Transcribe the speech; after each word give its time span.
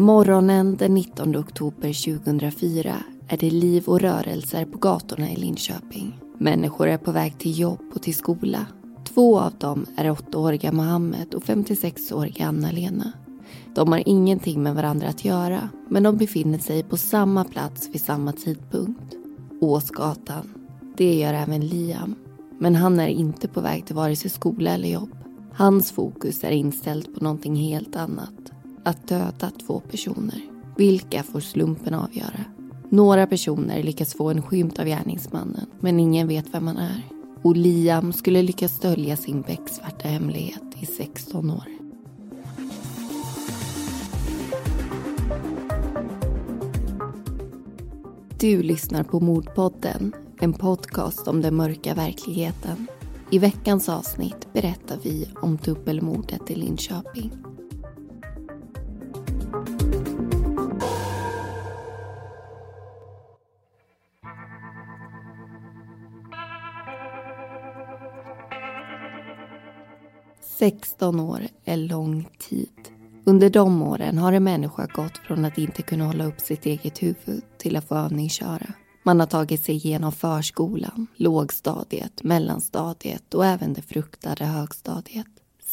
Morgonen 0.00 0.76
den 0.76 0.94
19 0.94 1.36
oktober 1.36 2.18
2004 2.20 2.96
är 3.28 3.36
det 3.36 3.50
liv 3.50 3.84
och 3.86 4.00
rörelser 4.00 4.64
på 4.64 4.78
gatorna 4.78 5.30
i 5.30 5.36
Linköping. 5.36 6.20
Människor 6.38 6.88
är 6.88 6.98
på 6.98 7.12
väg 7.12 7.38
till 7.38 7.58
jobb 7.58 7.80
och 7.94 8.02
till 8.02 8.14
skola. 8.14 8.66
Två 9.04 9.40
av 9.40 9.52
dem 9.58 9.86
är 9.96 10.10
8-åriga 10.10 10.72
Mohammed 10.72 11.34
och 11.34 11.42
56-åriga 11.42 12.46
Anna-Lena. 12.46 13.12
De 13.74 13.92
har 13.92 14.02
ingenting 14.06 14.62
med 14.62 14.74
varandra 14.74 15.08
att 15.08 15.24
göra 15.24 15.68
men 15.88 16.02
de 16.02 16.16
befinner 16.16 16.58
sig 16.58 16.82
på 16.82 16.96
samma 16.96 17.44
plats 17.44 17.88
vid 17.92 18.00
samma 18.00 18.32
tidpunkt. 18.32 19.14
Åsgatan. 19.60 20.54
Det 20.96 21.14
gör 21.14 21.34
även 21.34 21.66
Liam. 21.66 22.14
Men 22.58 22.74
han 22.74 23.00
är 23.00 23.08
inte 23.08 23.48
på 23.48 23.60
väg 23.60 23.86
till 23.86 23.96
vare 23.96 24.16
sig 24.16 24.30
skola 24.30 24.70
eller 24.70 24.88
jobb. 24.88 25.16
Hans 25.52 25.92
fokus 25.92 26.44
är 26.44 26.50
inställt 26.50 27.14
på 27.14 27.24
någonting 27.24 27.56
helt 27.56 27.96
annat. 27.96 28.52
Att 28.84 29.08
döda 29.08 29.50
två 29.66 29.80
personer. 29.80 30.40
Vilka 30.76 31.22
får 31.22 31.40
slumpen 31.40 31.94
avgöra? 31.94 32.44
Några 32.88 33.26
personer 33.26 33.82
lyckas 33.82 34.14
få 34.14 34.30
en 34.30 34.42
skymt 34.42 34.78
av 34.78 34.86
gärningsmannen 34.86 35.66
men 35.80 36.00
ingen 36.00 36.28
vet 36.28 36.54
vem 36.54 36.66
han 36.66 36.76
är. 36.76 37.02
Och 37.42 37.56
Liam 37.56 38.12
skulle 38.12 38.42
lyckas 38.42 38.80
dölja 38.80 39.16
sin 39.16 39.42
becksvarta 39.42 40.08
hemlighet 40.08 40.62
i 40.80 40.86
16 40.86 41.50
år. 41.50 41.64
Du 48.40 48.62
lyssnar 48.62 49.02
på 49.02 49.20
Mordpodden, 49.20 50.12
en 50.40 50.52
podcast 50.52 51.28
om 51.28 51.42
den 51.42 51.56
mörka 51.56 51.94
verkligheten. 51.94 52.86
I 53.30 53.38
veckans 53.38 53.88
avsnitt 53.88 54.52
berättar 54.52 54.98
vi 55.02 55.28
om 55.40 55.56
dubbelmordet 55.56 56.50
i 56.50 56.54
Linköping. 56.54 57.49
16 70.60 71.20
år 71.20 71.40
är 71.64 71.76
lång 71.76 72.28
tid. 72.38 72.88
Under 73.24 73.50
de 73.50 73.82
åren 73.82 74.18
har 74.18 74.32
en 74.32 74.44
människa 74.44 74.86
gått 74.86 75.18
från 75.18 75.44
att 75.44 75.58
inte 75.58 75.82
kunna 75.82 76.06
hålla 76.06 76.24
upp 76.24 76.40
sitt 76.40 76.66
eget 76.66 77.02
huvud 77.02 77.42
till 77.58 77.76
att 77.76 77.88
få 77.88 77.94
övningsköra. 77.94 78.72
Man 79.02 79.20
har 79.20 79.26
tagit 79.26 79.64
sig 79.64 79.74
igenom 79.74 80.12
förskolan, 80.12 81.06
lågstadiet, 81.16 82.22
mellanstadiet 82.22 83.34
och 83.34 83.46
även 83.46 83.74
det 83.74 83.82
fruktade 83.82 84.44
högstadiet. 84.44 85.26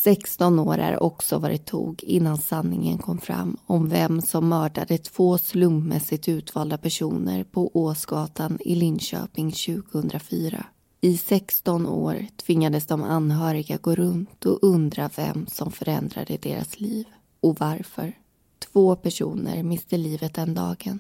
16 0.03 0.59
år 0.59 0.77
är 0.77 1.03
också 1.03 1.38
vad 1.38 1.51
det 1.51 1.66
tog 1.66 2.03
innan 2.03 2.38
sanningen 2.38 2.97
kom 2.97 3.17
fram 3.17 3.57
om 3.66 3.89
vem 3.89 4.22
som 4.22 4.49
mördade 4.49 4.97
två 4.97 5.38
slumpmässigt 5.38 6.27
utvalda 6.27 6.77
personer 6.77 7.44
på 7.44 7.72
Åsgatan 7.73 8.57
i 8.61 8.75
Linköping 8.75 9.51
2004. 9.51 10.66
I 11.08 11.17
16 11.17 11.88
år 11.88 12.27
tvingades 12.36 12.86
de 12.86 13.03
anhöriga 13.03 13.77
gå 13.77 13.95
runt 13.95 14.45
och 14.45 14.59
undra 14.61 15.09
vem 15.16 15.47
som 15.47 15.72
förändrade 15.72 16.38
deras 16.38 16.80
liv 16.80 17.05
och 17.39 17.59
varför. 17.59 18.13
Två 18.59 18.95
personer 18.95 19.63
miste 19.63 19.97
livet 19.97 20.33
den 20.33 20.53
dagen. 20.53 21.00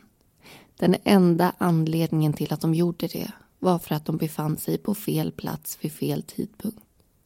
Den 0.77 0.95
enda 1.03 1.53
anledningen 1.57 2.33
till 2.33 2.53
att 2.53 2.61
de 2.61 2.73
gjorde 2.73 3.07
det 3.07 3.31
var 3.59 3.79
för 3.79 3.95
att 3.95 4.05
de 4.05 4.17
befann 4.17 4.57
sig 4.57 4.77
på 4.77 4.95
fel 4.95 5.31
plats 5.31 5.77
vid 5.81 5.91
fel 5.91 6.23
tidpunkt. 6.23 6.79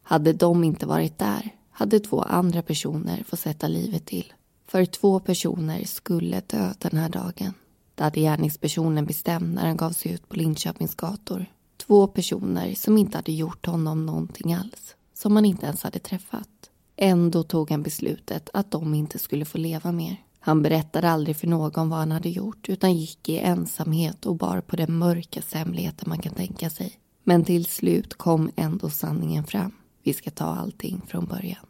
Hade 0.03 0.33
de 0.33 0.63
inte 0.63 0.85
varit 0.85 1.17
där 1.17 1.49
hade 1.71 1.99
två 1.99 2.21
andra 2.21 2.61
personer 2.61 3.23
fått 3.27 3.39
sätta 3.39 3.67
livet 3.67 4.05
till. 4.05 4.33
För 4.67 4.85
två 4.85 5.19
personer 5.19 5.83
skulle 5.85 6.41
dö 6.47 6.73
den 6.77 6.97
här 6.97 7.09
dagen. 7.09 7.53
Det 7.95 8.03
hade 8.03 8.19
gärningspersonen 8.19 9.05
bestämt 9.05 9.55
när 9.55 9.67
han 9.67 9.77
gav 9.77 9.91
sig 9.91 10.11
ut 10.11 10.29
på 10.29 10.35
Linköpings 10.35 10.95
gator 10.95 11.45
Två 11.87 12.07
personer 12.07 12.75
som 12.75 12.97
inte 12.97 13.17
hade 13.17 13.31
gjort 13.31 13.65
honom 13.65 14.05
någonting 14.05 14.53
alls. 14.53 14.95
Som 15.13 15.35
han 15.35 15.45
inte 15.45 15.65
ens 15.65 15.83
hade 15.83 15.99
träffat. 15.99 16.47
Ändå 16.95 17.43
tog 17.43 17.71
han 17.71 17.83
beslutet 17.83 18.49
att 18.53 18.71
de 18.71 18.93
inte 18.93 19.19
skulle 19.19 19.45
få 19.45 19.57
leva 19.57 19.91
mer. 19.91 20.17
Han 20.39 20.61
berättade 20.61 21.09
aldrig 21.09 21.35
för 21.37 21.47
någon 21.47 21.89
vad 21.89 21.99
han 21.99 22.11
hade 22.11 22.29
gjort 22.29 22.69
utan 22.69 22.93
gick 22.93 23.29
i 23.29 23.37
ensamhet 23.37 24.25
och 24.25 24.35
bar 24.35 24.61
på 24.61 24.75
den 24.75 24.97
mörkaste 24.97 25.57
hemligheten 25.57 26.09
man 26.09 26.17
kan 26.17 26.33
tänka 26.33 26.69
sig. 26.69 26.99
Men 27.23 27.43
till 27.45 27.65
slut 27.65 28.13
kom 28.13 28.51
ändå 28.55 28.89
sanningen 28.89 29.43
fram. 29.43 29.71
Vi 30.03 30.13
ska 30.13 30.31
ta 30.31 30.45
allting 30.45 31.01
från 31.07 31.25
början. 31.25 31.65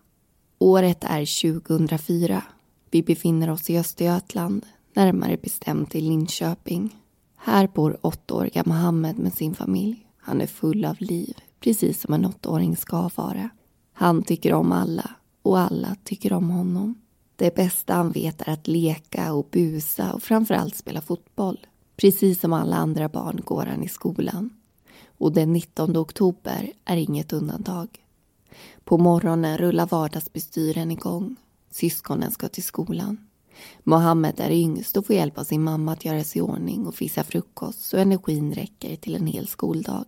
Året 0.57 1.03
är 1.03 1.51
2004. 1.51 2.43
Vi 2.91 3.03
befinner 3.03 3.49
oss 3.49 3.69
i 3.69 3.77
Östergötland, 3.77 4.65
närmare 4.93 5.37
bestämt 5.37 5.95
i 5.95 6.01
Linköping. 6.01 7.00
Här 7.43 7.67
bor 7.67 7.97
åttaåriga 8.01 8.63
Mohammed 8.65 9.19
med 9.19 9.33
sin 9.33 9.55
familj. 9.55 10.07
Han 10.17 10.41
är 10.41 10.47
full 10.47 10.85
av 10.85 10.95
liv, 10.99 11.37
precis 11.59 12.01
som 12.01 12.13
en 12.13 12.25
åttaåring 12.25 12.75
ska 12.75 13.09
vara. 13.15 13.49
Han 13.93 14.23
tycker 14.23 14.53
om 14.53 14.71
alla 14.71 15.11
och 15.41 15.59
alla 15.59 15.95
tycker 16.03 16.33
om 16.33 16.49
honom. 16.49 16.95
Det 17.35 17.55
bästa 17.55 17.93
han 17.93 18.11
vet 18.11 18.41
är 18.41 18.53
att 18.53 18.67
leka 18.67 19.33
och 19.33 19.47
busa 19.51 20.13
och 20.13 20.23
framförallt 20.23 20.75
spela 20.75 21.01
fotboll. 21.01 21.67
Precis 21.95 22.39
som 22.39 22.53
alla 22.53 22.75
andra 22.75 23.09
barn 23.09 23.41
går 23.45 23.65
han 23.65 23.83
i 23.83 23.89
skolan. 23.89 24.49
Och 25.17 25.31
den 25.31 25.53
19 25.53 25.97
oktober 25.97 26.71
är 26.85 26.97
inget 26.97 27.33
undantag. 27.33 27.87
På 28.83 28.97
morgonen 28.97 29.57
rullar 29.57 29.85
vardagsbestyren 29.85 30.91
igång. 30.91 31.35
Syskonen 31.71 32.31
ska 32.31 32.47
till 32.47 32.63
skolan. 32.63 33.17
Mohammed 33.83 34.39
är 34.39 34.51
yngst 34.51 34.97
och 34.97 35.05
får 35.05 35.15
hjälp 35.15 35.37
av 35.37 35.43
sin 35.43 35.63
mamma 35.63 35.93
att 35.93 36.05
göra 36.05 36.23
sig 36.23 36.39
i 36.39 36.41
ordning 36.41 36.87
och 36.87 36.95
fixa 36.95 37.23
frukost 37.23 37.81
så 37.81 37.97
energin 37.97 38.53
räcker 38.53 38.95
till 38.95 39.15
en 39.15 39.27
hel 39.27 39.47
skoldag. 39.47 40.05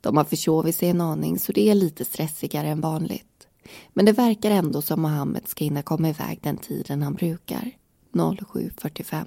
De 0.00 0.16
har 0.16 0.24
försovit 0.24 0.76
sig 0.76 0.88
en 0.88 1.00
aning 1.00 1.38
så 1.38 1.52
det 1.52 1.70
är 1.70 1.74
lite 1.74 2.04
stressigare 2.04 2.68
än 2.68 2.80
vanligt. 2.80 3.48
Men 3.88 4.04
det 4.04 4.12
verkar 4.12 4.50
ändå 4.50 4.82
som 4.82 5.02
Mohammed 5.02 5.48
ska 5.48 5.64
hinna 5.64 5.82
komma 5.82 6.08
iväg 6.08 6.38
den 6.42 6.56
tiden 6.56 7.02
han 7.02 7.14
brukar. 7.14 7.70
07.45. 8.12 9.24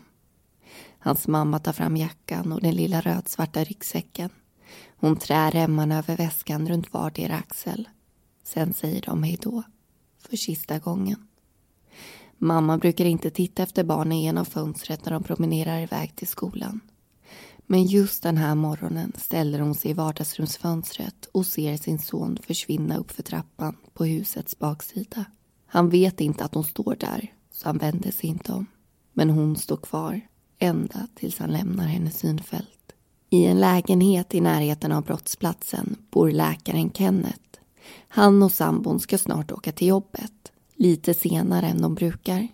Hans 0.99 1.27
mamma 1.27 1.59
tar 1.59 1.73
fram 1.73 1.97
jackan 1.97 2.51
och 2.51 2.61
den 2.61 2.75
lilla 2.75 3.01
rödsvarta 3.01 3.63
ryggsäcken. 3.63 4.29
Hon 4.95 5.15
trär 5.15 5.51
remmarna 5.51 5.97
över 5.97 6.17
väskan 6.17 6.67
runt 6.67 6.93
vardera 6.93 7.35
axel. 7.35 7.89
Sen 8.43 8.73
säger 8.73 9.01
de 9.01 9.23
hej 9.23 9.37
då. 9.41 9.63
För 10.29 10.37
sista 10.37 10.79
gången. 10.79 11.27
Mamma 12.43 12.77
brukar 12.77 13.05
inte 13.05 13.29
titta 13.29 13.63
efter 13.63 13.83
barnen 13.83 14.19
genom 14.19 14.45
fönstret 14.45 15.05
när 15.05 15.11
de 15.11 15.23
promenerar 15.23 15.79
iväg 15.79 16.15
till 16.15 16.27
skolan. 16.27 16.79
Men 17.57 17.83
just 17.83 18.23
den 18.23 18.37
här 18.37 18.55
morgonen 18.55 19.13
ställer 19.17 19.59
hon 19.59 19.75
sig 19.75 19.91
i 19.91 19.93
vardagsrumsfönstret 19.93 21.25
och 21.31 21.45
ser 21.45 21.77
sin 21.77 21.99
son 21.99 22.37
försvinna 22.43 22.97
uppför 22.97 23.23
trappan 23.23 23.77
på 23.93 24.05
husets 24.05 24.59
baksida. 24.59 25.25
Han 25.65 25.89
vet 25.89 26.21
inte 26.21 26.43
att 26.43 26.53
hon 26.53 26.63
står 26.63 26.95
där, 26.99 27.33
så 27.51 27.69
han 27.69 27.77
vänder 27.77 28.11
sig 28.11 28.29
inte 28.29 28.53
om. 28.53 28.65
Men 29.13 29.29
hon 29.29 29.55
står 29.55 29.77
kvar, 29.77 30.21
ända 30.59 31.07
tills 31.15 31.39
han 31.39 31.51
lämnar 31.51 31.87
hennes 31.87 32.17
synfält. 32.19 32.91
I 33.29 33.45
en 33.45 33.59
lägenhet 33.59 34.35
i 34.35 34.41
närheten 34.41 34.91
av 34.91 35.03
brottsplatsen 35.03 35.95
bor 36.11 36.31
läkaren 36.31 36.91
Kenneth. 36.91 37.59
Han 38.07 38.43
och 38.43 38.51
sambon 38.51 38.99
ska 38.99 39.17
snart 39.17 39.51
åka 39.51 39.71
till 39.71 39.87
jobbet 39.87 40.40
lite 40.81 41.13
senare 41.13 41.67
än 41.67 41.81
de 41.81 41.95
brukar. 41.95 42.47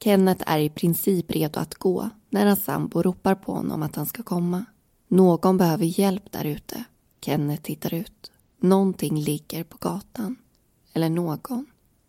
Kenneth 0.00 0.44
är 0.46 0.58
i 0.58 0.68
princip 0.68 1.30
redo 1.30 1.60
att 1.60 1.74
gå 1.74 2.10
när 2.30 2.46
hans 2.46 2.64
sambo 2.64 3.02
ropar 3.02 3.34
på 3.34 3.52
honom 3.52 3.82
att 3.82 3.96
han 3.96 4.06
ska 4.06 4.22
komma. 4.22 4.64
Någon 5.08 5.56
behöver 5.56 6.00
hjälp 6.00 6.32
där 6.32 6.44
ute. 6.44 6.84
Kenneth 7.20 7.62
tittar 7.62 7.94
ut. 7.94 8.30
Någonting 8.60 9.20
ligger 9.20 9.64
på 9.64 9.76
gatan. 9.80 10.36
Eller 10.92 11.10
någon. 11.10 11.66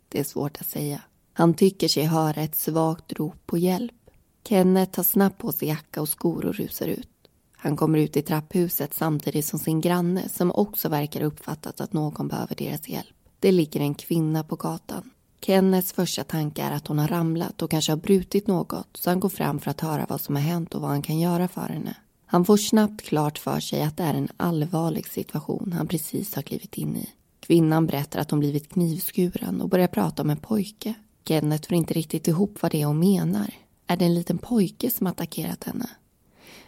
Det 0.10 0.19
är 0.19 0.24
svårt 0.24 0.62
att 0.62 0.68
säga. 0.68 1.01
Han 1.34 1.54
tycker 1.54 1.88
sig 1.88 2.04
höra 2.04 2.42
ett 2.42 2.56
svagt 2.56 3.13
rop 3.13 3.45
på 3.45 3.57
hjälp. 3.57 4.10
Kenneth 4.48 4.92
tar 4.92 5.04
snabbt 5.04 5.38
på 5.38 5.51
sig 5.51 5.68
jacka 5.68 6.01
och 6.01 6.10
skor 6.10 6.45
och 6.45 6.56
rusar 6.56 6.88
ut. 6.88 7.10
Han 7.57 7.78
kommer 7.78 8.00
ut 8.00 8.18
i 8.18 8.22
trapphuset 8.22 8.94
samtidigt 8.94 9.45
som 9.45 9.60
sin 9.60 9.81
granne 9.81 10.30
som 10.30 10.51
också 10.51 10.89
verkar 10.89 11.22
uppfattat 11.22 11.81
att 11.81 11.94
någon 11.94 12.28
behöver 12.28 12.56
deras 12.56 12.89
hjälp. 12.89 13.16
Det 13.39 13.51
ligger 13.51 13.80
en 13.80 13.95
kvinna 13.95 14.44
på 14.44 14.56
gatan. 14.56 15.12
Kennets 15.42 15.94
första 15.94 16.24
tanke 16.24 16.62
är 16.62 16.72
att 16.72 16.88
hon 16.88 17.00
har 17.00 17.07
ramlat 17.07 17.62
och 17.62 17.72
kanske 17.72 17.92
har 17.92 17.98
brutit 17.98 18.48
något 18.48 18.98
så 18.98 19.10
han 19.10 19.19
går 19.19 19.30
fram 19.30 19.60
för 19.60 19.72
att 19.72 19.81
höra 19.81 20.06
vad 20.10 20.22
som 20.22 20.36
har 20.36 20.44
hänt 20.44 20.75
och 20.75 20.81
vad 20.81 20.89
han 20.89 21.01
kan 21.01 21.19
göra 21.19 21.48
för 21.48 21.62
henne. 21.69 21.95
Han 22.25 22.45
får 22.45 22.57
snabbt 22.57 23.01
klart 23.01 23.38
för 23.38 23.60
sig 23.60 23.81
att 23.81 23.98
det 23.98 24.04
är 24.04 24.13
en 24.13 24.30
allvarlig 24.38 25.07
situation 25.07 25.74
han 25.74 25.88
precis 25.88 26.36
har 26.36 26.42
klivit 26.42 26.78
in 26.78 26.95
i. 26.95 27.10
Kvinnan 27.39 27.88
berättar 27.88 28.19
att 28.19 28.31
hon 28.31 28.39
blivit 28.39 28.69
knivskuren 28.69 29.62
och 29.62 29.69
börjar 29.69 29.88
prata 29.88 30.22
om 30.22 30.30
en 30.30 30.38
pojke. 30.38 30.94
Kenneth 31.25 31.68
får 31.68 31.78
inte 31.78 31.94
riktigt 31.94 32.28
ihop 32.28 32.57
vad 32.62 32.72
det 32.72 32.81
är 32.81 32.86
hon 32.86 33.00
menar. 33.00 33.54
Är 33.88 33.98
det 33.98 34.06
en 34.06 34.16
liten 34.16 34.38
pojke 34.38 34.92
som 34.92 35.07
attackerat 35.07 35.63
henne? 35.63 35.89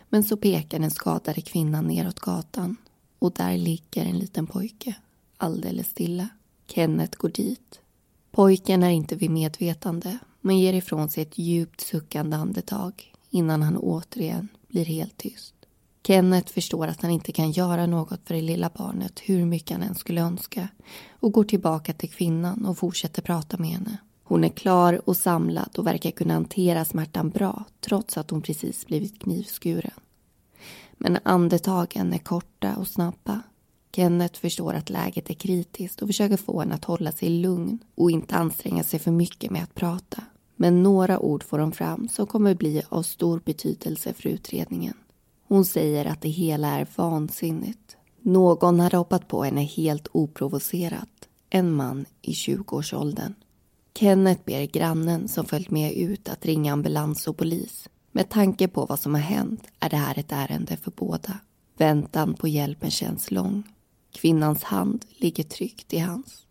Men 0.09 0.23
så 0.23 0.37
pekar 0.37 0.79
den 0.79 0.91
skadade 0.91 1.41
kvinnan 1.41 1.87
neråt 1.87 2.19
gatan 2.19 2.77
och 3.19 3.31
där 3.31 3.57
ligger 3.57 4.05
en 4.05 4.19
liten 4.19 4.47
pojke, 4.47 4.95
alldeles 5.37 5.87
stilla. 5.87 6.29
Kenneth 6.67 7.17
går 7.17 7.29
dit 7.29 7.79
Pojken 8.31 8.83
är 8.83 8.89
inte 8.89 9.15
vid 9.15 9.31
medvetande, 9.31 10.17
men 10.41 10.59
ger 10.59 10.73
ifrån 10.73 11.09
sig 11.09 11.23
ett 11.23 11.37
djupt 11.37 11.81
suckande 11.81 12.37
andetag 12.37 13.13
innan 13.29 13.61
han 13.61 13.77
återigen 13.77 14.47
blir 14.67 14.85
helt 14.85 15.17
tyst. 15.17 15.53
Kenneth 16.03 16.53
förstår 16.53 16.87
att 16.87 17.01
han 17.01 17.11
inte 17.11 17.31
kan 17.31 17.51
göra 17.51 17.85
något 17.85 18.19
för 18.25 18.35
det 18.35 18.41
lilla 18.41 18.69
barnet 18.77 19.19
hur 19.19 19.45
mycket 19.45 19.71
han 19.71 19.87
än 19.87 19.95
skulle 19.95 20.21
önska 20.21 20.67
och 21.11 21.31
går 21.31 21.43
tillbaka 21.43 21.93
till 21.93 22.09
kvinnan 22.09 22.65
och 22.65 22.77
fortsätter 22.77 23.21
prata 23.21 23.57
med 23.57 23.69
henne. 23.69 23.97
Hon 24.23 24.43
är 24.43 24.49
klar 24.49 25.09
och 25.09 25.17
samlad 25.17 25.77
och 25.77 25.87
verkar 25.87 26.11
kunna 26.11 26.33
hantera 26.33 26.85
smärtan 26.85 27.29
bra 27.29 27.63
trots 27.79 28.17
att 28.17 28.31
hon 28.31 28.41
precis 28.41 28.85
blivit 28.85 29.21
knivskuren. 29.21 29.91
Men 30.97 31.17
andetagen 31.23 32.13
är 32.13 32.17
korta 32.17 32.75
och 32.75 32.87
snabba. 32.87 33.41
Kenneth 33.91 34.39
förstår 34.39 34.73
att 34.73 34.89
läget 34.89 35.29
är 35.29 35.33
kritiskt 35.33 36.01
och 36.01 36.07
försöker 36.07 36.37
få 36.37 36.59
henne 36.59 36.75
att 36.75 36.85
hålla 36.85 37.11
sig 37.11 37.29
lugn 37.29 37.79
och 37.95 38.11
inte 38.11 38.35
anstränga 38.35 38.83
sig 38.83 38.99
för 38.99 39.11
mycket 39.11 39.51
med 39.51 39.63
att 39.63 39.75
prata. 39.75 40.23
Men 40.55 40.83
några 40.83 41.19
ord 41.19 41.43
får 41.43 41.59
hon 41.59 41.71
fram 41.71 42.07
som 42.07 42.27
kommer 42.27 42.55
bli 42.55 42.81
av 42.89 43.03
stor 43.03 43.41
betydelse 43.45 44.13
för 44.13 44.29
utredningen. 44.29 44.93
Hon 45.47 45.65
säger 45.65 46.05
att 46.05 46.21
det 46.21 46.29
hela 46.29 46.67
är 46.67 46.87
vansinnigt. 46.95 47.97
Någon 48.21 48.79
hade 48.79 48.97
hoppat 48.97 49.27
på 49.27 49.43
henne 49.43 49.63
helt 49.63 50.07
oprovocerat. 50.11 51.27
En 51.49 51.71
man 51.71 52.05
i 52.21 52.31
20-årsåldern. 52.31 53.33
Kenneth 53.95 54.41
ber 54.45 54.65
grannen 54.65 55.27
som 55.27 55.45
följt 55.45 55.69
med 55.69 55.93
ut 55.93 56.29
att 56.29 56.45
ringa 56.45 56.73
ambulans 56.73 57.27
och 57.27 57.37
polis. 57.37 57.89
Med 58.11 58.29
tanke 58.29 58.67
på 58.67 58.85
vad 58.85 58.99
som 58.99 59.13
har 59.13 59.21
hänt 59.21 59.63
är 59.79 59.89
det 59.89 59.97
här 59.97 60.19
ett 60.19 60.31
ärende 60.31 60.77
för 60.77 60.91
båda. 60.91 61.39
Väntan 61.77 62.33
på 62.33 62.47
hjälpen 62.47 62.91
känns 62.91 63.31
lång. 63.31 63.63
Kvinnans 64.11 64.63
hand 64.63 65.05
ligger 65.17 65.43
tryggt 65.43 65.93
i 65.93 65.99
hans. 65.99 66.45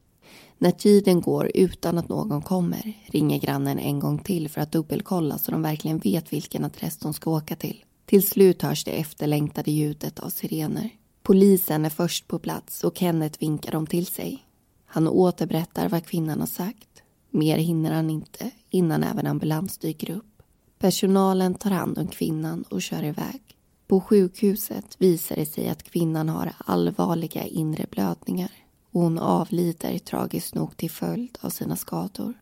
När 0.59 0.71
tiden 0.71 1.21
går 1.21 1.51
utan 1.55 1.99
att 1.99 2.09
någon 2.09 2.43
kommer 2.43 2.93
ringer 3.07 3.39
grannen 3.39 3.79
en 3.79 4.01
gång 4.01 4.19
till 4.19 4.49
för 4.49 4.61
att 4.61 4.73
dubbelkolla 4.73 5.39
så 5.39 5.51
de 5.51 5.63
verkligen 5.63 5.99
vet 5.99 6.33
vilken 6.33 6.65
adress 6.65 6.99
de 6.99 7.15
ska 7.15 7.31
åka 7.31 7.57
till. 7.57 7.85
Till 8.07 8.27
slut 8.27 8.63
hörs 8.63 8.85
det 8.85 8.91
efterlängtade 8.91 9.71
ljudet 9.71 10.19
av 10.19 10.29
sirener. 10.29 10.91
Polisen 11.23 11.85
är 11.85 11.91
först 11.91 12.29
på 12.29 12.39
plats 12.39 12.85
och 12.85 12.97
Kenneth 12.99 13.41
vinkar 13.41 13.73
dem 13.73 13.87
till 13.87 14.07
sig. 14.07 14.45
Han 14.87 15.09
återberättar 15.09 15.89
vad 15.89 16.07
kvinnan 16.07 16.41
har 16.41 16.47
sagt. 16.47 17.03
Mer 17.31 17.59
hinner 17.59 17.93
han 17.93 18.11
inte 18.11 18.51
innan 18.71 19.05
även 19.05 19.27
ambulans 19.27 19.79
dyker 19.79 20.11
upp. 20.11 20.43
Personalen 20.79 21.55
tar 21.55 21.71
hand 21.71 21.99
om 21.99 22.07
kvinnan 22.07 22.63
och 22.63 22.83
kör 22.83 23.05
iväg. 23.05 23.41
På 23.89 24.01
sjukhuset 24.01 24.97
visar 24.99 25.37
det 25.37 25.47
sig 25.47 25.69
att 25.69 25.83
kvinnan 25.83 26.29
har 26.29 26.53
allvarliga 26.59 27.45
inre 27.45 27.87
blödningar 27.91 28.51
och 28.91 29.01
hon 29.01 29.19
avlider 29.19 29.99
tragiskt 29.99 30.55
nog 30.55 30.77
till 30.77 30.91
följd 30.91 31.39
av 31.41 31.51
sina 31.51 31.77
skador. 31.77 32.35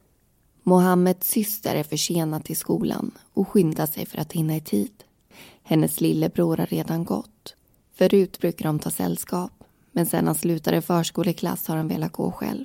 Mohammeds 0.62 1.28
syster 1.28 1.74
är 1.74 1.82
försenad 1.82 2.44
till 2.44 2.56
skolan 2.56 3.10
och 3.32 3.48
skyndar 3.48 3.86
sig 3.86 4.06
för 4.06 4.18
att 4.18 4.32
hinna 4.32 4.56
i 4.56 4.60
tid. 4.60 5.04
Hennes 5.62 6.00
lillebror 6.00 6.56
har 6.56 6.66
redan 6.66 7.04
gått. 7.04 7.54
Förut 7.94 8.38
brukar 8.38 8.64
de 8.64 8.78
ta 8.78 8.90
sällskap 8.90 9.64
men 9.92 10.06
sen 10.06 10.26
han 10.26 10.34
slutade 10.34 10.82
förskoleklass 10.82 11.68
har 11.68 11.76
han 11.76 11.88
velat 11.88 12.12
gå 12.12 12.32
själv. 12.32 12.64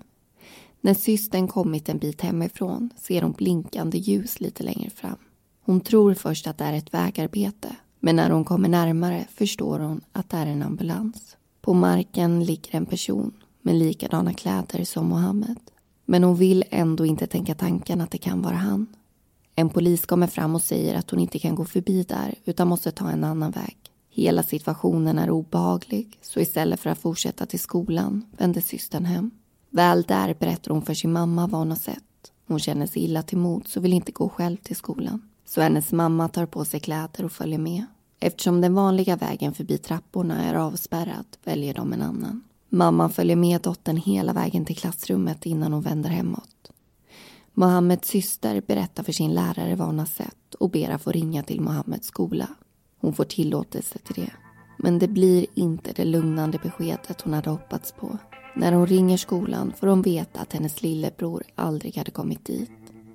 När 0.81 0.93
systern 0.93 1.47
kommit 1.47 1.89
en 1.89 1.97
bit 1.97 2.21
hemifrån 2.21 2.89
ser 2.97 3.21
hon 3.21 3.31
blinkande 3.31 3.97
ljus 3.97 4.39
lite 4.39 4.63
längre 4.63 4.89
fram. 4.89 5.17
Hon 5.61 5.81
tror 5.81 6.13
först 6.13 6.47
att 6.47 6.57
det 6.57 6.63
är 6.63 6.73
ett 6.73 6.93
vägarbete 6.93 7.75
men 8.03 8.15
när 8.15 8.29
hon 8.29 8.45
kommer 8.45 8.69
närmare 8.69 9.27
förstår 9.35 9.79
hon 9.79 10.01
att 10.11 10.29
det 10.29 10.37
är 10.37 10.45
en 10.45 10.63
ambulans. 10.63 11.37
På 11.61 11.73
marken 11.73 12.43
ligger 12.43 12.75
en 12.75 12.85
person 12.85 13.31
med 13.61 13.75
likadana 13.75 14.33
kläder 14.33 14.83
som 14.83 15.07
Mohammed. 15.07 15.59
Men 16.05 16.23
hon 16.23 16.35
vill 16.35 16.63
ändå 16.69 17.05
inte 17.05 17.27
tänka 17.27 17.55
tanken 17.55 18.01
att 18.01 18.11
det 18.11 18.17
kan 18.17 18.41
vara 18.41 18.55
han. 18.55 18.87
En 19.55 19.69
polis 19.69 20.05
kommer 20.05 20.27
fram 20.27 20.55
och 20.55 20.61
säger 20.61 20.95
att 20.95 21.09
hon 21.09 21.19
inte 21.19 21.39
kan 21.39 21.55
gå 21.55 21.65
förbi 21.65 22.03
där 22.03 22.35
utan 22.45 22.67
måste 22.67 22.91
ta 22.91 23.09
en 23.09 23.23
annan 23.23 23.51
väg. 23.51 23.77
Hela 24.09 24.43
situationen 24.43 25.19
är 25.19 25.29
obehaglig 25.29 26.19
så 26.21 26.39
istället 26.39 26.79
för 26.79 26.89
att 26.89 26.99
fortsätta 26.99 27.45
till 27.45 27.59
skolan 27.59 28.25
vänder 28.37 28.61
systern 28.61 29.05
hem. 29.05 29.31
Väl 29.69 30.03
där 30.03 30.35
berättar 30.39 30.71
hon 30.71 30.81
för 30.81 30.93
sin 30.93 31.11
mamma 31.11 31.47
vad 31.47 31.61
hon 31.61 31.69
har 31.69 31.77
sett. 31.77 32.31
Hon 32.47 32.59
känner 32.59 32.87
sig 32.87 33.03
illa 33.03 33.23
till 33.23 33.37
mods 33.37 33.77
och 33.77 33.85
vill 33.85 33.93
inte 33.93 34.11
gå 34.11 34.29
själv 34.29 34.57
till 34.57 34.75
skolan. 34.75 35.30
Så 35.53 35.61
hennes 35.61 35.91
mamma 35.91 36.27
tar 36.27 36.45
på 36.45 36.65
sig 36.65 36.79
kläder 36.79 37.25
och 37.25 37.31
följer 37.31 37.59
med. 37.59 37.85
Eftersom 38.19 38.61
den 38.61 38.73
vanliga 38.73 39.15
vägen 39.15 39.53
förbi 39.53 39.77
trapporna 39.77 40.43
är 40.43 40.53
avspärrad 40.53 41.25
väljer 41.43 41.73
de 41.73 41.93
en 41.93 42.01
annan. 42.01 42.43
Mamman 42.69 43.09
följer 43.09 43.35
med 43.35 43.61
dottern 43.61 43.97
hela 43.97 44.33
vägen 44.33 44.65
till 44.65 44.77
klassrummet 44.77 45.45
innan 45.45 45.73
hon 45.73 45.81
vänder 45.81 46.09
hemåt. 46.09 46.71
Mohammeds 47.53 48.09
syster 48.09 48.61
berättar 48.61 49.03
för 49.03 49.11
sin 49.11 49.33
lärare 49.33 49.75
vad 49.75 49.87
hon 49.87 49.99
har 49.99 50.05
sett 50.05 50.53
och 50.59 50.69
ber 50.69 50.89
att 50.89 51.01
få 51.01 51.11
ringa 51.11 51.43
till 51.43 51.61
Mohammeds 51.61 52.07
skola. 52.07 52.47
Hon 52.99 53.13
får 53.13 53.23
tillåtelse 53.23 53.99
till 53.99 54.15
det. 54.15 54.31
Men 54.77 54.99
det 54.99 55.07
blir 55.07 55.45
inte 55.53 55.91
det 55.95 56.05
lugnande 56.05 56.59
beskedet 56.63 57.21
hon 57.21 57.33
hade 57.33 57.49
hoppats 57.49 57.91
på. 57.91 58.17
När 58.55 58.71
hon 58.71 58.87
ringer 58.87 59.17
skolan 59.17 59.73
får 59.79 59.87
hon 59.87 60.01
veta 60.01 60.39
att 60.39 60.53
hennes 60.53 60.81
lillebror 60.81 61.43
aldrig 61.55 61.97
hade 61.97 62.11
kommit 62.11 62.45
dit. 62.45 62.71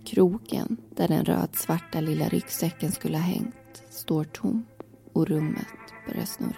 Kroken 0.06 0.76
där 0.97 1.08
den 1.08 1.25
rödsvarta 1.25 2.00
lilla 2.00 2.29
ryggsäcken 2.29 2.93
skulle 2.93 3.17
ha 3.17 3.25
hängt 3.25 3.82
står 3.91 4.25
tom 4.25 4.67
och 5.12 5.26
rummet 5.29 5.67
börjar 6.08 6.25
snurra. 6.25 6.56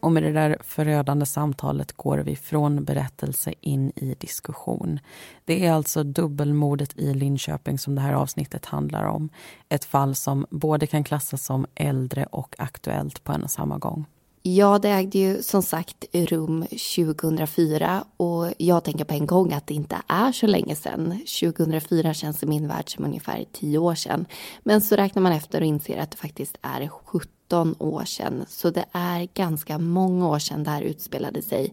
Och 0.00 0.12
med 0.12 0.22
det 0.22 0.32
där 0.32 0.56
förödande 0.60 1.26
samtalet 1.26 1.92
går 1.92 2.18
vi 2.18 2.36
från 2.36 2.84
berättelse 2.84 3.54
in 3.60 3.92
i 3.96 4.16
diskussion. 4.18 5.00
Det 5.44 5.66
är 5.66 5.72
alltså 5.72 6.02
dubbelmordet 6.02 6.98
i 6.98 7.14
Linköping 7.14 7.78
som 7.78 7.94
det 7.94 8.00
här 8.00 8.12
avsnittet 8.12 8.66
handlar 8.66 9.04
om. 9.04 9.28
Ett 9.68 9.84
fall 9.84 10.14
som 10.14 10.46
både 10.50 10.86
kan 10.86 11.04
klassas 11.04 11.44
som 11.44 11.66
äldre 11.74 12.26
och 12.26 12.54
aktuellt 12.58 13.24
på 13.24 13.32
en 13.32 13.42
och 13.42 13.50
samma 13.50 13.78
gång. 13.78 14.06
Ja, 14.42 14.78
det 14.78 14.88
ägde 14.88 15.18
ju 15.18 15.42
som 15.42 15.62
sagt 15.62 16.04
rum 16.12 16.62
2004 16.62 18.04
och 18.16 18.52
jag 18.58 18.84
tänker 18.84 19.04
på 19.04 19.14
en 19.14 19.26
gång 19.26 19.52
att 19.52 19.66
det 19.66 19.74
inte 19.74 19.96
är 20.08 20.32
så 20.32 20.46
länge 20.46 20.76
sedan. 20.76 21.20
2004 21.40 22.14
känns 22.14 22.42
i 22.42 22.46
min 22.46 22.68
värld 22.68 22.94
som 22.94 23.04
ungefär 23.04 23.44
tio 23.52 23.78
år 23.78 23.94
sedan. 23.94 24.26
Men 24.62 24.80
så 24.80 24.96
räknar 24.96 25.22
man 25.22 25.32
efter 25.32 25.60
och 25.60 25.66
inser 25.66 25.98
att 25.98 26.10
det 26.10 26.16
faktiskt 26.16 26.58
är 26.62 26.88
17 26.88 27.37
17 27.48 27.74
år 27.78 28.04
sedan, 28.04 28.44
så 28.48 28.70
det 28.70 28.84
är 28.92 29.28
ganska 29.34 29.78
många 29.78 30.28
år 30.28 30.38
sedan 30.38 30.64
det 30.64 30.70
här 30.70 30.82
utspelade 30.82 31.42
sig. 31.42 31.72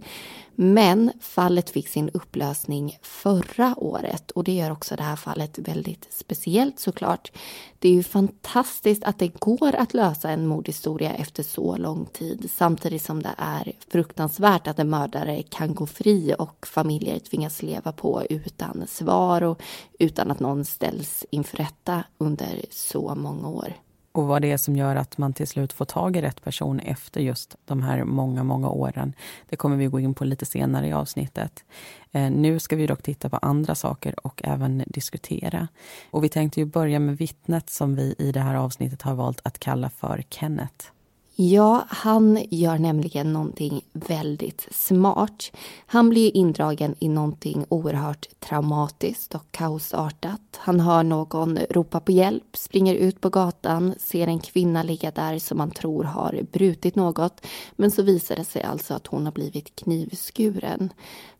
Men 0.57 1.11
fallet 1.21 1.69
fick 1.69 1.87
sin 1.87 2.09
upplösning 2.09 2.97
förra 3.01 3.75
året 3.77 4.31
och 4.31 4.43
det 4.43 4.53
gör 4.53 4.71
också 4.71 4.95
det 4.95 5.03
här 5.03 5.15
fallet 5.15 5.59
väldigt 5.59 6.07
speciellt 6.09 6.79
såklart. 6.79 7.31
Det 7.79 7.89
är 7.89 7.93
ju 7.93 8.03
fantastiskt 8.03 9.03
att 9.03 9.19
det 9.19 9.39
går 9.39 9.75
att 9.75 9.93
lösa 9.93 10.29
en 10.29 10.47
mordhistoria 10.47 11.13
efter 11.13 11.43
så 11.43 11.77
lång 11.77 12.05
tid 12.05 12.49
samtidigt 12.53 13.03
som 13.03 13.23
det 13.23 13.35
är 13.37 13.71
fruktansvärt 13.91 14.67
att 14.67 14.79
en 14.79 14.89
mördare 14.89 15.43
kan 15.43 15.75
gå 15.75 15.87
fri 15.87 16.35
och 16.39 16.67
familjer 16.67 17.19
tvingas 17.19 17.63
leva 17.63 17.91
på 17.91 18.23
utan 18.29 18.87
svar 18.87 19.41
och 19.43 19.61
utan 19.99 20.31
att 20.31 20.39
någon 20.39 20.65
ställs 20.65 21.25
inför 21.29 21.57
rätta 21.57 22.03
under 22.17 22.65
så 22.71 23.15
många 23.15 23.49
år 23.49 23.73
och 24.15 24.27
vad 24.27 24.41
det 24.41 24.51
är 24.51 24.57
som 24.57 24.75
gör 24.75 24.95
att 24.95 25.17
man 25.17 25.33
till 25.33 25.47
slut 25.47 25.73
får 25.73 25.85
tag 25.85 26.15
i 26.15 26.21
rätt 26.21 26.43
person 26.43 26.79
efter 26.79 27.21
just 27.21 27.55
de 27.65 27.81
här 27.81 28.03
många, 28.03 28.43
många 28.43 28.69
åren. 28.69 29.13
Det 29.49 29.55
kommer 29.55 29.77
vi 29.77 29.85
gå 29.85 29.99
in 29.99 30.13
på 30.13 30.25
lite 30.25 30.45
senare 30.45 30.87
i 30.87 30.93
avsnittet. 30.93 31.63
Eh, 32.11 32.31
nu 32.31 32.59
ska 32.59 32.75
vi 32.75 32.87
dock 32.87 33.01
titta 33.01 33.29
på 33.29 33.37
andra 33.37 33.75
saker 33.75 34.27
och 34.27 34.41
även 34.43 34.83
diskutera. 34.87 35.67
Och 36.11 36.23
vi 36.23 36.29
tänkte 36.29 36.59
ju 36.59 36.65
börja 36.65 36.99
med 36.99 37.17
vittnet 37.17 37.69
som 37.69 37.95
vi 37.95 38.15
i 38.17 38.31
det 38.31 38.39
här 38.39 38.55
avsnittet 38.55 39.01
har 39.01 39.15
valt 39.15 39.41
att 39.43 39.59
kalla 39.59 39.89
för 39.89 40.23
Kenneth. 40.29 40.94
Ja, 41.37 41.85
han 41.87 42.39
gör 42.49 42.77
nämligen 42.77 43.33
någonting 43.33 43.81
väldigt 43.93 44.67
smart. 44.71 45.51
Han 45.85 46.09
blir 46.09 46.37
indragen 46.37 46.95
i 46.99 47.09
någonting 47.09 47.65
oerhört 47.69 48.27
traumatiskt 48.39 49.35
och 49.35 49.51
kaosartat. 49.51 50.41
Han 50.57 50.79
hör 50.79 51.03
någon 51.03 51.57
ropa 51.69 51.99
på 51.99 52.11
hjälp, 52.11 52.57
springer 52.57 52.95
ut 52.95 53.21
på 53.21 53.29
gatan, 53.29 53.93
ser 53.99 54.27
en 54.27 54.39
kvinna 54.39 54.83
ligga 54.83 55.11
där 55.11 55.39
som 55.39 55.57
man 55.57 55.71
tror 55.71 56.03
har 56.03 56.41
brutit 56.51 56.95
något. 56.95 57.45
Men 57.75 57.91
så 57.91 58.01
visar 58.03 58.35
det 58.35 58.45
sig 58.45 58.63
alltså 58.63 58.93
att 58.93 59.07
hon 59.07 59.25
har 59.25 59.33
blivit 59.33 59.75
knivskuren. 59.75 60.89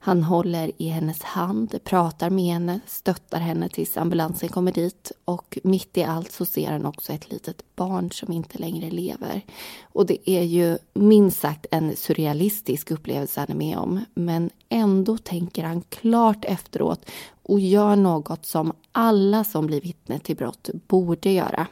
Han 0.06 0.24
håller 0.24 0.72
i 0.78 0.88
hennes 0.88 1.24
hand, 1.24 1.80
pratar 1.84 2.30
med 2.30 2.54
henne, 2.54 2.80
stöttar 2.88 3.40
henne 3.40 3.70
tills 3.70 3.98
ambulansen 3.98 4.50
kommer 4.50 4.72
dit 4.72 5.12
och 5.26 5.58
mitt 5.64 5.98
i 5.98 6.04
allt 6.04 6.32
så 6.32 6.46
ser 6.46 6.72
han 6.72 6.86
också 6.86 7.14
ett 7.14 7.32
litet 7.32 7.76
barn 7.76 8.12
som 8.12 8.32
inte 8.32 8.58
längre 8.58 8.90
lever. 8.90 9.42
Och 9.84 10.06
det 10.06 10.30
är 10.30 10.44
ju 10.44 10.78
minst 10.94 11.40
sagt 11.40 11.66
en 11.72 11.96
surrealistisk 11.96 12.92
upplevelse 12.92 13.40
han 13.40 13.50
är 13.50 13.56
med 13.56 13.78
om. 13.78 14.06
Men 14.14 14.50
ändå 14.70 15.18
tänker 15.18 15.64
han 15.64 15.82
klart 15.82 16.46
efteråt 16.46 17.10
och 17.44 17.60
gör 17.60 17.96
något 17.96 18.46
som 18.46 18.74
alla 18.92 19.44
som 19.44 19.68
blir 19.68 19.82
vittne 19.82 20.20
till 20.20 20.36
brott 20.36 20.70
borde 20.88 21.30
göra. 21.32 21.68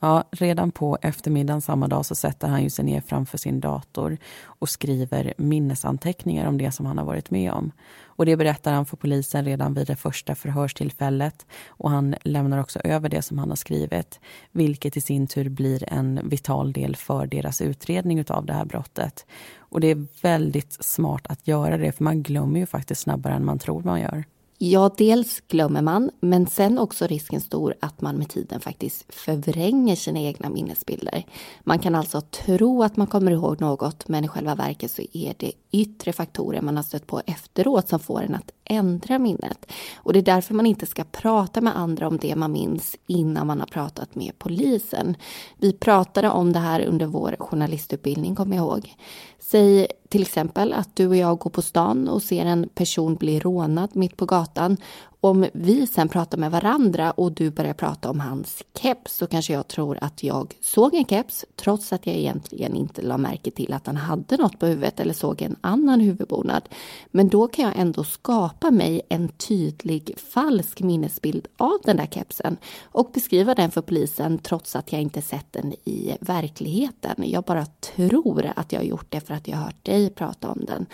Ja, 0.00 0.24
redan 0.30 0.70
på 0.70 0.98
eftermiddagen 1.02 1.60
samma 1.60 1.88
dag 1.88 2.06
så 2.06 2.14
sätter 2.14 2.48
han 2.48 2.62
ju 2.62 2.70
sig 2.70 2.84
ner 2.84 3.00
framför 3.00 3.38
sin 3.38 3.60
dator 3.60 4.18
och 4.44 4.68
skriver 4.68 5.34
minnesanteckningar 5.38 6.46
om 6.46 6.58
det 6.58 6.72
som 6.72 6.86
han 6.86 6.98
har 6.98 7.04
varit 7.04 7.30
med 7.30 7.52
om. 7.52 7.72
Och 8.04 8.26
det 8.26 8.36
berättar 8.36 8.72
han 8.72 8.86
för 8.86 8.96
polisen 8.96 9.44
redan 9.44 9.74
vid 9.74 9.86
det 9.86 9.96
första 9.96 10.34
förhörstillfället 10.34 11.46
och 11.68 11.90
han 11.90 12.14
lämnar 12.22 12.58
också 12.58 12.80
över 12.84 13.08
det 13.08 13.22
som 13.22 13.38
han 13.38 13.48
har 13.48 13.56
skrivit, 13.56 14.20
vilket 14.52 14.96
i 14.96 15.00
sin 15.00 15.26
tur 15.26 15.48
blir 15.48 15.92
en 15.92 16.20
vital 16.24 16.72
del 16.72 16.96
för 16.96 17.26
deras 17.26 17.60
utredning 17.60 18.24
av 18.28 18.46
det 18.46 18.52
här 18.52 18.64
brottet. 18.64 19.26
Och 19.58 19.80
det 19.80 19.90
är 19.90 20.06
väldigt 20.22 20.84
smart 20.84 21.26
att 21.26 21.48
göra 21.48 21.76
det, 21.76 21.92
för 21.92 22.04
man 22.04 22.22
glömmer 22.22 22.60
ju 22.60 22.66
faktiskt 22.66 23.00
snabbare 23.00 23.34
än 23.34 23.44
man 23.44 23.58
tror 23.58 23.82
man 23.82 24.00
gör. 24.00 24.24
Ja, 24.60 24.90
dels 24.96 25.40
glömmer 25.48 25.82
man, 25.82 26.10
men 26.20 26.46
sen 26.46 26.78
också 26.78 27.06
risken 27.06 27.40
stor 27.40 27.74
att 27.80 28.00
man 28.00 28.16
med 28.16 28.28
tiden 28.28 28.60
faktiskt 28.60 29.04
förvränger 29.08 29.96
sina 29.96 30.20
egna 30.20 30.48
minnesbilder. 30.48 31.26
Man 31.64 31.78
kan 31.78 31.94
alltså 31.94 32.20
tro 32.20 32.82
att 32.82 32.96
man 32.96 33.06
kommer 33.06 33.30
ihåg 33.30 33.60
något, 33.60 34.08
men 34.08 34.24
i 34.24 34.28
själva 34.28 34.54
verket 34.54 34.90
så 34.90 35.02
är 35.12 35.34
det 35.38 35.52
yttre 35.72 36.12
faktorer 36.12 36.60
man 36.60 36.76
har 36.76 36.82
stött 36.82 37.06
på 37.06 37.22
efteråt 37.26 37.88
som 37.88 38.00
får 38.00 38.22
en 38.22 38.34
att 38.34 38.50
ändra 38.68 39.18
minnet. 39.18 39.72
Och 39.96 40.12
det 40.12 40.18
är 40.18 40.22
därför 40.22 40.54
man 40.54 40.66
inte 40.66 40.86
ska 40.86 41.04
prata 41.04 41.60
med 41.60 41.78
andra 41.78 42.08
om 42.08 42.18
det 42.18 42.36
man 42.36 42.52
minns 42.52 42.96
innan 43.06 43.46
man 43.46 43.60
har 43.60 43.66
pratat 43.66 44.14
med 44.14 44.32
polisen. 44.38 45.16
Vi 45.56 45.72
pratade 45.72 46.30
om 46.30 46.52
det 46.52 46.58
här 46.58 46.80
under 46.80 47.06
vår 47.06 47.36
journalistutbildning, 47.38 48.34
kommer 48.34 48.56
jag 48.56 48.66
ihåg. 48.66 48.94
Säg 49.38 49.86
till 50.08 50.22
exempel 50.22 50.72
att 50.72 50.96
du 50.96 51.08
och 51.08 51.16
jag 51.16 51.38
går 51.38 51.50
på 51.50 51.62
stan 51.62 52.08
och 52.08 52.22
ser 52.22 52.46
en 52.46 52.68
person 52.74 53.14
bli 53.14 53.40
rånad 53.40 53.96
mitt 53.96 54.16
på 54.16 54.26
gatan 54.26 54.76
om 55.20 55.46
vi 55.52 55.86
sen 55.86 56.08
pratar 56.08 56.38
med 56.38 56.50
varandra 56.50 57.10
och 57.10 57.32
du 57.32 57.50
börjar 57.50 57.74
prata 57.74 58.10
om 58.10 58.20
hans 58.20 58.62
keps 58.80 59.16
så 59.16 59.26
kanske 59.26 59.52
jag 59.52 59.68
tror 59.68 59.98
att 60.00 60.22
jag 60.22 60.54
såg 60.60 60.94
en 60.94 61.04
keps 61.04 61.44
trots 61.56 61.92
att 61.92 62.06
jag 62.06 62.16
egentligen 62.16 62.76
inte 62.76 63.02
la 63.02 63.18
märke 63.18 63.50
till 63.50 63.72
att 63.72 63.86
han 63.86 63.96
hade 63.96 64.36
något 64.36 64.58
på 64.58 64.66
huvudet 64.66 65.00
eller 65.00 65.14
såg 65.14 65.42
en 65.42 65.56
annan 65.60 66.00
huvudbonad. 66.00 66.68
Men 67.10 67.28
då 67.28 67.48
kan 67.48 67.64
jag 67.64 67.76
ändå 67.76 68.04
skapa 68.04 68.70
mig 68.70 69.00
en 69.08 69.28
tydlig 69.28 70.14
falsk 70.18 70.80
minnesbild 70.80 71.46
av 71.56 71.78
den 71.84 71.96
där 71.96 72.06
kepsen 72.06 72.56
och 72.82 73.10
beskriva 73.14 73.54
den 73.54 73.70
för 73.70 73.82
polisen 73.82 74.38
trots 74.38 74.76
att 74.76 74.92
jag 74.92 75.02
inte 75.02 75.22
sett 75.22 75.52
den 75.52 75.72
i 75.72 76.16
verkligheten. 76.20 77.14
Jag 77.18 77.44
bara 77.44 77.66
tror 77.66 78.52
att 78.56 78.72
jag 78.72 78.80
har 78.80 78.86
gjort 78.86 79.06
det 79.08 79.20
för 79.20 79.34
att 79.34 79.48
jag 79.48 79.56
har 79.56 79.64
hört 79.64 79.84
dig 79.84 80.10
prata 80.10 80.48
om 80.48 80.64
den. 80.66 80.86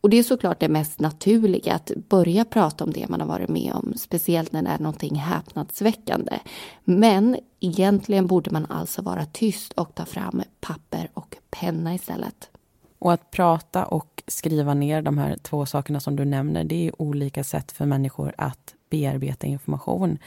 Och 0.00 0.10
det 0.10 0.18
är 0.18 0.22
såklart 0.22 0.60
det 0.60 0.68
mest 0.68 1.00
naturliga 1.00 1.74
att 1.74 1.92
börja 2.08 2.44
prata 2.44 2.84
om 2.84 2.92
det 2.92 3.08
man 3.08 3.20
har 3.20 3.28
varit 3.28 3.48
med 3.48 3.72
om, 3.74 3.94
speciellt 3.96 4.52
när 4.52 4.62
det 4.62 4.68
är 4.68 4.78
någonting 4.78 5.14
häpnadsväckande. 5.14 6.38
Men 6.84 7.36
egentligen 7.60 8.26
borde 8.26 8.50
man 8.50 8.66
alltså 8.66 9.02
vara 9.02 9.26
tyst 9.26 9.72
och 9.72 9.94
ta 9.94 10.04
fram 10.04 10.42
papper 10.60 11.10
och 11.14 11.36
penna 11.50 11.94
istället. 11.94 12.50
Och 12.98 13.12
att 13.12 13.30
prata 13.30 13.84
och 13.84 14.22
skriva 14.26 14.74
ner 14.74 15.02
de 15.02 15.18
här 15.18 15.36
två 15.36 15.66
sakerna 15.66 16.00
som 16.00 16.16
du 16.16 16.24
nämner, 16.24 16.64
det 16.64 16.86
är 16.86 17.02
olika 17.02 17.44
sätt 17.44 17.72
för 17.72 17.86
människor 17.86 18.34
att 18.38 18.74
bearbeta 18.90 19.46
information. 19.46 20.18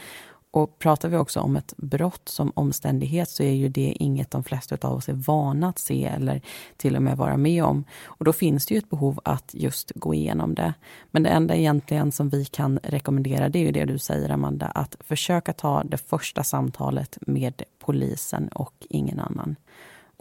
Och 0.52 0.78
pratar 0.78 1.08
vi 1.08 1.16
också 1.16 1.40
om 1.40 1.56
ett 1.56 1.74
brott 1.76 2.28
som 2.28 2.52
omständighet 2.54 3.28
så 3.28 3.42
är 3.42 3.52
ju 3.52 3.68
det 3.68 3.96
inget 3.98 4.30
de 4.30 4.44
flesta 4.44 4.88
av 4.88 4.96
oss 4.96 5.08
är 5.08 5.12
vana 5.12 5.68
att 5.68 5.78
se 5.78 6.04
eller 6.04 6.40
till 6.76 6.96
och 6.96 7.02
med 7.02 7.16
vara 7.16 7.36
med 7.36 7.64
om. 7.64 7.84
Och 8.04 8.24
då 8.24 8.32
finns 8.32 8.66
det 8.66 8.74
ju 8.74 8.78
ett 8.78 8.90
behov 8.90 9.20
att 9.24 9.50
just 9.54 9.92
gå 9.94 10.14
igenom 10.14 10.54
det. 10.54 10.74
Men 11.10 11.22
det 11.22 11.28
enda 11.28 11.56
egentligen 11.56 12.12
som 12.12 12.28
vi 12.28 12.44
kan 12.44 12.78
rekommendera 12.82 13.48
det 13.48 13.58
är 13.58 13.62
ju 13.62 13.72
det 13.72 13.84
du 13.84 13.98
säger 13.98 14.30
Amanda, 14.30 14.66
att 14.66 14.96
försöka 15.00 15.52
ta 15.52 15.84
det 15.84 15.98
första 15.98 16.44
samtalet 16.44 17.18
med 17.20 17.62
polisen 17.78 18.48
och 18.48 18.74
ingen 18.88 19.20
annan. 19.20 19.56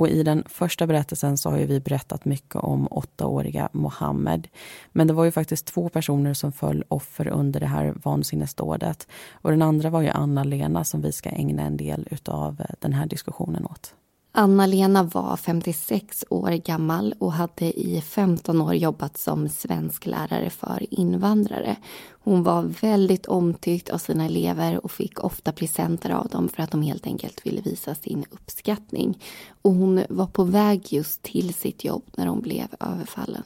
Och 0.02 0.10
i 0.10 0.24
den 0.24 0.44
första 0.48 0.88
berättelsen 0.88 1.38
så 1.38 1.50
har 1.50 1.58
vi 1.58 1.80
berättat 1.80 2.26
mycket 2.26 2.56
om 2.56 2.88
åttaåriga 2.92 3.70
Mohammed. 3.72 4.48
Men 4.92 5.08
det 5.08 5.14
var 5.14 5.26
ju 5.26 5.32
faktiskt 5.32 5.66
två 5.66 5.90
personer 5.90 6.34
som 6.34 6.52
föll 6.52 6.84
offer 6.88 7.28
under 7.28 7.60
det 7.60 7.66
här 7.66 7.94
vansinnesdådet. 8.04 9.08
Och 9.32 9.52
den 9.52 9.62
andra 9.62 9.90
var 9.90 10.02
ju 10.02 10.10
Anna-Lena 10.10 10.84
som 10.84 11.02
vi 11.02 11.12
ska 11.12 11.30
ägna 11.30 11.64
en 11.64 11.78
del 11.78 12.08
av 12.26 12.62
eh, 12.62 12.76
den 12.80 12.94
här 12.94 13.06
diskussionen 13.06 13.66
åt. 13.66 13.96
Anna-Lena 14.34 15.04
var 15.04 15.38
56 15.38 16.26
år 16.30 16.52
gammal 16.52 17.14
och 17.20 17.34
hade 17.34 17.80
i 17.80 18.02
15 18.02 18.62
år 18.62 18.76
jobbat 18.76 19.18
som 19.18 19.50
svensklärare 19.50 20.50
för 20.50 20.94
invandrare. 20.94 21.76
Hon 22.10 22.44
var 22.44 22.64
väldigt 22.64 23.26
omtyckt 23.26 23.90
av 23.90 23.98
sina 23.98 24.26
elever 24.26 24.86
och 24.86 24.92
fick 24.92 25.24
ofta 25.24 25.52
presenter 25.52 26.10
av 26.10 26.28
dem 26.28 26.50
för 26.50 26.64
att 26.64 26.72
de 26.72 26.82
helt 26.82 27.08
enkelt 27.08 27.46
ville 27.46 27.62
visa 27.62 27.96
sin 27.96 28.26
uppskattning. 28.32 29.24
Och 29.62 29.74
hon 29.74 30.04
var 30.10 30.28
på 30.28 30.44
väg 30.44 30.94
just 30.94 31.22
till 31.22 31.54
sitt 31.54 31.84
jobb 31.84 32.04
när 32.16 32.28
hon 32.28 32.42
blev 32.42 32.68
överfallen. 32.80 33.44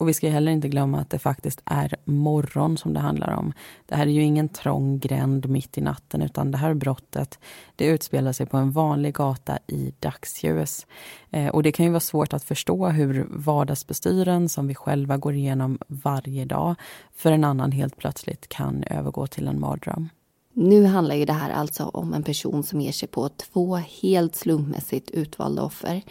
Och 0.00 0.08
vi 0.08 0.14
ska 0.14 0.28
heller 0.28 0.52
inte 0.52 0.68
glömma 0.68 1.00
att 1.00 1.10
det 1.10 1.18
faktiskt 1.18 1.60
är 1.64 1.94
morgon 2.04 2.78
som 2.78 2.94
det 2.94 3.00
handlar 3.00 3.30
om. 3.30 3.52
Det 3.86 3.94
här 3.94 4.06
är 4.06 4.10
ju 4.10 4.22
ingen 4.22 4.48
trång 4.48 4.98
gränd 4.98 5.48
mitt 5.48 5.78
i 5.78 5.80
natten 5.80 6.22
utan 6.22 6.50
det 6.50 6.58
här 6.58 6.74
brottet 6.74 7.38
det 7.76 7.86
utspelar 7.86 8.32
sig 8.32 8.46
på 8.46 8.56
en 8.56 8.70
vanlig 8.70 9.14
gata 9.14 9.58
i 9.66 9.92
dagsljus. 9.98 10.86
Eh, 11.30 11.48
och 11.48 11.62
det 11.62 11.72
kan 11.72 11.86
ju 11.86 11.92
vara 11.92 12.00
svårt 12.00 12.32
att 12.32 12.44
förstå 12.44 12.88
hur 12.88 13.26
vardagsbestyren 13.30 14.48
som 14.48 14.66
vi 14.66 14.74
själva 14.74 15.16
går 15.16 15.34
igenom 15.34 15.78
varje 15.86 16.44
dag 16.44 16.74
för 17.16 17.32
en 17.32 17.44
annan 17.44 17.72
helt 17.72 17.96
plötsligt 17.96 18.48
kan 18.48 18.84
övergå 18.84 19.26
till 19.26 19.48
en 19.48 19.60
mardröm. 19.60 20.08
Nu 20.52 20.84
handlar 20.84 21.14
ju 21.14 21.24
det 21.24 21.32
här 21.32 21.50
alltså 21.50 21.84
om 21.84 22.14
en 22.14 22.22
person 22.22 22.62
som 22.62 22.80
ger 22.80 22.92
sig 22.92 23.08
på 23.08 23.28
två 23.28 23.76
helt 23.76 24.36
slumpmässigt 24.36 25.10
utvalda 25.10 25.62
offer. 25.62 26.02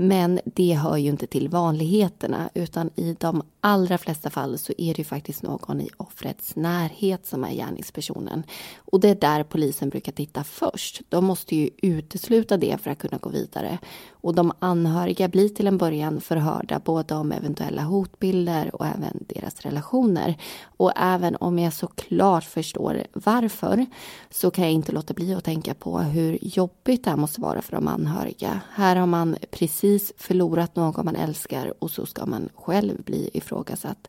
Men 0.00 0.40
det 0.44 0.74
hör 0.74 0.96
ju 0.96 1.08
inte 1.08 1.26
till 1.26 1.48
vanligheterna 1.48 2.50
utan 2.54 2.90
i 2.96 3.16
de 3.20 3.42
allra 3.60 3.98
flesta 3.98 4.30
fall 4.30 4.58
så 4.58 4.72
är 4.78 4.94
det 4.94 4.98
ju 4.98 5.04
faktiskt 5.04 5.42
någon 5.42 5.80
i 5.80 5.88
offrets 5.96 6.56
närhet 6.56 7.26
som 7.26 7.44
är 7.44 7.52
gärningspersonen. 7.52 8.42
Och 8.76 9.00
det 9.00 9.08
är 9.08 9.14
där 9.14 9.44
polisen 9.44 9.88
brukar 9.88 10.12
titta 10.12 10.44
först. 10.44 11.00
De 11.08 11.24
måste 11.24 11.56
ju 11.56 11.70
utesluta 11.82 12.56
det 12.56 12.80
för 12.80 12.90
att 12.90 12.98
kunna 12.98 13.18
gå 13.18 13.28
vidare. 13.28 13.78
Och 14.10 14.34
de 14.34 14.52
anhöriga 14.58 15.28
blir 15.28 15.48
till 15.48 15.66
en 15.66 15.78
början 15.78 16.20
förhörda 16.20 16.80
både 16.84 17.14
om 17.14 17.32
eventuella 17.32 17.82
hotbilder 17.82 18.74
och 18.74 18.86
även 18.86 19.24
deras 19.28 19.60
relationer. 19.60 20.38
Och 20.62 20.92
även 20.96 21.36
om 21.36 21.58
jag 21.58 21.72
såklart 21.72 22.44
förstår 22.44 23.06
varför 23.12 23.86
så 24.30 24.50
kan 24.50 24.64
jag 24.64 24.72
inte 24.72 24.92
låta 24.92 25.14
bli 25.14 25.34
att 25.34 25.44
tänka 25.44 25.74
på 25.74 25.98
hur 25.98 26.38
jobbigt 26.42 27.04
det 27.04 27.10
här 27.10 27.16
måste 27.16 27.40
vara 27.40 27.62
för 27.62 27.72
de 27.72 27.88
anhöriga. 27.88 28.60
Här 28.70 28.96
har 28.96 29.06
man 29.06 29.36
precis 29.50 29.87
förlorat 30.16 30.76
någon 30.76 31.04
man 31.04 31.16
älskar 31.16 31.72
och 31.78 31.90
så 31.90 32.06
ska 32.06 32.26
man 32.26 32.48
själv 32.54 33.02
bli 33.02 33.30
ifrågasatt. 33.32 34.08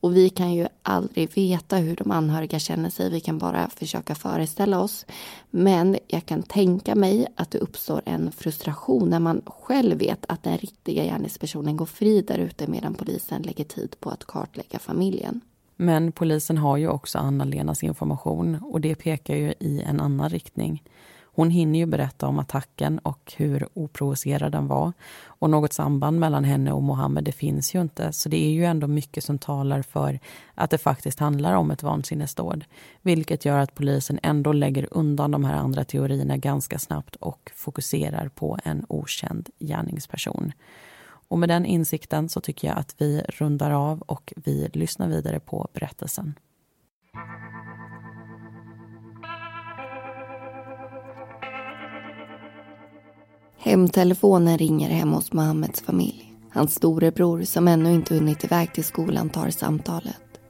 Och 0.00 0.16
vi 0.16 0.28
kan 0.30 0.54
ju 0.54 0.66
aldrig 0.82 1.30
veta 1.34 1.76
hur 1.76 1.96
de 1.96 2.10
anhöriga 2.10 2.58
känner 2.58 2.90
sig. 2.90 3.10
Vi 3.10 3.20
kan 3.20 3.38
bara 3.38 3.68
försöka 3.68 4.14
föreställa 4.14 4.80
oss. 4.80 5.06
Men 5.50 5.96
jag 6.08 6.26
kan 6.26 6.42
tänka 6.42 6.94
mig 6.94 7.26
att 7.36 7.50
det 7.50 7.58
uppstår 7.58 8.02
en 8.04 8.32
frustration 8.32 9.10
när 9.10 9.20
man 9.20 9.42
själv 9.46 9.98
vet 9.98 10.24
att 10.28 10.42
den 10.42 10.58
riktiga 10.58 11.04
gärningspersonen 11.04 11.76
går 11.76 11.86
fri 11.86 12.22
där 12.22 12.38
ute 12.38 12.66
medan 12.66 12.94
polisen 12.94 13.42
lägger 13.42 13.64
tid 13.64 13.96
på 14.00 14.10
att 14.10 14.24
kartlägga 14.24 14.78
familjen. 14.78 15.40
Men 15.76 16.12
polisen 16.12 16.58
har 16.58 16.76
ju 16.76 16.88
också 16.88 17.18
Anna-Lenas 17.18 17.82
information 17.82 18.58
och 18.62 18.80
det 18.80 18.94
pekar 18.94 19.36
ju 19.36 19.54
i 19.60 19.82
en 19.82 20.00
annan 20.00 20.28
riktning. 20.28 20.82
Hon 21.36 21.50
hinner 21.50 21.78
ju 21.78 21.86
berätta 21.86 22.26
om 22.26 22.38
attacken 22.38 22.98
och 22.98 23.32
hur 23.36 23.68
oprovocerad 23.74 24.52
den 24.52 24.66
var. 24.66 24.92
Och 25.24 25.50
något 25.50 25.72
samband 25.72 26.20
mellan 26.20 26.44
henne 26.44 26.72
och 26.72 26.82
Mohammed 26.82 27.24
det 27.24 27.32
finns 27.32 27.74
ju 27.74 27.80
inte. 27.80 28.12
Så 28.12 28.28
det 28.28 28.44
är 28.44 28.50
ju 28.50 28.64
ändå 28.64 28.86
mycket 28.86 29.24
som 29.24 29.38
talar 29.38 29.82
för 29.82 30.20
att 30.54 30.70
det 30.70 30.78
faktiskt 30.78 31.18
handlar 31.18 31.54
om 31.54 31.70
ett 31.70 31.82
vansinnesdåd. 31.82 32.64
Vilket 33.02 33.44
gör 33.44 33.58
att 33.58 33.74
polisen 33.74 34.18
ändå 34.22 34.52
lägger 34.52 34.88
undan 34.90 35.30
de 35.30 35.44
här 35.44 35.54
andra 35.54 35.84
teorierna 35.84 36.36
ganska 36.36 36.78
snabbt 36.78 37.16
och 37.16 37.50
fokuserar 37.54 38.28
på 38.28 38.58
en 38.64 38.86
okänd 38.88 39.48
gärningsperson. 39.58 40.52
Och 41.28 41.38
med 41.38 41.48
den 41.48 41.66
insikten 41.66 42.28
så 42.28 42.40
tycker 42.40 42.68
jag 42.68 42.78
att 42.78 42.94
vi 42.98 43.22
rundar 43.28 43.70
av 43.70 44.00
och 44.00 44.32
vi 44.36 44.68
lyssnar 44.72 45.08
vidare 45.08 45.40
på 45.40 45.68
berättelsen. 45.72 46.34
Hemtelefonen 53.66 54.58
ringer 54.58 54.88
hemma 54.88 55.16
hos 55.16 55.32
Mohammeds 55.32 55.80
familj. 55.80 56.32
Hans 56.50 56.74
storebror 56.74 57.42
som 57.42 57.68
ännu 57.68 57.94
inte 57.94 58.14
hunnit 58.14 58.44
iväg 58.44 58.74
till 58.74 58.84
skolan 58.84 59.30
tar 59.30 59.50
samtalet. 59.50 60.40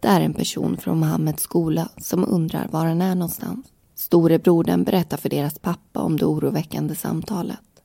Det 0.00 0.08
är 0.08 0.20
en 0.20 0.34
person 0.34 0.76
från 0.76 0.98
Mohammeds 0.98 1.42
skola 1.42 1.88
som 1.98 2.24
undrar 2.28 2.68
var 2.68 2.86
han 2.86 3.02
är 3.02 3.14
någonstans. 3.14 3.66
Storebrodern 3.94 4.84
berättar 4.84 5.16
för 5.16 5.28
deras 5.28 5.58
pappa 5.58 6.00
om 6.00 6.16
det 6.16 6.26
oroväckande 6.26 6.94
samtalet. 6.94 7.82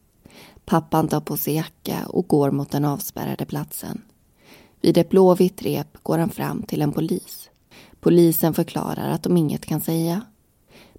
Pappan 0.65 1.07
tar 1.07 1.21
på 1.21 1.37
sig 1.37 1.55
jacka 1.55 2.05
och 2.07 2.27
går 2.27 2.51
mot 2.51 2.71
den 2.71 2.85
avspärrade 2.85 3.45
platsen. 3.45 4.01
Vid 4.81 4.97
ett 4.97 5.09
blåvitt 5.09 5.61
rep 5.61 6.03
går 6.03 6.17
han 6.17 6.29
fram 6.29 6.63
till 6.63 6.81
en 6.81 6.91
polis. 6.91 7.49
Polisen 7.99 8.53
förklarar 8.53 9.09
att 9.09 9.23
de 9.23 9.37
inget 9.37 9.65
kan 9.65 9.81
säga. 9.81 10.21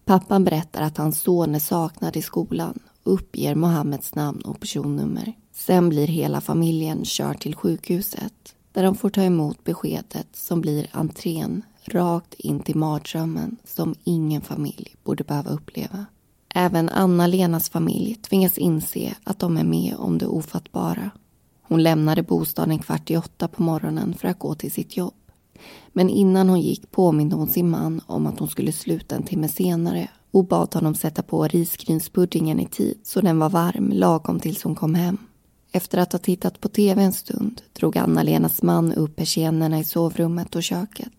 Pappan 0.04 0.44
berättar 0.44 0.82
att 0.82 0.96
hans 0.96 1.20
son 1.20 1.54
är 1.54 1.58
saknad 1.58 2.16
i 2.16 2.22
skolan 2.22 2.78
uppger 3.02 3.54
Mohammeds 3.54 4.14
namn 4.14 4.40
och 4.40 4.60
personnummer. 4.60 5.32
Sen 5.52 5.88
blir 5.88 6.06
hela 6.06 6.40
familjen 6.40 7.04
körd 7.04 7.40
till 7.40 7.54
sjukhuset 7.54 8.54
där 8.72 8.82
de 8.82 8.94
får 8.94 9.10
ta 9.10 9.22
emot 9.22 9.64
beskedet 9.64 10.26
som 10.32 10.60
blir 10.60 10.86
entrén 10.92 11.62
rakt 11.84 12.34
in 12.34 12.60
till 12.60 12.76
mardrömmen 12.76 13.56
som 13.64 13.94
ingen 14.04 14.40
familj 14.40 14.94
borde 15.04 15.24
behöva 15.24 15.50
uppleva. 15.50 16.06
Även 16.54 16.88
Anna-Lenas 16.88 17.70
familj 17.70 18.14
tvingas 18.14 18.58
inse 18.58 19.14
att 19.24 19.38
de 19.38 19.56
är 19.56 19.64
med 19.64 19.94
om 19.98 20.18
det 20.18 20.26
ofattbara. 20.26 21.10
Hon 21.62 21.82
lämnade 21.82 22.22
bostaden 22.22 22.78
kvart 22.78 23.10
i 23.10 23.16
åtta 23.16 23.48
på 23.48 23.62
morgonen 23.62 24.14
för 24.14 24.28
att 24.28 24.38
gå 24.38 24.54
till 24.54 24.72
sitt 24.72 24.96
jobb. 24.96 25.14
Men 25.92 26.08
innan 26.08 26.48
hon 26.48 26.60
gick 26.60 26.90
påminde 26.90 27.36
hon 27.36 27.48
sin 27.48 27.70
man 27.70 28.00
om 28.06 28.26
att 28.26 28.38
hon 28.38 28.48
skulle 28.48 28.72
sluta 28.72 29.16
en 29.16 29.22
timme 29.22 29.48
senare 29.48 30.08
och 30.32 30.44
bad 30.44 30.74
honom 30.74 30.94
sätta 30.94 31.22
på 31.22 31.44
risgrynspuddingen 31.44 32.60
i 32.60 32.66
tid 32.66 32.98
så 33.02 33.20
den 33.20 33.38
var 33.38 33.50
varm 33.50 33.92
lagom 33.92 34.40
tills 34.40 34.62
hon 34.62 34.74
kom 34.74 34.94
hem. 34.94 35.18
Efter 35.72 35.98
att 35.98 36.12
ha 36.12 36.18
tittat 36.18 36.60
på 36.60 36.68
tv 36.68 37.02
en 37.02 37.12
stund 37.12 37.62
drog 37.72 37.98
Anna-Lenas 37.98 38.62
man 38.62 38.92
upp 38.92 39.16
persiennerna 39.16 39.78
i 39.78 39.84
sovrummet 39.84 40.56
och 40.56 40.62
köket. 40.62 41.12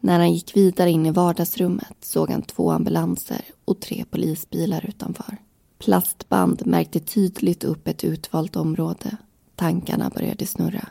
När 0.00 0.18
han 0.18 0.32
gick 0.32 0.56
vidare 0.56 0.90
in 0.90 1.06
i 1.06 1.10
vardagsrummet 1.10 1.96
såg 2.00 2.30
han 2.30 2.42
två 2.42 2.70
ambulanser 2.70 3.40
och 3.64 3.80
tre 3.80 4.04
polisbilar 4.10 4.86
utanför. 4.88 5.36
Plastband 5.78 6.66
märkte 6.66 7.00
tydligt 7.00 7.64
upp 7.64 7.88
ett 7.88 8.04
utvalt 8.04 8.56
område. 8.56 9.16
Tankarna 9.54 10.10
började 10.10 10.46
snurra. 10.46 10.88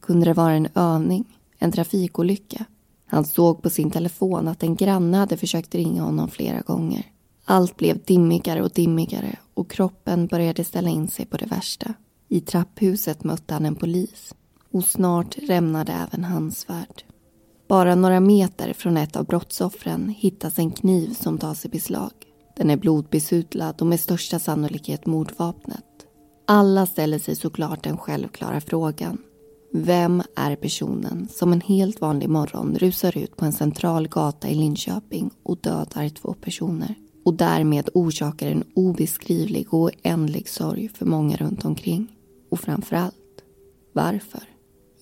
Kunde 0.00 0.26
det 0.26 0.34
vara 0.34 0.52
en 0.52 0.68
övning? 0.74 1.24
En 1.58 1.72
trafikolycka? 1.72 2.64
Han 3.06 3.24
såg 3.24 3.62
på 3.62 3.70
sin 3.70 3.90
telefon 3.90 4.48
att 4.48 4.62
en 4.62 4.74
granne 4.74 5.16
hade 5.16 5.36
försökt 5.36 5.74
ringa 5.74 6.02
honom 6.02 6.28
flera 6.28 6.60
gånger. 6.60 7.09
Allt 7.50 7.76
blev 7.76 8.02
dimmigare 8.04 8.62
och 8.62 8.70
dimmigare 8.70 9.38
och 9.54 9.70
kroppen 9.70 10.26
började 10.26 10.64
ställa 10.64 10.90
in 10.90 11.08
sig 11.08 11.26
på 11.26 11.36
det 11.36 11.46
värsta. 11.46 11.94
I 12.28 12.40
trapphuset 12.40 13.24
mötte 13.24 13.54
han 13.54 13.66
en 13.66 13.74
polis 13.74 14.34
och 14.72 14.84
snart 14.84 15.38
rämnade 15.38 15.92
även 15.92 16.24
hans 16.24 16.68
värld. 16.68 17.04
Bara 17.68 17.94
några 17.94 18.20
meter 18.20 18.72
från 18.72 18.96
ett 18.96 19.16
av 19.16 19.24
brottsoffren 19.24 20.08
hittas 20.08 20.58
en 20.58 20.70
kniv 20.70 21.14
som 21.14 21.38
tas 21.38 21.64
i 21.64 21.68
beslag. 21.68 22.10
Den 22.56 22.70
är 22.70 22.76
blodbesudlad 22.76 23.80
och 23.80 23.86
med 23.86 24.00
största 24.00 24.38
sannolikhet 24.38 25.06
mordvapnet. 25.06 26.06
Alla 26.46 26.86
ställer 26.86 27.18
sig 27.18 27.36
såklart 27.36 27.84
den 27.84 27.98
självklara 27.98 28.60
frågan. 28.60 29.18
Vem 29.72 30.22
är 30.36 30.56
personen 30.56 31.28
som 31.30 31.52
en 31.52 31.60
helt 31.60 32.00
vanlig 32.00 32.28
morgon 32.28 32.76
rusar 32.78 33.18
ut 33.18 33.36
på 33.36 33.44
en 33.44 33.52
central 33.52 34.08
gata 34.08 34.48
i 34.48 34.54
Linköping 34.54 35.30
och 35.42 35.58
dödar 35.60 36.08
två 36.08 36.34
personer? 36.34 36.94
Och 37.24 37.34
därmed 37.34 37.88
orsakar 37.94 38.46
en 38.46 38.64
obeskrivlig 38.74 39.74
och 39.74 39.80
oändlig 39.80 40.48
sorg 40.48 40.88
för 40.88 41.06
många 41.06 41.36
runt 41.36 41.64
omkring. 41.64 42.08
Och 42.50 42.60
framför 42.60 42.96
allt, 42.96 43.42
varför? 43.92 44.42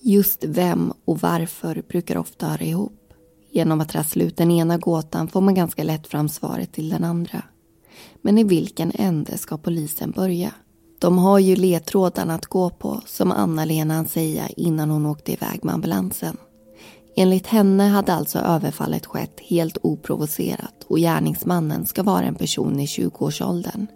Just 0.01 0.43
vem 0.43 0.93
och 1.05 1.19
varför 1.19 1.83
brukar 1.87 2.17
ofta 2.17 2.47
höra 2.47 2.63
ihop. 2.65 3.13
Genom 3.51 3.81
att 3.81 3.95
rassla 3.95 4.23
ut 4.23 4.37
den 4.37 4.51
ena 4.51 4.77
gåtan 4.77 5.27
får 5.27 5.41
man 5.41 5.53
ganska 5.55 5.83
lätt 5.83 6.07
fram 6.07 6.29
svaret 6.29 6.71
till 6.71 6.89
den 6.89 7.03
andra. 7.03 7.43
Men 8.21 8.37
i 8.37 8.43
vilken 8.43 8.91
ände 8.95 9.37
ska 9.37 9.57
polisen 9.57 10.11
börja? 10.11 10.53
De 10.99 11.17
har 11.17 11.39
ju 11.39 11.55
ledtrådarna 11.55 12.35
att 12.35 12.45
gå 12.45 12.69
på, 12.69 13.01
som 13.05 13.31
Anna-Lena 13.31 13.93
hann 13.93 14.07
säga 14.07 14.47
innan 14.47 14.89
hon 14.89 15.05
åkte 15.05 15.31
iväg 15.31 15.63
med 15.63 15.73
ambulansen. 15.73 16.37
Enligt 17.19 17.47
henne 17.47 17.83
hade 17.83 18.13
alltså 18.13 18.39
överfallet 18.39 19.05
skett 19.05 19.39
helt 19.39 19.77
oprovocerat 19.81 20.85
och 20.87 20.97
gärningsmannen 20.97 21.85
ska 21.85 22.03
vara 22.03 22.25
en 22.25 22.35
person 22.35 22.79
i 22.79 22.85
20-årsåldern. 22.85 23.87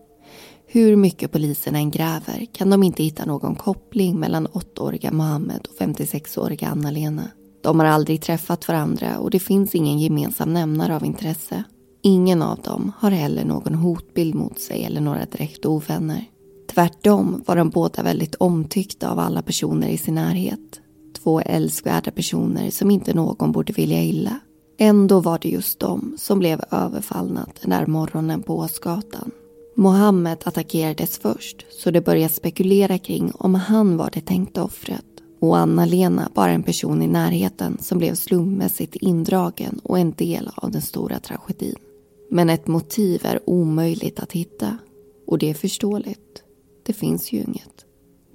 Hur 0.68 0.96
mycket 0.96 1.32
polisen 1.32 1.76
än 1.76 1.92
gräver 1.92 2.46
kan 2.54 2.70
de 2.70 2.84
inte 2.84 3.04
hitta 3.04 3.26
någon 3.26 3.56
koppling 3.56 4.20
mellan 4.20 4.48
8-åriga 4.48 5.12
Mohammed 5.12 5.68
och 5.70 5.86
56-åriga 5.86 6.68
Anna-Lena. 6.68 7.28
De 7.64 7.80
har 7.80 7.86
aldrig 7.86 8.22
träffat 8.22 8.68
varandra 8.68 9.18
och 9.20 9.30
det 9.30 9.40
finns 9.40 9.76
ingen 9.76 10.00
gemensam 10.00 10.54
nämnare 10.54 10.96
av 10.96 11.06
intresse. 11.06 11.64
Ingen 12.02 12.42
av 12.42 12.60
dem 12.62 12.92
har 12.98 13.12
heller 13.12 13.46
någon 13.46 13.76
hotbild 13.76 14.36
mot 14.36 14.60
sig 14.60 14.84
eller 14.86 15.02
några 15.02 15.26
direkt 15.26 15.66
ovänner. 15.66 16.26
Tvärtom 16.74 17.44
var 17.48 17.56
de 17.56 17.70
båda 17.70 18.04
väldigt 18.04 18.36
omtyckta 18.36 19.12
av 19.12 19.20
alla 19.20 19.42
personer 19.42 19.88
i 19.88 19.98
sin 19.98 20.16
närhet. 20.16 20.83
Två 21.24 21.42
älskvärda 21.42 22.12
personer 22.12 22.70
som 22.70 22.92
inte 22.92 23.14
någon 23.14 23.52
borde 23.52 23.74
vilja 23.74 24.04
illa. 24.04 24.40
Ändå 24.78 25.20
var 25.20 25.40
det 25.42 25.50
just 25.50 25.80
de 25.80 26.16
som 26.18 26.40
blev 26.40 26.62
överfallna 26.72 27.48
den 27.62 27.70
där 27.70 27.88
morgonen 27.88 28.44
på 28.44 28.58
Åsgatan. 28.58 29.32
Mohammed 29.76 30.38
attackerades 30.46 31.18
först 31.18 31.66
så 31.70 31.92
det 31.92 32.02
började 32.02 32.34
spekulera 32.34 32.98
kring 32.98 33.32
om 33.34 33.56
han 33.56 33.98
var 33.98 34.10
det 34.14 34.22
tänkta 34.22 34.64
offret 34.64 35.06
och 35.40 35.58
Anna-Lena 35.58 36.30
bara 36.34 36.52
en 36.52 36.64
person 36.64 37.02
i 37.02 37.08
närheten 37.08 37.78
som 37.82 37.98
blev 37.98 38.16
slumpmässigt 38.16 38.96
indragen 38.96 39.80
och 39.84 40.00
en 40.00 40.12
del 40.12 40.50
av 40.56 40.72
den 40.72 40.82
stora 40.82 41.20
tragedin. 41.20 41.76
Men 42.30 42.50
ett 42.50 42.68
motiv 42.68 43.22
är 43.24 43.50
omöjligt 43.50 44.20
att 44.20 44.32
hitta 44.32 44.78
och 45.28 45.38
det 45.38 45.50
är 45.50 45.54
förståeligt. 45.54 46.44
Det 46.86 46.94
finns 46.94 47.32
ju 47.32 47.38
inget. 47.38 47.86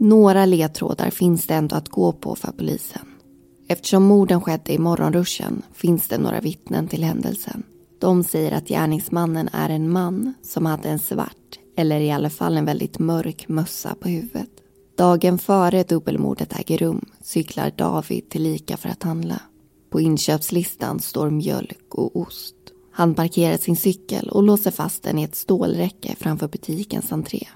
Några 0.00 0.46
ledtrådar 0.46 1.10
finns 1.10 1.46
det 1.46 1.54
ändå 1.54 1.76
att 1.76 1.88
gå 1.88 2.12
på 2.12 2.34
för 2.34 2.52
polisen. 2.52 3.02
Eftersom 3.68 4.02
morden 4.02 4.40
skedde 4.40 4.72
i 4.72 4.78
morgonruschen 4.78 5.62
finns 5.72 6.08
det 6.08 6.18
några 6.18 6.40
vittnen 6.40 6.88
till 6.88 7.04
händelsen. 7.04 7.62
De 8.00 8.24
säger 8.24 8.52
att 8.52 8.68
gärningsmannen 8.68 9.48
är 9.52 9.68
en 9.68 9.90
man 9.90 10.34
som 10.42 10.66
hade 10.66 10.88
en 10.88 10.98
svart, 10.98 11.58
eller 11.76 12.00
i 12.00 12.10
alla 12.10 12.30
fall 12.30 12.56
en 12.56 12.64
väldigt 12.64 12.98
mörk 12.98 13.48
mössa 13.48 13.94
på 14.00 14.08
huvudet. 14.08 14.50
Dagen 14.98 15.38
före 15.38 15.82
dubbelmordet 15.82 16.60
äger 16.60 16.78
rum 16.78 17.04
cyklar 17.22 17.72
David 17.76 18.30
till 18.30 18.42
Lika 18.42 18.76
för 18.76 18.88
att 18.88 19.02
handla. 19.02 19.40
På 19.90 20.00
inköpslistan 20.00 21.00
står 21.00 21.30
mjölk 21.30 21.94
och 21.94 22.16
ost. 22.16 22.54
Han 22.92 23.14
parkerar 23.14 23.56
sin 23.56 23.76
cykel 23.76 24.28
och 24.28 24.42
låser 24.42 24.70
fast 24.70 25.02
den 25.02 25.18
i 25.18 25.22
ett 25.22 25.36
stålräcke 25.36 26.14
framför 26.18 26.48
butikens 26.48 27.12
entré. 27.12 27.46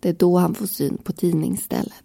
Det 0.00 0.08
är 0.08 0.12
då 0.12 0.38
han 0.38 0.54
får 0.54 0.66
syn 0.66 0.98
på 1.02 1.12
tidningsstället. 1.12 2.04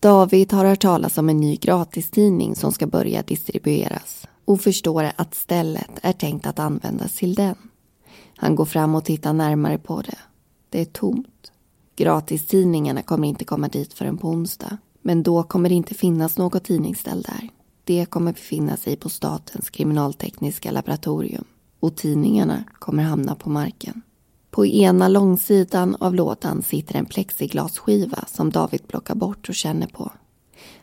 David 0.00 0.52
har 0.52 0.64
hört 0.64 0.80
talas 0.82 1.18
om 1.18 1.28
en 1.28 1.40
ny 1.40 1.56
gratistidning 1.56 2.56
som 2.56 2.72
ska 2.72 2.86
börja 2.86 3.22
distribueras 3.22 4.26
och 4.44 4.60
förstår 4.60 5.10
att 5.16 5.34
stället 5.34 5.90
är 6.02 6.12
tänkt 6.12 6.46
att 6.46 6.58
användas 6.58 7.12
till 7.12 7.34
den. 7.34 7.56
Han 8.36 8.56
går 8.56 8.64
fram 8.64 8.94
och 8.94 9.04
tittar 9.04 9.32
närmare 9.32 9.78
på 9.78 10.00
det. 10.00 10.18
Det 10.68 10.80
är 10.80 10.84
tomt. 10.84 11.52
Gratistidningarna 11.96 13.02
kommer 13.02 13.28
inte 13.28 13.44
komma 13.44 13.68
dit 13.68 13.92
förrän 13.92 14.18
på 14.18 14.28
onsdag. 14.28 14.78
Men 15.02 15.22
då 15.22 15.42
kommer 15.42 15.68
det 15.68 15.74
inte 15.74 15.94
finnas 15.94 16.38
något 16.38 16.64
tidningsställ 16.64 17.22
där. 17.22 17.48
Det 17.84 18.06
kommer 18.06 18.32
befinna 18.32 18.76
sig 18.76 18.96
på 18.96 19.08
statens 19.08 19.70
kriminaltekniska 19.70 20.70
laboratorium 20.70 21.44
och 21.80 21.96
tidningarna 21.96 22.64
kommer 22.78 23.02
hamna 23.02 23.34
på 23.34 23.50
marken. 23.50 24.02
På 24.54 24.66
ena 24.66 25.08
långsidan 25.08 25.96
av 26.00 26.14
lådan 26.14 26.62
sitter 26.62 26.96
en 26.96 27.06
plexiglasskiva 27.06 28.24
som 28.26 28.50
David 28.50 28.88
plockar 28.88 29.14
bort 29.14 29.48
och 29.48 29.54
känner 29.54 29.86
på. 29.86 30.12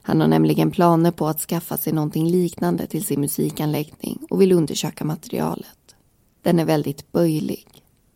Han 0.01 0.21
har 0.21 0.27
nämligen 0.27 0.71
planer 0.71 1.11
på 1.11 1.27
att 1.27 1.39
skaffa 1.39 1.77
sig 1.77 1.93
någonting 1.93 2.27
liknande 2.27 2.87
till 2.87 3.05
sin 3.05 3.21
musikanläggning 3.21 4.19
och 4.29 4.41
vill 4.41 4.51
undersöka 4.51 5.05
materialet. 5.05 5.95
Den 6.41 6.59
är 6.59 6.65
väldigt 6.65 7.11
böjlig. 7.11 7.67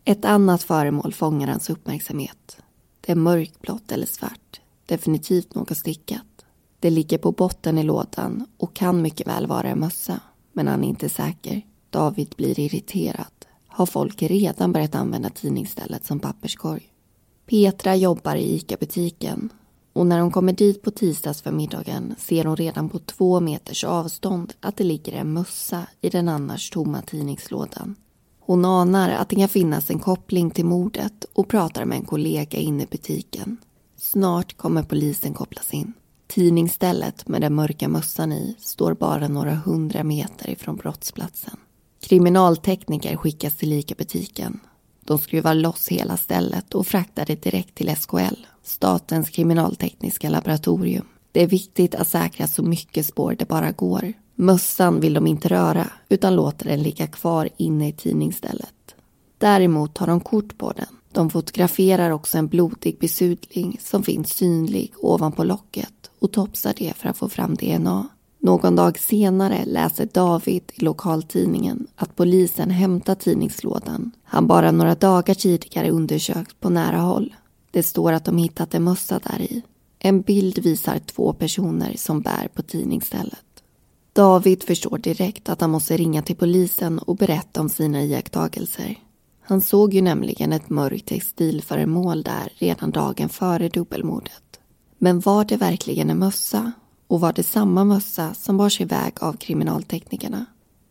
Ett 0.04 0.24
annat 0.24 0.62
föremål 0.62 1.12
fångar 1.12 1.48
hans 1.48 1.70
uppmärksamhet. 1.70 2.56
Det 3.00 3.12
är 3.12 3.16
mörkblått 3.16 3.92
eller 3.92 4.06
svart. 4.06 4.60
Definitivt 4.86 5.54
något 5.54 5.76
stickat. 5.76 6.44
Det 6.80 6.90
ligger 6.90 7.18
på 7.18 7.32
botten 7.32 7.78
i 7.78 7.82
lådan 7.82 8.46
och 8.56 8.74
kan 8.74 9.02
mycket 9.02 9.26
väl 9.26 9.46
vara 9.46 9.68
en 9.68 9.78
mössa. 9.78 10.20
Men 10.52 10.68
han 10.68 10.84
är 10.84 10.88
inte 10.88 11.08
säker. 11.08 11.62
David 11.90 12.34
blir 12.36 12.60
irriterad. 12.60 13.45
Har 13.76 13.86
folk 13.86 14.22
redan 14.22 14.72
börjat 14.72 14.94
använda 14.94 15.30
tidningsstället 15.30 16.04
som 16.04 16.20
papperskorg? 16.20 16.82
Petra 17.46 17.96
jobbar 17.96 18.36
i 18.36 18.54
ICA-butiken 18.54 19.48
och 19.92 20.06
när 20.06 20.20
hon 20.20 20.30
kommer 20.30 20.52
dit 20.52 20.82
på 20.82 20.90
tisdagsförmiddagen 20.90 22.14
ser 22.18 22.44
hon 22.44 22.56
redan 22.56 22.88
på 22.88 22.98
två 22.98 23.40
meters 23.40 23.84
avstånd 23.84 24.52
att 24.60 24.76
det 24.76 24.84
ligger 24.84 25.12
en 25.12 25.32
mössa 25.32 25.86
i 26.00 26.08
den 26.08 26.28
annars 26.28 26.70
tomma 26.70 27.02
tidningslådan. 27.02 27.94
Hon 28.40 28.64
anar 28.64 29.10
att 29.10 29.28
det 29.28 29.36
kan 29.36 29.48
finnas 29.48 29.90
en 29.90 29.98
koppling 29.98 30.50
till 30.50 30.64
mordet 30.64 31.24
och 31.32 31.48
pratar 31.48 31.84
med 31.84 31.98
en 31.98 32.04
kollega 32.04 32.58
inne 32.58 32.82
i 32.82 32.86
butiken. 32.86 33.56
Snart 33.96 34.56
kommer 34.56 34.82
polisen 34.82 35.34
kopplas 35.34 35.74
in. 35.74 35.92
Tidningsstället 36.26 37.28
med 37.28 37.40
den 37.40 37.54
mörka 37.54 37.88
mössan 37.88 38.32
i 38.32 38.56
står 38.58 38.94
bara 38.94 39.28
några 39.28 39.54
hundra 39.54 40.04
meter 40.04 40.50
ifrån 40.50 40.76
brottsplatsen. 40.76 41.56
Kriminaltekniker 42.00 43.16
skickas 43.16 43.56
till 43.56 43.72
ICA-butiken. 43.72 44.60
De 45.04 45.18
skruvar 45.18 45.54
loss 45.54 45.88
hela 45.88 46.16
stället 46.16 46.74
och 46.74 46.86
fraktar 46.86 47.26
det 47.26 47.42
direkt 47.42 47.74
till 47.74 47.96
SKL, 47.96 48.46
Statens 48.62 49.30
kriminaltekniska 49.30 50.30
laboratorium. 50.30 51.06
Det 51.32 51.42
är 51.42 51.46
viktigt 51.46 51.94
att 51.94 52.08
säkra 52.08 52.46
så 52.46 52.62
mycket 52.62 53.06
spår 53.06 53.36
det 53.38 53.48
bara 53.48 53.72
går. 53.72 54.12
Mössan 54.34 55.00
vill 55.00 55.14
de 55.14 55.26
inte 55.26 55.48
röra 55.48 55.90
utan 56.08 56.34
låter 56.34 56.64
den 56.64 56.82
ligga 56.82 57.06
kvar 57.06 57.48
inne 57.56 57.88
i 57.88 57.92
tidningsstället. 57.92 58.94
Däremot 59.38 59.94
tar 59.94 60.06
de 60.06 60.20
kort 60.20 60.58
på 60.58 60.72
den. 60.72 60.86
De 61.12 61.30
fotograferar 61.30 62.10
också 62.10 62.38
en 62.38 62.48
blodig 62.48 62.98
besudling 62.98 63.78
som 63.80 64.02
finns 64.02 64.34
synlig 64.34 64.92
ovanpå 64.96 65.44
locket 65.44 66.10
och 66.18 66.32
topsar 66.32 66.74
det 66.76 66.92
för 66.96 67.08
att 67.08 67.16
få 67.16 67.28
fram 67.28 67.54
DNA. 67.54 68.08
Någon 68.38 68.76
dag 68.76 68.98
senare 68.98 69.64
läser 69.64 70.08
David 70.12 70.72
i 70.74 70.84
lokaltidningen 70.84 71.86
att 71.96 72.16
polisen 72.16 72.70
hämtat 72.70 73.20
tidningslådan 73.20 74.12
han 74.24 74.46
bara 74.46 74.70
några 74.70 74.94
dagar 74.94 75.34
tidigare 75.34 75.90
undersökt 75.90 76.60
på 76.60 76.70
nära 76.70 76.98
håll. 76.98 77.34
Det 77.70 77.82
står 77.82 78.12
att 78.12 78.24
de 78.24 78.38
hittat 78.38 78.74
en 78.74 78.84
mössa 78.84 79.20
där 79.22 79.40
i. 79.42 79.62
En 79.98 80.20
bild 80.20 80.58
visar 80.58 80.98
två 80.98 81.32
personer 81.32 81.94
som 81.96 82.20
bär 82.20 82.48
på 82.54 82.62
tidningsstället. 82.62 83.44
David 84.12 84.62
förstår 84.62 84.98
direkt 84.98 85.48
att 85.48 85.60
han 85.60 85.70
måste 85.70 85.96
ringa 85.96 86.22
till 86.22 86.36
polisen 86.36 86.98
och 86.98 87.16
berätta 87.16 87.60
om 87.60 87.68
sina 87.68 88.02
iakttagelser. 88.02 88.98
Han 89.40 89.60
såg 89.60 89.94
ju 89.94 90.02
nämligen 90.02 90.52
ett 90.52 90.70
mörkt 90.70 91.06
textilföremål 91.06 92.22
där 92.22 92.52
redan 92.54 92.90
dagen 92.90 93.28
före 93.28 93.68
dubbelmordet. 93.68 94.60
Men 94.98 95.20
var 95.20 95.44
det 95.44 95.56
verkligen 95.56 96.10
en 96.10 96.18
mössa? 96.18 96.72
Och 97.06 97.20
var 97.20 97.32
det 97.32 97.42
samma 97.42 97.84
mössa 97.84 98.34
som 98.34 98.56
bars 98.56 98.80
iväg 98.80 99.12
av 99.20 99.32
kriminalteknikerna? 99.32 100.46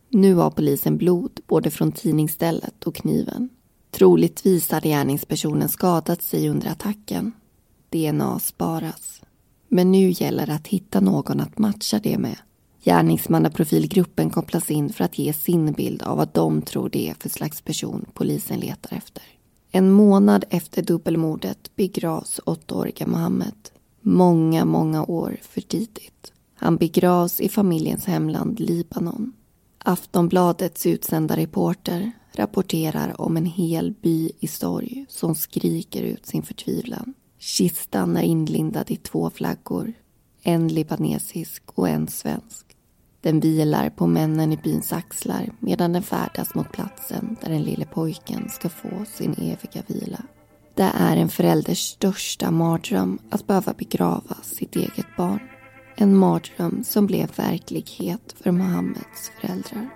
Nu 0.08 0.34
har 0.34 0.50
polisen 0.50 0.96
blod 0.96 1.40
både 1.46 1.70
från 1.70 1.92
tidningsstället 1.92 2.84
och 2.84 2.94
kniven. 2.94 3.48
Troligtvis 3.90 4.70
hade 4.70 4.88
gärningspersonen 4.88 5.68
skadat 5.68 6.22
sig 6.22 6.48
under 6.48 6.68
attacken. 6.70 7.32
DNA 7.90 8.38
sparas. 8.38 9.22
Men 9.68 9.92
nu 9.92 10.10
gäller 10.10 10.46
det 10.46 10.54
att 10.54 10.66
hitta 10.66 11.00
någon 11.00 11.40
att 11.40 11.58
matcha 11.58 11.98
det 11.98 12.18
med. 12.18 12.36
Gärningsmannaprofilgruppen 12.84 14.30
kopplas 14.30 14.70
in 14.70 14.92
för 14.92 15.04
att 15.04 15.18
ge 15.18 15.32
sin 15.32 15.72
bild 15.72 16.02
av 16.02 16.16
vad 16.16 16.28
de 16.32 16.62
tror 16.62 16.88
det 16.88 17.08
är 17.08 17.14
för 17.20 17.28
slags 17.28 17.60
person 17.60 18.06
polisen 18.14 18.60
letar 18.60 18.96
efter. 18.96 19.22
En 19.70 19.90
månad 19.90 20.44
efter 20.50 20.82
dubbelmordet 20.82 21.76
begravs 21.76 22.40
åttaåriga 22.44 23.06
Mohammed. 23.06 23.54
Många, 24.08 24.64
många 24.64 25.04
år 25.04 25.36
för 25.42 25.60
tidigt. 25.60 26.32
Han 26.54 26.76
begravs 26.76 27.40
i 27.40 27.48
familjens 27.48 28.04
hemland 28.04 28.60
Libanon. 28.60 29.32
Aftonbladets 29.78 30.86
utsända 30.86 31.36
reporter 31.36 32.12
rapporterar 32.32 33.20
om 33.20 33.36
en 33.36 33.46
hel 33.46 33.94
by 34.02 34.30
i 34.40 34.46
sorg 34.46 35.06
som 35.08 35.34
skriker 35.34 36.02
ut 36.02 36.26
sin 36.26 36.42
förtvivlan. 36.42 37.14
Kistan 37.38 38.16
är 38.16 38.22
inlindad 38.22 38.90
i 38.90 38.96
två 38.96 39.30
flaggor, 39.30 39.92
en 40.42 40.68
libanesisk 40.68 41.62
och 41.74 41.88
en 41.88 42.08
svensk. 42.08 42.66
Den 43.20 43.40
vilar 43.40 43.90
på 43.90 44.06
männen 44.06 44.52
i 44.52 44.56
byns 44.56 44.92
axlar 44.92 45.52
medan 45.60 45.92
den 45.92 46.02
färdas 46.02 46.54
mot 46.54 46.72
platsen 46.72 47.36
där 47.42 47.50
den 47.50 47.62
lille 47.62 47.84
pojken 47.84 48.48
ska 48.50 48.68
få 48.68 49.04
sin 49.16 49.32
eviga 49.32 49.82
vila. 49.86 50.22
Det 50.76 50.90
är 50.94 51.16
en 51.16 51.28
förälders 51.28 51.78
största 51.78 52.50
mardröm 52.50 53.18
att 53.30 53.46
behöva 53.46 53.72
begrava 53.72 54.36
sitt 54.42 54.76
eget 54.76 55.16
barn. 55.16 55.40
En 55.96 56.16
mardröm 56.16 56.84
som 56.84 57.06
blev 57.06 57.36
verklighet 57.36 58.34
för 58.42 58.50
Mohammeds 58.50 59.30
föräldrar. 59.40 59.95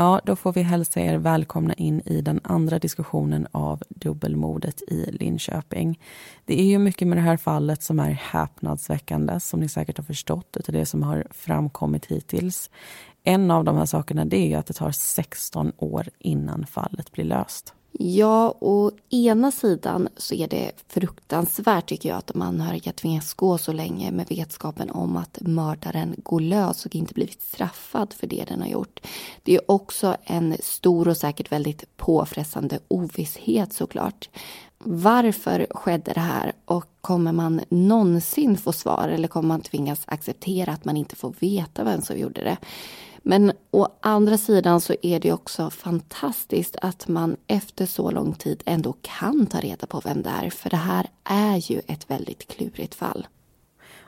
Ja, 0.00 0.20
då 0.24 0.36
får 0.36 0.52
vi 0.52 0.62
hälsa 0.62 1.00
er 1.00 1.16
välkomna 1.16 1.74
in 1.74 2.00
i 2.00 2.20
den 2.20 2.40
andra 2.44 2.78
diskussionen 2.78 3.46
av 3.52 3.82
dubbelmordet 3.88 4.82
i 4.82 5.10
Linköping. 5.10 6.00
Det 6.44 6.60
är 6.60 6.64
ju 6.64 6.78
mycket 6.78 7.08
med 7.08 7.18
det 7.18 7.22
här 7.22 7.36
fallet 7.36 7.82
som 7.82 7.98
är 7.98 8.10
häpnadsväckande, 8.10 9.40
som 9.40 9.60
ni 9.60 9.68
säkert 9.68 9.96
har 9.96 10.04
förstått 10.04 10.56
utav 10.56 10.72
det 10.72 10.86
som 10.86 11.02
har 11.02 11.26
framkommit 11.30 12.06
hittills. 12.06 12.70
En 13.24 13.50
av 13.50 13.64
de 13.64 13.76
här 13.76 13.86
sakerna 13.86 14.24
det 14.24 14.52
är 14.52 14.58
att 14.58 14.66
det 14.66 14.74
tar 14.74 14.90
16 14.90 15.72
år 15.76 16.08
innan 16.18 16.66
fallet 16.66 17.12
blir 17.12 17.24
löst. 17.24 17.74
Ja, 17.92 18.54
å 18.60 18.90
ena 19.10 19.50
sidan 19.50 20.08
så 20.16 20.34
är 20.34 20.48
det 20.48 20.72
fruktansvärt 20.88 21.88
tycker 21.88 22.08
jag 22.08 22.18
att 22.18 22.26
de 22.26 22.42
anhöriga 22.42 22.92
tvingas 22.92 23.34
gå 23.34 23.58
så 23.58 23.72
länge 23.72 24.10
med 24.10 24.26
vetskapen 24.28 24.90
om 24.90 25.16
att 25.16 25.38
mördaren 25.40 26.14
går 26.18 26.40
lös 26.40 26.86
och 26.86 26.94
inte 26.94 27.14
blivit 27.14 27.42
straffad 27.42 28.12
för 28.12 28.26
det 28.26 28.44
den 28.48 28.60
har 28.60 28.68
gjort. 28.68 29.00
Det 29.42 29.54
är 29.54 29.70
också 29.70 30.16
en 30.24 30.56
stor 30.60 31.08
och 31.08 31.16
säkert 31.16 31.52
väldigt 31.52 31.96
påfrestande 31.96 32.78
ovisshet 32.88 33.72
såklart. 33.72 34.28
Varför 34.84 35.66
skedde 35.70 36.12
det 36.12 36.20
här 36.20 36.52
och 36.64 36.86
kommer 37.00 37.32
man 37.32 37.60
någonsin 37.68 38.56
få 38.56 38.72
svar 38.72 39.08
eller 39.08 39.28
kommer 39.28 39.48
man 39.48 39.60
tvingas 39.60 40.02
acceptera 40.06 40.72
att 40.72 40.84
man 40.84 40.96
inte 40.96 41.16
får 41.16 41.34
veta 41.38 41.84
vem 41.84 42.02
som 42.02 42.18
gjorde 42.18 42.44
det? 42.44 42.56
Men 43.22 43.52
å 43.70 43.88
andra 44.00 44.38
sidan 44.38 44.80
så 44.80 44.94
är 45.02 45.20
det 45.20 45.32
också 45.32 45.70
fantastiskt 45.70 46.76
att 46.82 47.08
man 47.08 47.36
efter 47.46 47.86
så 47.86 48.10
lång 48.10 48.34
tid 48.34 48.62
ändå 48.66 48.94
kan 49.02 49.46
ta 49.46 49.60
reda 49.60 49.86
på 49.86 50.00
vem 50.04 50.22
det 50.22 50.30
är. 50.30 50.50
För 50.50 50.70
det 50.70 50.76
här 50.76 51.06
är 51.24 51.72
ju 51.72 51.80
ett 51.86 52.10
väldigt 52.10 52.48
klurigt 52.48 52.94
fall. 52.94 53.26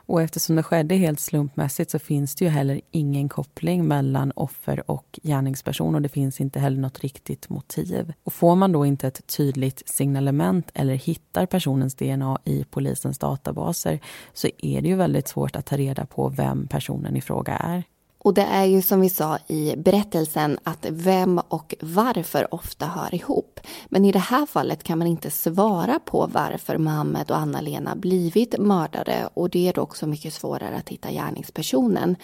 Och 0.07 0.23
eftersom 0.23 0.57
det 0.57 0.63
skedde 0.63 0.95
helt 0.95 1.21
slumpmässigt 1.21 1.91
så 1.91 1.99
finns 1.99 2.35
det 2.35 2.45
ju 2.45 2.51
heller 2.51 2.81
ingen 2.91 3.29
koppling 3.29 3.89
mellan 3.89 4.33
offer 4.37 4.91
och 4.91 5.21
gärningsperson 5.23 5.95
och 5.95 6.03
det 6.03 6.09
finns 6.09 6.41
inte 6.41 6.61
heller 6.61 6.81
något 6.81 7.01
riktigt 7.01 7.49
motiv. 7.49 8.13
Och 8.23 8.33
får 8.33 8.55
man 8.57 8.73
då 8.73 8.87
inte 8.87 9.09
ett 9.09 9.27
tydligt 9.27 9.89
signalement 9.89 10.71
eller 10.75 10.95
hittar 10.95 11.47
personens 11.47 11.95
DNA 11.95 12.39
i 12.45 12.65
polisens 12.65 13.19
databaser 13.19 14.01
så 14.33 14.49
är 14.59 14.83
det 14.83 14.89
ju 14.89 14.97
väldigt 14.97 15.29
svårt 15.29 15.57
att 15.57 15.67
ta 15.67 15.77
reda 15.77 16.07
på 16.07 16.29
vem 16.29 16.67
personen 16.67 17.17
i 17.17 17.21
fråga 17.21 17.57
är. 17.57 17.85
Och 18.25 18.35
det 18.35 18.43
är 18.43 18.65
ju 18.65 18.83
som 18.83 19.01
vi 19.01 19.09
sa 19.09 19.39
i 19.49 19.75
berättelsen 19.77 20.59
att 20.63 20.87
vem 20.91 21.39
och 21.49 21.75
varför 21.81 22.55
ofta 22.55 22.87
hör 22.87 23.15
ihop. 23.15 23.61
Men 23.89 24.05
i 24.05 24.13
det 24.13 24.19
här 24.19 24.47
fallet 24.47 24.83
kan 24.83 24.99
man 24.99 25.07
inte 25.07 25.31
svara 25.31 25.99
på 26.05 26.29
varför 26.33 26.79
Mohammed 26.79 27.31
och 27.31 27.37
Anna-Lena 27.37 27.97
blivit 27.97 28.59
mördade 28.59 29.29
och 29.35 29.51
det 29.51 29.69
är 29.69 29.73
då 29.73 29.81
också 29.81 30.07
mycket 30.07 30.35
svårare 30.35 30.77
att 30.77 30.89
hitta 30.89 31.11
gärningspersonen. 31.11 32.17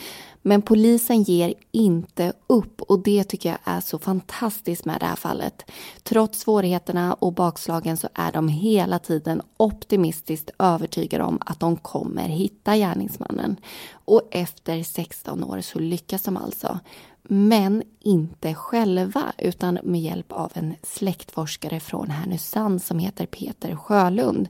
Men 0.48 0.62
polisen 0.62 1.22
ger 1.22 1.54
inte 1.72 2.32
upp 2.46 2.82
och 2.82 2.98
det 2.98 3.24
tycker 3.24 3.48
jag 3.48 3.58
är 3.64 3.80
så 3.80 3.98
fantastiskt 3.98 4.84
med 4.84 5.00
det 5.00 5.06
här 5.06 5.16
fallet. 5.16 5.70
Trots 6.02 6.40
svårigheterna 6.40 7.14
och 7.14 7.32
bakslagen 7.32 7.96
så 7.96 8.08
är 8.14 8.32
de 8.32 8.48
hela 8.48 8.98
tiden 8.98 9.42
optimistiskt 9.56 10.50
övertygade 10.58 11.24
om 11.24 11.38
att 11.40 11.60
de 11.60 11.76
kommer 11.76 12.28
hitta 12.28 12.76
gärningsmannen. 12.76 13.56
Och 13.92 14.22
efter 14.30 14.82
16 14.82 15.44
år 15.44 15.60
så 15.60 15.78
lyckas 15.78 16.22
de 16.22 16.36
alltså. 16.36 16.78
Men 17.22 17.82
inte 18.00 18.54
själva, 18.54 19.32
utan 19.38 19.78
med 19.82 20.00
hjälp 20.00 20.32
av 20.32 20.52
en 20.54 20.74
släktforskare 20.82 21.80
från 21.80 22.10
Härnösand 22.10 22.82
som 22.82 22.98
heter 22.98 23.26
Peter 23.26 23.76
Sjölund. 23.76 24.48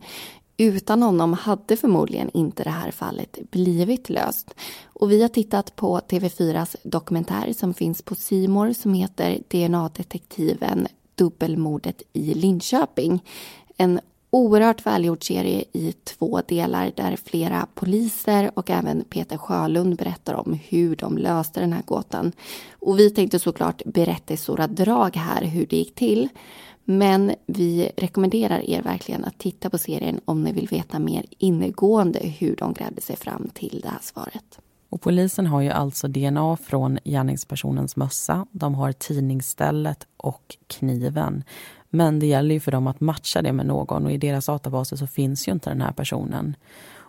Utan 0.61 1.03
honom 1.03 1.33
hade 1.33 1.77
förmodligen 1.77 2.31
inte 2.35 2.65
det 2.65 2.71
här 2.71 2.91
fallet 2.91 3.39
blivit 3.51 4.11
löst. 4.11 4.55
Och 4.87 5.11
vi 5.13 5.23
har 5.23 5.29
tittat 5.29 5.77
på 5.77 5.99
TV4s 5.99 6.77
dokumentär 6.83 7.53
som 7.53 7.75
finns 7.75 8.03
på 8.03 8.15
Simor 8.15 8.73
som 8.73 8.95
heter 8.95 9.39
DNA-detektiven 9.49 10.87
Dubbelmordet 11.15 12.03
i 12.13 12.35
Linköping. 12.35 13.25
En 13.77 14.01
oerhört 14.31 14.87
välgjord 14.87 15.27
serie 15.27 15.65
i 15.73 15.93
två 15.93 16.41
delar 16.49 16.93
där 16.97 17.17
flera 17.25 17.67
poliser 17.75 18.51
och 18.55 18.71
även 18.71 19.05
Peter 19.05 19.37
Sjölund 19.37 19.97
berättar 19.97 20.35
om 20.35 20.59
hur 20.69 20.97
de 20.97 21.19
löste 21.19 21.61
den 21.61 21.73
här 21.73 21.83
gåtan. 21.83 22.33
Och 22.73 22.99
vi 22.99 23.11
tänkte 23.11 23.39
såklart 23.39 23.83
berätta 23.85 24.35
i 24.35 24.37
stora 24.37 24.67
drag 24.67 25.17
här 25.17 25.45
hur 25.45 25.67
det 25.67 25.77
gick 25.77 25.95
till. 25.95 26.29
Men 26.91 27.35
vi 27.47 27.91
rekommenderar 27.97 28.71
er 28.71 28.83
verkligen 28.83 29.25
att 29.25 29.39
titta 29.39 29.71
på 29.71 29.79
serien 29.79 30.21
om 30.25 30.45
ni 30.45 30.53
vill 30.53 30.69
veta 30.69 30.99
mer 30.99 31.27
ingående 31.39 32.19
hur 32.19 32.57
de 32.57 32.73
grävde 32.73 33.01
sig 33.01 33.17
fram 33.17 33.51
till 33.55 33.81
det 33.83 33.89
här 33.89 33.99
svaret. 34.03 34.59
Och 34.89 35.01
polisen 35.01 35.47
har 35.47 35.61
ju 35.61 35.71
alltså 35.71 36.09
DNA 36.09 36.57
från 36.57 36.99
gärningspersonens 37.05 37.97
mössa. 37.97 38.47
De 38.53 38.75
har 38.75 38.93
tidningsstället 38.93 40.07
och 40.17 40.57
kniven. 40.67 41.45
Men 41.91 42.19
det 42.19 42.27
gäller 42.27 42.55
ju 42.55 42.61
för 42.61 42.73
dem 42.73 42.87
att 42.87 43.01
matcha 43.01 43.43
det 43.43 43.53
med 43.53 43.67
någon 43.67 44.07
och 44.07 44.13
i 44.13 44.19
deras 44.19 44.47
databaser 44.47 44.97
så 44.97 45.07
finns 45.07 45.49
ju 45.49 45.53
inte 45.53 45.71
den 45.71 45.81
här 45.81 45.93
personen. 45.93 46.57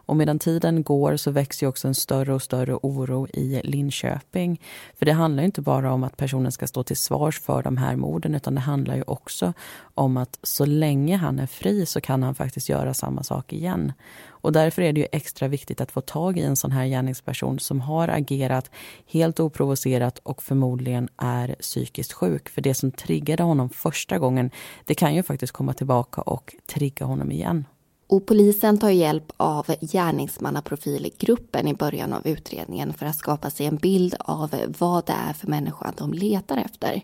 Och 0.10 0.18
medan 0.18 0.40
tiden 0.40 0.84
går 0.84 1.18
så 1.18 1.32
växer 1.32 1.68
också 1.68 1.88
en 1.88 1.96
större 1.96 2.34
och 2.34 2.42
större 2.42 2.76
oro 2.76 3.28
i 3.28 3.62
Linköping. 3.64 4.62
För 4.96 5.06
det 5.06 5.14
handlar 5.14 5.44
inte 5.44 5.62
bara 5.62 5.94
om 5.94 6.04
att 6.04 6.18
personen 6.18 6.52
ska 6.52 6.68
stå 6.68 6.84
till 6.84 6.98
svars 6.98 7.40
för 7.40 7.64
de 7.64 7.78
här 7.78 7.96
morden 7.96 8.36
utan 8.36 8.56
det 8.56 8.62
handlar 8.62 8.96
ju 8.96 9.04
också 9.08 9.54
om 9.80 10.18
att 10.18 10.40
så 10.44 10.66
länge 10.66 11.18
han 11.18 11.40
är 11.40 11.48
fri 11.48 11.86
så 11.86 12.02
kan 12.02 12.24
han 12.24 12.36
faktiskt 12.36 12.70
göra 12.70 12.94
samma 12.94 13.24
sak 13.24 13.54
igen. 13.54 13.94
Och 14.28 14.52
därför 14.52 14.82
är 14.82 14.94
det 14.94 15.00
ju 15.00 15.08
extra 15.12 15.48
viktigt 15.48 15.82
att 15.82 15.92
få 15.92 16.02
tag 16.02 16.38
i 16.38 16.42
en 16.42 16.56
sån 16.56 16.72
här 16.72 16.86
gärningsperson 16.86 17.60
som 17.60 17.82
har 17.82 18.08
agerat 18.08 18.72
helt 19.08 19.40
oprovocerat 19.40 20.20
och 20.24 20.44
förmodligen 20.44 21.10
är 21.18 21.56
psykiskt 21.60 22.14
sjuk. 22.14 22.50
För 22.50 22.62
det 22.62 22.74
som 22.74 22.92
triggade 22.92 23.44
honom 23.44 23.70
första 23.70 24.18
gången, 24.18 24.52
det 24.86 24.96
kan 24.96 25.16
ju 25.16 25.24
faktiskt 25.24 25.54
komma 25.54 25.74
tillbaka 25.74 26.22
och 26.22 26.56
trigga 26.68 27.06
honom 27.06 27.32
igen. 27.32 27.66
Och 28.10 28.26
polisen 28.26 28.78
tar 28.78 28.90
hjälp 28.90 29.32
av 29.38 29.66
gärningsmannaprofilgruppen 29.82 31.68
i 31.68 31.74
början 31.74 32.14
av 32.14 32.28
utredningen 32.28 32.94
för 32.94 33.06
att 33.06 33.16
skapa 33.16 33.50
sig 33.50 33.66
en 33.66 33.76
bild 33.78 34.16
av 34.20 34.56
vad 34.80 35.06
det 35.06 35.14
är 35.30 35.34
för 35.34 35.48
människa 35.48 35.94
de 35.98 36.14
letar 36.14 36.58
efter. 36.58 37.02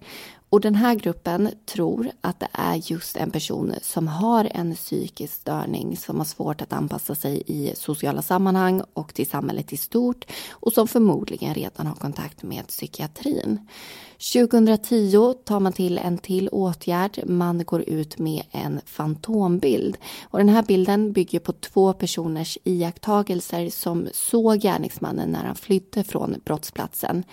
Och 0.55 0.61
den 0.61 0.75
här 0.75 0.95
gruppen 0.95 1.49
tror 1.65 2.11
att 2.21 2.39
det 2.39 2.47
är 2.51 2.75
just 2.75 3.17
en 3.17 3.31
person 3.31 3.73
som 3.81 4.07
har 4.07 4.47
en 4.51 4.75
psykisk 4.75 5.33
störning 5.33 5.97
som 5.97 6.17
har 6.17 6.25
svårt 6.25 6.61
att 6.61 6.73
anpassa 6.73 7.15
sig 7.15 7.43
i 7.45 7.71
sociala 7.75 8.21
sammanhang 8.21 8.81
och 8.93 9.13
till 9.13 9.29
samhället 9.29 9.73
i 9.73 9.77
stort 9.77 10.25
och 10.51 10.73
som 10.73 10.87
förmodligen 10.87 11.53
redan 11.53 11.87
har 11.87 11.95
kontakt 11.95 12.43
med 12.43 12.67
psykiatrin. 12.67 13.67
2010 14.33 15.33
tar 15.45 15.59
man 15.59 15.73
till 15.73 15.97
en 15.97 16.17
till 16.17 16.49
åtgärd. 16.49 17.19
Man 17.25 17.63
går 17.65 17.81
ut 17.81 18.17
med 18.19 18.43
en 18.51 18.81
fantombild. 18.85 19.97
Och 20.23 20.39
den 20.39 20.49
här 20.49 20.63
bilden 20.63 21.11
bygger 21.11 21.39
på 21.39 21.53
två 21.53 21.93
personers 21.93 22.57
iakttagelser 22.63 23.69
som 23.69 24.07
såg 24.13 24.59
gärningsmannen 24.59 25.29
när 25.29 25.43
han 25.43 25.55
flydde 25.55 26.03
från 26.03 26.35
brottsplatsen. 26.45 27.23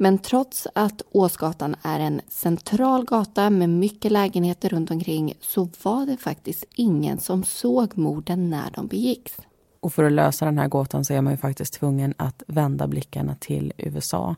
Men 0.00 0.18
trots 0.18 0.66
att 0.74 1.02
Åsgatan 1.12 1.76
är 1.82 2.00
en 2.00 2.20
central 2.28 3.04
gata 3.04 3.50
med 3.50 3.70
mycket 3.70 4.12
lägenheter 4.12 4.68
runt 4.68 4.90
omkring 4.90 5.34
så 5.40 5.68
var 5.82 6.06
det 6.06 6.16
faktiskt 6.16 6.64
ingen 6.74 7.18
som 7.18 7.44
såg 7.44 7.98
morden 7.98 8.50
när 8.50 8.70
de 8.74 8.86
begicks. 8.86 9.36
Och 9.80 9.92
för 9.92 10.04
att 10.04 10.12
lösa 10.12 10.44
den 10.44 10.58
här 10.58 10.68
gåtan 10.68 11.04
så 11.04 11.14
är 11.14 11.20
man 11.20 11.32
ju 11.32 11.36
faktiskt 11.36 11.72
tvungen 11.72 12.14
att 12.16 12.42
vända 12.46 12.86
blickarna 12.86 13.34
till 13.34 13.72
USA. 13.76 14.36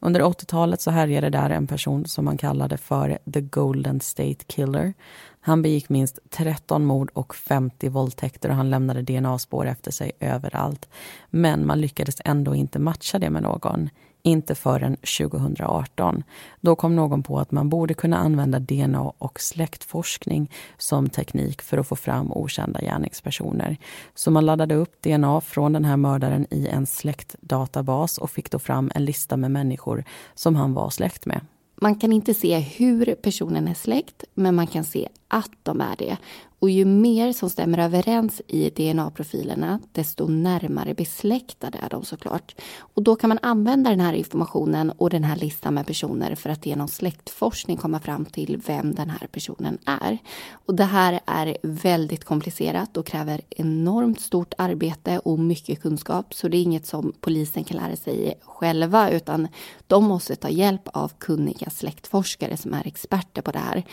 Under 0.00 0.20
80-talet 0.20 0.80
så 0.80 0.90
härjade 0.90 1.30
där 1.30 1.50
en 1.50 1.66
person 1.66 2.06
som 2.06 2.24
man 2.24 2.38
kallade 2.38 2.76
för 2.76 3.18
The 3.32 3.40
Golden 3.40 4.00
State 4.00 4.44
Killer. 4.46 4.94
Han 5.40 5.62
begick 5.62 5.88
minst 5.88 6.18
13 6.30 6.84
mord 6.84 7.10
och 7.14 7.34
50 7.34 7.88
våldtäkter 7.88 8.48
och 8.48 8.54
han 8.54 8.70
lämnade 8.70 9.02
DNA-spår 9.02 9.66
efter 9.66 9.90
sig 9.90 10.12
överallt. 10.20 10.88
Men 11.30 11.66
man 11.66 11.80
lyckades 11.80 12.16
ändå 12.24 12.54
inte 12.54 12.78
matcha 12.78 13.18
det 13.18 13.30
med 13.30 13.42
någon. 13.42 13.90
Inte 14.22 14.54
förrän 14.54 14.96
2018. 14.96 16.22
Då 16.60 16.76
kom 16.76 16.96
någon 16.96 17.22
på 17.22 17.38
att 17.38 17.50
man 17.50 17.68
borde 17.68 17.94
kunna 17.94 18.18
använda 18.18 18.58
DNA 18.58 19.12
och 19.18 19.40
släktforskning 19.40 20.50
som 20.78 21.08
teknik 21.08 21.62
för 21.62 21.78
att 21.78 21.88
få 21.88 21.96
fram 21.96 22.32
okända 22.32 22.80
gärningspersoner. 22.80 23.76
Så 24.14 24.30
man 24.30 24.46
laddade 24.46 24.74
upp 24.74 25.02
DNA 25.02 25.40
från 25.40 25.72
den 25.72 25.84
här 25.84 25.96
mördaren 25.96 26.46
i 26.50 26.66
en 26.66 26.86
släktdatabas 26.86 28.18
och 28.18 28.30
fick 28.30 28.50
då 28.50 28.58
fram 28.58 28.90
en 28.94 29.04
lista 29.04 29.36
med 29.36 29.50
människor 29.50 30.04
som 30.34 30.56
han 30.56 30.74
var 30.74 30.90
släkt 30.90 31.26
med. 31.26 31.40
Man 31.80 31.94
kan 31.94 32.12
inte 32.12 32.34
se 32.34 32.58
hur 32.58 33.14
personen 33.14 33.68
är 33.68 33.74
släkt, 33.74 34.24
men 34.34 34.54
man 34.54 34.66
kan 34.66 34.84
se 34.84 35.08
att 35.28 35.50
de 35.62 35.80
är 35.80 35.96
det. 35.96 36.16
Och 36.60 36.70
ju 36.70 36.84
mer 36.84 37.32
som 37.32 37.50
stämmer 37.50 37.78
överens 37.78 38.42
i 38.46 38.70
DNA-profilerna, 38.70 39.80
desto 39.92 40.26
närmare 40.26 40.94
besläktade 40.94 41.78
är 41.82 41.88
de 41.88 42.04
såklart. 42.04 42.54
Och 42.78 43.02
då 43.02 43.16
kan 43.16 43.28
man 43.28 43.38
använda 43.42 43.90
den 43.90 44.00
här 44.00 44.12
informationen 44.12 44.90
och 44.90 45.10
den 45.10 45.24
här 45.24 45.36
listan 45.36 45.74
med 45.74 45.86
personer 45.86 46.34
för 46.34 46.50
att 46.50 46.66
genom 46.66 46.88
släktforskning 46.88 47.76
komma 47.76 48.00
fram 48.00 48.24
till 48.24 48.62
vem 48.66 48.94
den 48.94 49.10
här 49.10 49.26
personen 49.26 49.78
är. 49.84 50.18
Och 50.50 50.74
det 50.74 50.84
här 50.84 51.20
är 51.26 51.56
väldigt 51.62 52.24
komplicerat 52.24 52.96
och 52.96 53.06
kräver 53.06 53.40
enormt 53.50 54.20
stort 54.20 54.54
arbete 54.58 55.18
och 55.18 55.38
mycket 55.38 55.82
kunskap. 55.82 56.34
Så 56.34 56.48
det 56.48 56.56
är 56.56 56.62
inget 56.62 56.86
som 56.86 57.12
polisen 57.20 57.64
kan 57.64 57.76
lära 57.76 57.96
sig 57.96 58.38
själva, 58.44 59.10
utan 59.10 59.48
de 59.86 60.04
måste 60.04 60.36
ta 60.36 60.48
hjälp 60.48 60.88
av 60.92 61.12
kunniga 61.18 61.70
släktforskare 61.70 62.56
som 62.56 62.74
är 62.74 62.86
experter 62.86 63.42
på 63.42 63.50
det 63.50 63.58
här. 63.58 63.84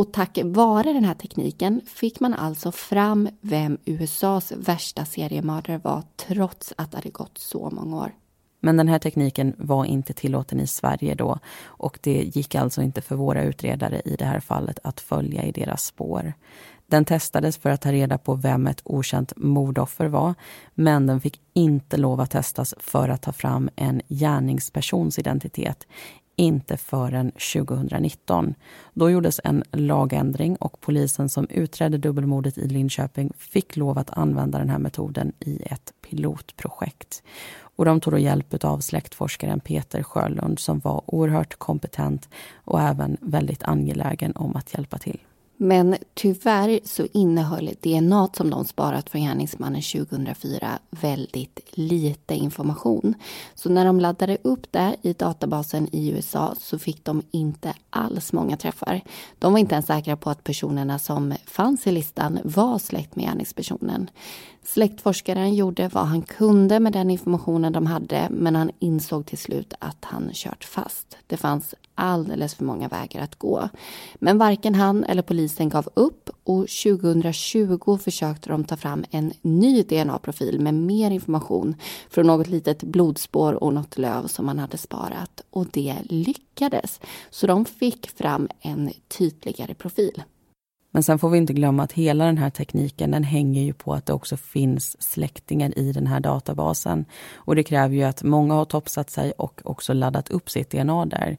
Och 0.00 0.12
tack 0.12 0.38
vare 0.44 0.92
den 0.92 1.04
här 1.04 1.14
tekniken 1.14 1.80
fick 1.86 2.20
man 2.20 2.34
alltså 2.34 2.72
fram 2.72 3.28
vem 3.40 3.78
USAs 3.84 4.52
värsta 4.52 5.04
seriemördare 5.04 5.80
var 5.84 6.02
trots 6.16 6.72
att 6.76 6.90
det 6.90 6.96
hade 6.96 7.10
gått 7.10 7.38
så 7.38 7.70
många 7.70 7.96
år. 7.96 8.12
Men 8.60 8.76
den 8.76 8.88
här 8.88 8.98
tekniken 8.98 9.54
var 9.58 9.84
inte 9.84 10.12
tillåten 10.12 10.60
i 10.60 10.66
Sverige 10.66 11.14
då 11.14 11.38
och 11.64 11.98
det 12.02 12.30
gick 12.34 12.54
alltså 12.54 12.82
inte 12.82 13.02
för 13.02 13.16
våra 13.16 13.42
utredare 13.42 14.02
i 14.04 14.16
det 14.16 14.24
här 14.24 14.40
fallet 14.40 14.78
att 14.84 15.00
följa 15.00 15.44
i 15.44 15.52
deras 15.52 15.84
spår. 15.84 16.32
Den 16.86 17.04
testades 17.04 17.56
för 17.56 17.70
att 17.70 17.80
ta 17.80 17.92
reda 17.92 18.18
på 18.18 18.34
vem 18.34 18.66
ett 18.66 18.80
okänt 18.84 19.32
mordoffer 19.36 20.06
var 20.06 20.34
men 20.74 21.06
den 21.06 21.20
fick 21.20 21.40
inte 21.54 21.96
lov 21.96 22.20
att 22.20 22.30
testas 22.30 22.74
för 22.78 23.08
att 23.08 23.22
ta 23.22 23.32
fram 23.32 23.70
en 23.76 24.02
gärningspersons 24.08 25.18
identitet 25.18 25.86
inte 26.36 26.76
förrän 26.76 27.30
2019. 27.30 28.54
Då 28.94 29.10
gjordes 29.10 29.40
en 29.44 29.64
lagändring 29.72 30.56
och 30.56 30.80
polisen 30.80 31.28
som 31.28 31.46
utredde 31.50 31.98
dubbelmordet 31.98 32.58
i 32.58 32.68
Linköping 32.68 33.32
fick 33.36 33.76
lov 33.76 33.98
att 33.98 34.18
använda 34.18 34.58
den 34.58 34.68
här 34.68 34.78
metoden 34.78 35.32
i 35.40 35.62
ett 35.62 35.92
pilotprojekt. 36.10 37.22
Och 37.76 37.84
de 37.84 38.00
tog 38.00 38.12
då 38.12 38.18
hjälp 38.18 38.64
av 38.64 38.78
släktforskaren 38.80 39.60
Peter 39.60 40.02
Sjölund 40.02 40.58
som 40.58 40.78
var 40.78 41.02
oerhört 41.06 41.58
kompetent 41.58 42.28
och 42.54 42.80
även 42.80 43.16
väldigt 43.20 43.62
angelägen 43.62 44.32
om 44.36 44.56
att 44.56 44.74
hjälpa 44.74 44.98
till. 44.98 45.18
Men 45.62 45.96
tyvärr 46.14 46.80
så 46.84 47.06
innehöll 47.12 47.70
DNA 47.80 48.28
som 48.32 48.50
de 48.50 48.64
sparat 48.64 49.10
från 49.10 49.22
gärningsmannen 49.22 49.82
2004 49.82 50.78
väldigt 50.90 51.60
lite 51.70 52.34
information. 52.34 53.14
Så 53.54 53.68
när 53.68 53.84
de 53.84 54.00
laddade 54.00 54.38
upp 54.42 54.72
det 54.72 54.96
i 55.02 55.12
databasen 55.12 55.88
i 55.92 56.10
USA 56.10 56.54
så 56.58 56.78
fick 56.78 57.04
de 57.04 57.22
inte 57.30 57.74
alls 57.90 58.32
många 58.32 58.56
träffar. 58.56 59.00
De 59.38 59.52
var 59.52 59.58
inte 59.58 59.74
ens 59.74 59.86
säkra 59.86 60.16
på 60.16 60.30
att 60.30 60.44
personerna 60.44 60.98
som 60.98 61.34
fanns 61.46 61.86
i 61.86 61.92
listan 61.92 62.38
var 62.44 62.78
släkt 62.78 63.16
med 63.16 63.24
gärningspersonen. 63.24 64.10
Släktforskaren 64.64 65.54
gjorde 65.54 65.88
vad 65.88 66.06
han 66.06 66.22
kunde 66.22 66.80
med 66.80 66.92
den 66.92 67.10
informationen 67.10 67.72
de 67.72 67.86
hade 67.86 68.28
men 68.30 68.56
han 68.56 68.70
insåg 68.78 69.26
till 69.26 69.38
slut 69.38 69.74
att 69.78 70.04
han 70.04 70.30
kört 70.32 70.64
fast. 70.64 71.16
Det 71.26 71.36
fanns 71.36 71.74
alldeles 72.00 72.54
för 72.54 72.64
många 72.64 72.88
vägar 72.88 73.22
att 73.22 73.38
gå. 73.38 73.68
Men 74.14 74.38
varken 74.38 74.74
han 74.74 75.04
eller 75.04 75.22
polisen 75.22 75.68
gav 75.68 75.88
upp 75.94 76.30
och 76.44 76.66
2020 76.68 77.96
försökte 77.96 78.48
de 78.48 78.64
ta 78.64 78.76
fram 78.76 79.04
en 79.10 79.32
ny 79.42 79.82
DNA-profil 79.82 80.60
med 80.60 80.74
mer 80.74 81.10
information 81.10 81.74
från 82.10 82.26
något 82.26 82.48
litet 82.48 82.82
blodspår 82.82 83.64
och 83.64 83.74
något 83.74 83.98
löv 83.98 84.26
som 84.26 84.46
man 84.46 84.58
hade 84.58 84.78
sparat. 84.78 85.40
Och 85.50 85.66
det 85.70 85.96
lyckades. 86.02 87.00
Så 87.30 87.46
de 87.46 87.64
fick 87.64 88.10
fram 88.10 88.48
en 88.60 88.90
tydligare 89.08 89.74
profil. 89.74 90.22
Men 90.92 91.02
sen 91.02 91.18
får 91.18 91.30
vi 91.30 91.38
inte 91.38 91.52
glömma 91.52 91.82
att 91.82 91.92
hela 91.92 92.24
den 92.24 92.38
här 92.38 92.50
tekniken 92.50 93.10
den 93.10 93.24
hänger 93.24 93.62
ju 93.62 93.72
på 93.72 93.94
att 93.94 94.06
det 94.06 94.12
också 94.12 94.36
finns 94.36 95.02
släktingar 95.02 95.78
i 95.78 95.92
den 95.92 96.06
här 96.06 96.20
databasen. 96.20 97.04
Och 97.34 97.56
det 97.56 97.62
kräver 97.62 97.94
ju 97.94 98.02
att 98.02 98.22
många 98.22 98.54
har 98.54 98.64
topsat 98.64 99.10
sig 99.10 99.32
och 99.32 99.60
också 99.64 99.92
laddat 99.92 100.30
upp 100.30 100.50
sitt 100.50 100.70
DNA 100.70 101.06
där. 101.06 101.36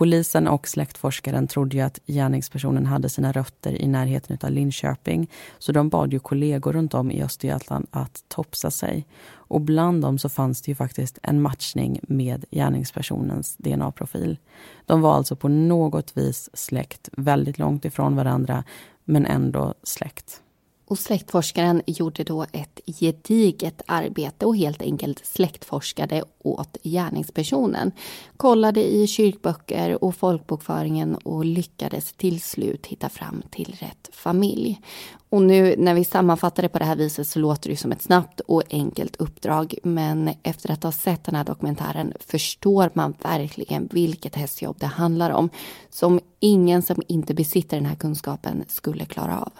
Polisen 0.00 0.48
och 0.48 0.68
släktforskaren 0.68 1.46
trodde 1.46 1.76
ju 1.76 1.82
att 1.82 1.98
gärningspersonen 2.06 2.86
hade 2.86 3.08
sina 3.08 3.32
rötter 3.32 3.82
i 3.82 3.86
närheten 3.86 4.38
av 4.42 4.50
Linköping 4.50 5.30
så 5.58 5.72
de 5.72 5.88
bad 5.88 6.12
ju 6.12 6.18
kollegor 6.18 6.72
runt 6.72 6.94
om 6.94 7.10
i 7.10 7.22
Östergötland 7.22 7.86
att 7.90 8.24
topsa 8.28 8.70
sig. 8.70 9.06
Och 9.32 9.60
bland 9.60 10.02
dem 10.02 10.18
så 10.18 10.28
fanns 10.28 10.62
det 10.62 10.70
ju 10.70 10.74
faktiskt 10.74 11.18
en 11.22 11.42
matchning 11.42 12.00
med 12.02 12.44
gärningspersonens 12.50 13.56
DNA-profil. 13.56 14.38
De 14.86 15.00
var 15.00 15.14
alltså 15.14 15.36
på 15.36 15.48
något 15.48 16.16
vis 16.16 16.50
släkt, 16.54 17.08
väldigt 17.12 17.58
långt 17.58 17.84
ifrån 17.84 18.16
varandra 18.16 18.64
men 19.04 19.26
ändå 19.26 19.74
släkt. 19.82 20.42
Och 20.90 20.98
släktforskaren 20.98 21.82
gjorde 21.86 22.24
då 22.24 22.46
ett 22.52 22.80
gediget 22.86 23.82
arbete 23.86 24.46
och 24.46 24.56
helt 24.56 24.82
enkelt 24.82 25.26
släktforskade 25.26 26.24
åt 26.38 26.76
gärningspersonen. 26.82 27.92
Kollade 28.36 28.92
i 28.92 29.06
kyrkböcker 29.06 30.04
och 30.04 30.16
folkbokföringen 30.16 31.14
och 31.14 31.44
lyckades 31.44 32.12
till 32.12 32.40
slut 32.40 32.86
hitta 32.86 33.08
fram 33.08 33.42
till 33.50 33.76
rätt 33.80 34.10
familj. 34.12 34.80
Och 35.28 35.42
nu 35.42 35.74
när 35.78 35.94
vi 35.94 36.04
sammanfattar 36.04 36.62
det 36.62 36.68
på 36.68 36.78
det 36.78 36.84
här 36.84 36.96
viset 36.96 37.28
så 37.28 37.38
låter 37.38 37.70
det 37.70 37.76
som 37.76 37.92
ett 37.92 38.02
snabbt 38.02 38.40
och 38.40 38.62
enkelt 38.70 39.16
uppdrag. 39.16 39.74
Men 39.82 40.30
efter 40.42 40.70
att 40.70 40.82
ha 40.82 40.92
sett 40.92 41.24
den 41.24 41.34
här 41.34 41.44
dokumentären 41.44 42.12
förstår 42.20 42.90
man 42.94 43.14
verkligen 43.22 43.88
vilket 43.92 44.34
hästjobb 44.34 44.76
det 44.80 44.86
handlar 44.86 45.30
om. 45.30 45.50
Som 45.90 46.20
ingen 46.40 46.82
som 46.82 47.02
inte 47.08 47.34
besitter 47.34 47.76
den 47.76 47.86
här 47.86 47.96
kunskapen 47.96 48.64
skulle 48.68 49.04
klara 49.04 49.40
av. 49.40 49.52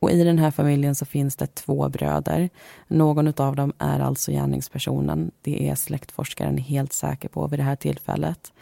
Och 0.00 0.10
I 0.10 0.24
den 0.24 0.38
här 0.38 0.50
familjen 0.50 0.94
så 0.94 1.04
finns 1.04 1.36
det 1.36 1.46
två 1.46 1.88
bröder. 1.88 2.50
Någon 2.88 3.40
av 3.40 3.56
dem 3.56 3.72
är 3.78 4.00
alltså 4.00 4.32
gärningspersonen. 4.32 5.30
Det 5.42 5.68
är 5.68 5.74
släktforskaren 5.74 6.58
helt 6.58 6.92
säker 6.92 7.28
på 7.28 7.46
vid 7.46 7.58
det 7.58 7.62
här 7.62 7.76
tillfället. 7.76 8.52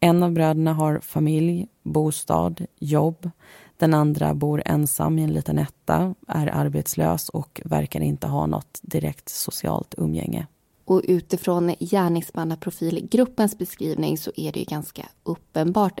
En 0.00 0.22
av 0.22 0.32
bröderna 0.32 0.72
har 0.72 1.00
familj, 1.00 1.66
bostad, 1.82 2.66
jobb. 2.78 3.30
Den 3.76 3.94
andra 3.94 4.34
bor 4.34 4.62
ensam 4.66 5.18
i 5.18 5.22
en 5.22 5.32
liten 5.32 5.58
etta, 5.58 6.14
är 6.28 6.46
arbetslös 6.46 7.28
och 7.28 7.60
verkar 7.64 8.00
inte 8.00 8.26
ha 8.26 8.46
något 8.46 8.80
direkt 8.82 9.28
socialt 9.28 9.94
umgänge. 9.98 10.46
Och 10.84 11.02
utifrån 11.04 11.74
gärningsmannaprofilgruppens 11.80 13.58
beskrivning 13.58 14.18
så 14.18 14.32
är 14.36 14.52
det 14.52 14.58
ju 14.58 14.64
ganska 14.64 15.08
uppenbart. 15.22 16.00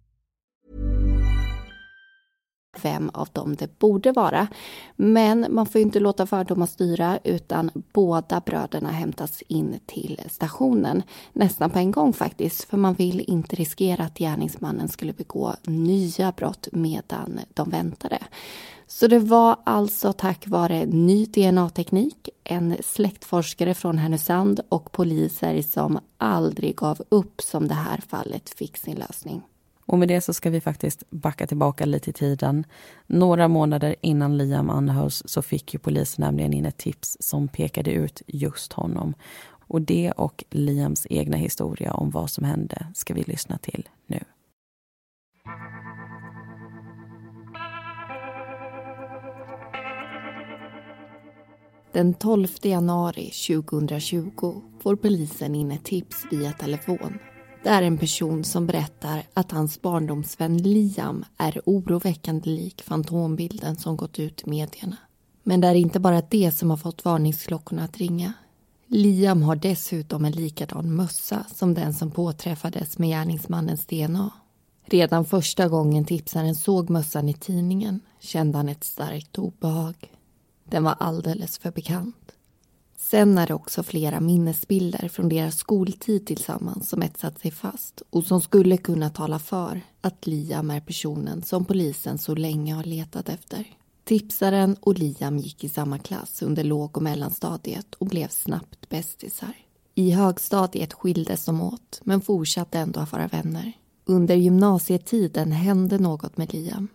Vem 2.81 3.09
av 3.13 3.29
dem 3.31 3.55
det 3.55 3.79
borde 3.79 4.11
vara. 4.11 4.47
Men 4.95 5.45
man 5.49 5.65
får 5.65 5.81
inte 5.81 5.99
låta 5.99 6.25
fördomar 6.25 6.65
styra 6.65 7.19
utan 7.23 7.71
båda 7.93 8.39
bröderna 8.39 8.91
hämtas 8.91 9.43
in 9.47 9.79
till 9.85 10.21
stationen. 10.29 11.03
Nästan 11.33 11.69
på 11.69 11.79
en 11.79 11.91
gång 11.91 12.13
faktiskt, 12.13 12.63
för 12.63 12.77
man 12.77 12.93
vill 12.93 13.25
inte 13.27 13.55
riskera 13.55 14.03
att 14.03 14.17
gärningsmannen 14.17 14.87
skulle 14.87 15.13
begå 15.13 15.55
nya 15.63 16.31
brott 16.31 16.67
medan 16.71 17.39
de 17.53 17.69
väntade. 17.69 18.19
Så 18.87 19.07
det 19.07 19.19
var 19.19 19.55
alltså 19.63 20.13
tack 20.13 20.47
vare 20.47 20.85
ny 20.85 21.25
DNA-teknik, 21.25 22.29
en 22.43 22.77
släktforskare 22.83 23.73
från 23.73 23.97
Härnösand 23.97 24.59
och 24.69 24.91
poliser 24.91 25.61
som 25.61 25.99
aldrig 26.17 26.75
gav 26.75 27.01
upp 27.09 27.41
som 27.41 27.67
det 27.67 27.73
här 27.73 28.01
fallet 28.07 28.49
fick 28.49 28.77
sin 28.77 28.95
lösning. 28.95 29.41
Och 29.85 29.99
med 29.99 30.07
det 30.07 30.21
så 30.21 30.33
ska 30.33 30.49
vi 30.49 30.61
faktiskt 30.61 31.03
backa 31.09 31.47
tillbaka 31.47 31.85
lite 31.85 32.09
i 32.09 32.13
tiden. 32.13 32.65
Några 33.07 33.47
månader 33.47 33.95
innan 34.01 34.37
Liam 34.37 34.69
anhölls 34.69 35.23
så 35.25 35.41
fick 35.41 35.73
ju 35.73 35.79
polisen 35.79 36.25
nämligen 36.25 36.53
in 36.53 36.65
ett 36.65 36.77
tips 36.77 37.17
som 37.19 37.47
pekade 37.47 37.91
ut 37.91 38.21
just 38.27 38.73
honom. 38.73 39.13
Och 39.67 39.81
det 39.81 40.11
och 40.11 40.43
Liams 40.49 41.07
egna 41.09 41.37
historia 41.37 41.93
om 41.93 42.09
vad 42.09 42.29
som 42.29 42.43
hände 42.43 42.87
ska 42.93 43.13
vi 43.13 43.23
lyssna 43.23 43.57
till 43.57 43.89
nu. 44.07 44.19
Den 51.93 52.13
12 52.13 52.47
januari 52.61 53.31
2020 53.47 54.61
får 54.79 54.95
polisen 54.95 55.55
in 55.55 55.71
ett 55.71 55.83
tips 55.83 56.25
via 56.31 56.51
telefon. 56.51 57.19
Det 57.63 57.69
är 57.69 57.81
en 57.81 57.97
person 57.97 58.43
som 58.43 58.67
berättar 58.67 59.23
att 59.33 59.51
hans 59.51 59.81
barndomsvän 59.81 60.57
Liam 60.57 61.25
är 61.37 61.61
oroväckande 61.65 62.49
lik 62.49 62.81
fantombilden 62.81 63.75
som 63.75 63.97
gått 63.97 64.19
ut 64.19 64.43
i 64.45 64.49
medierna. 64.49 64.97
Men 65.43 65.61
det 65.61 65.67
är 65.67 65.75
inte 65.75 65.99
bara 65.99 66.21
det 66.29 66.51
som 66.51 66.69
har 66.69 66.77
fått 66.77 67.05
varningsklockorna 67.05 67.83
att 67.83 67.97
ringa. 67.97 68.33
Liam 68.87 69.41
har 69.41 69.55
dessutom 69.55 70.25
en 70.25 70.31
likadan 70.31 70.95
mössa 70.95 71.45
som 71.55 71.73
den 71.73 71.93
som 71.93 72.11
påträffades 72.11 72.97
med 72.97 73.09
gärningsmannens 73.09 73.85
DNA. 73.85 74.29
Redan 74.85 75.25
första 75.25 75.67
gången 75.67 76.05
tipsaren 76.05 76.55
såg 76.55 76.89
mössan 76.89 77.29
i 77.29 77.33
tidningen 77.33 77.99
kände 78.19 78.57
han 78.57 78.69
ett 78.69 78.83
starkt 78.83 79.37
obehag. 79.37 79.95
Den 80.63 80.83
var 80.83 80.95
alldeles 80.99 81.57
för 81.57 81.71
bekant. 81.71 82.31
Sen 83.11 83.37
är 83.37 83.47
det 83.47 83.53
också 83.53 83.83
flera 83.83 84.19
minnesbilder 84.19 85.07
från 85.07 85.29
deras 85.29 85.57
skoltid 85.57 86.25
tillsammans 86.25 86.89
som 86.89 87.01
etsat 87.01 87.39
sig 87.39 87.51
fast 87.51 88.01
och 88.09 88.23
som 88.23 88.41
skulle 88.41 88.77
kunna 88.77 89.09
tala 89.09 89.39
för 89.39 89.81
att 90.01 90.27
Liam 90.27 90.69
är 90.69 90.79
personen 90.79 91.43
som 91.43 91.65
polisen 91.65 92.17
så 92.17 92.35
länge 92.35 92.73
har 92.73 92.83
letat 92.83 93.29
efter. 93.29 93.65
Tipsaren 94.03 94.75
och 94.79 94.99
Liam 94.99 95.37
gick 95.37 95.63
i 95.63 95.69
samma 95.69 95.97
klass 95.97 96.41
under 96.41 96.63
låg 96.63 96.97
och 96.97 97.03
mellanstadiet 97.03 97.95
och 97.95 98.07
blev 98.07 98.27
snabbt 98.27 98.89
bästisar. 98.89 99.53
I 99.95 100.11
högstadiet 100.11 100.93
skildes 100.93 101.45
de 101.45 101.61
åt, 101.61 102.01
men 102.03 102.21
fortsatte 102.21 102.79
ändå 102.79 102.99
att 102.99 103.11
vara 103.11 103.27
vänner. 103.27 103.73
Under 104.05 104.35
gymnasietiden 104.35 105.51
hände 105.51 105.97
något 105.97 106.37
med 106.37 106.53
Liam. 106.53 106.87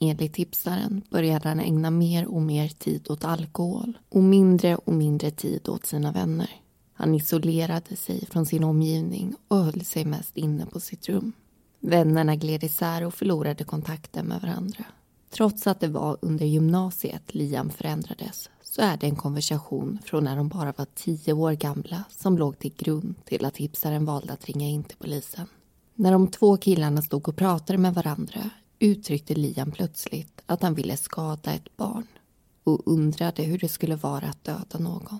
Enligt 0.00 0.34
tipsaren 0.34 1.02
började 1.10 1.48
han 1.48 1.60
ägna 1.60 1.90
mer 1.90 2.26
och 2.26 2.42
mer 2.42 2.68
tid 2.68 3.10
åt 3.10 3.24
alkohol 3.24 3.98
och 4.08 4.22
mindre 4.22 4.76
och 4.76 4.92
mindre 4.92 5.30
tid 5.30 5.68
åt 5.68 5.86
sina 5.86 6.12
vänner. 6.12 6.50
Han 6.92 7.14
isolerade 7.14 7.96
sig 7.96 8.26
från 8.26 8.46
sin 8.46 8.64
omgivning 8.64 9.34
och 9.48 9.56
höll 9.56 9.84
sig 9.84 10.04
mest 10.04 10.36
inne 10.36 10.66
på 10.66 10.80
sitt 10.80 11.08
rum. 11.08 11.32
Vännerna 11.80 12.36
gled 12.36 12.64
isär 12.64 13.06
och 13.06 13.14
förlorade 13.14 13.64
kontakten 13.64 14.26
med 14.26 14.40
varandra. 14.40 14.84
Trots 15.30 15.66
att 15.66 15.80
det 15.80 15.88
var 15.88 16.18
under 16.20 16.46
gymnasiet 16.46 17.34
Liam 17.34 17.70
förändrades 17.70 18.50
så 18.62 18.82
är 18.82 18.96
det 18.96 19.06
en 19.06 19.16
konversation 19.16 19.98
från 20.04 20.24
när 20.24 20.36
de 20.36 20.48
bara 20.48 20.72
var 20.76 20.86
tio 20.94 21.32
år 21.32 21.52
gamla 21.52 22.04
som 22.10 22.38
låg 22.38 22.58
till 22.58 22.74
grund 22.76 23.14
till 23.24 23.44
att 23.44 23.54
tipsaren 23.54 24.04
valde 24.04 24.32
att 24.32 24.44
ringa 24.44 24.66
in 24.66 24.84
till 24.84 24.96
polisen. 24.96 25.46
När 25.94 26.12
de 26.12 26.28
två 26.28 26.56
killarna 26.56 27.02
stod 27.02 27.28
och 27.28 27.36
pratade 27.36 27.78
med 27.78 27.94
varandra 27.94 28.50
uttryckte 28.78 29.34
Liam 29.34 29.70
plötsligt 29.70 30.42
att 30.46 30.62
han 30.62 30.74
ville 30.74 30.96
skada 30.96 31.52
ett 31.52 31.76
barn 31.76 32.06
och 32.64 32.82
undrade 32.86 33.42
hur 33.42 33.58
det 33.58 33.68
skulle 33.68 33.96
vara 33.96 34.26
att 34.26 34.44
döda 34.44 34.78
någon. 34.78 35.18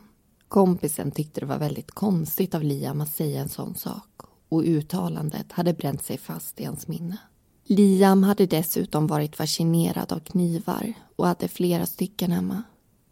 Kompisen 0.49 1.11
tyckte 1.11 1.41
det 1.41 1.47
var 1.47 1.59
väldigt 1.59 1.91
konstigt 1.91 2.55
av 2.55 2.63
Liam 2.63 3.01
att 3.01 3.13
säga 3.13 3.41
en 3.41 3.49
sån 3.49 3.75
sak 3.75 4.21
och 4.49 4.63
uttalandet 4.63 5.53
hade 5.53 5.73
bränt 5.73 6.03
sig 6.03 6.19
fast 6.19 6.61
i 6.61 6.65
hans 6.65 6.89
minne. 6.89 7.19
Liam 7.65 8.23
hade 8.23 8.47
dessutom 8.47 9.07
varit 9.07 9.37
fascinerad 9.37 10.13
av 10.13 10.19
knivar 10.21 10.93
och 11.17 11.27
hade 11.27 11.49
flera 11.49 11.87
stycken 11.87 12.33
hemma. 12.33 12.63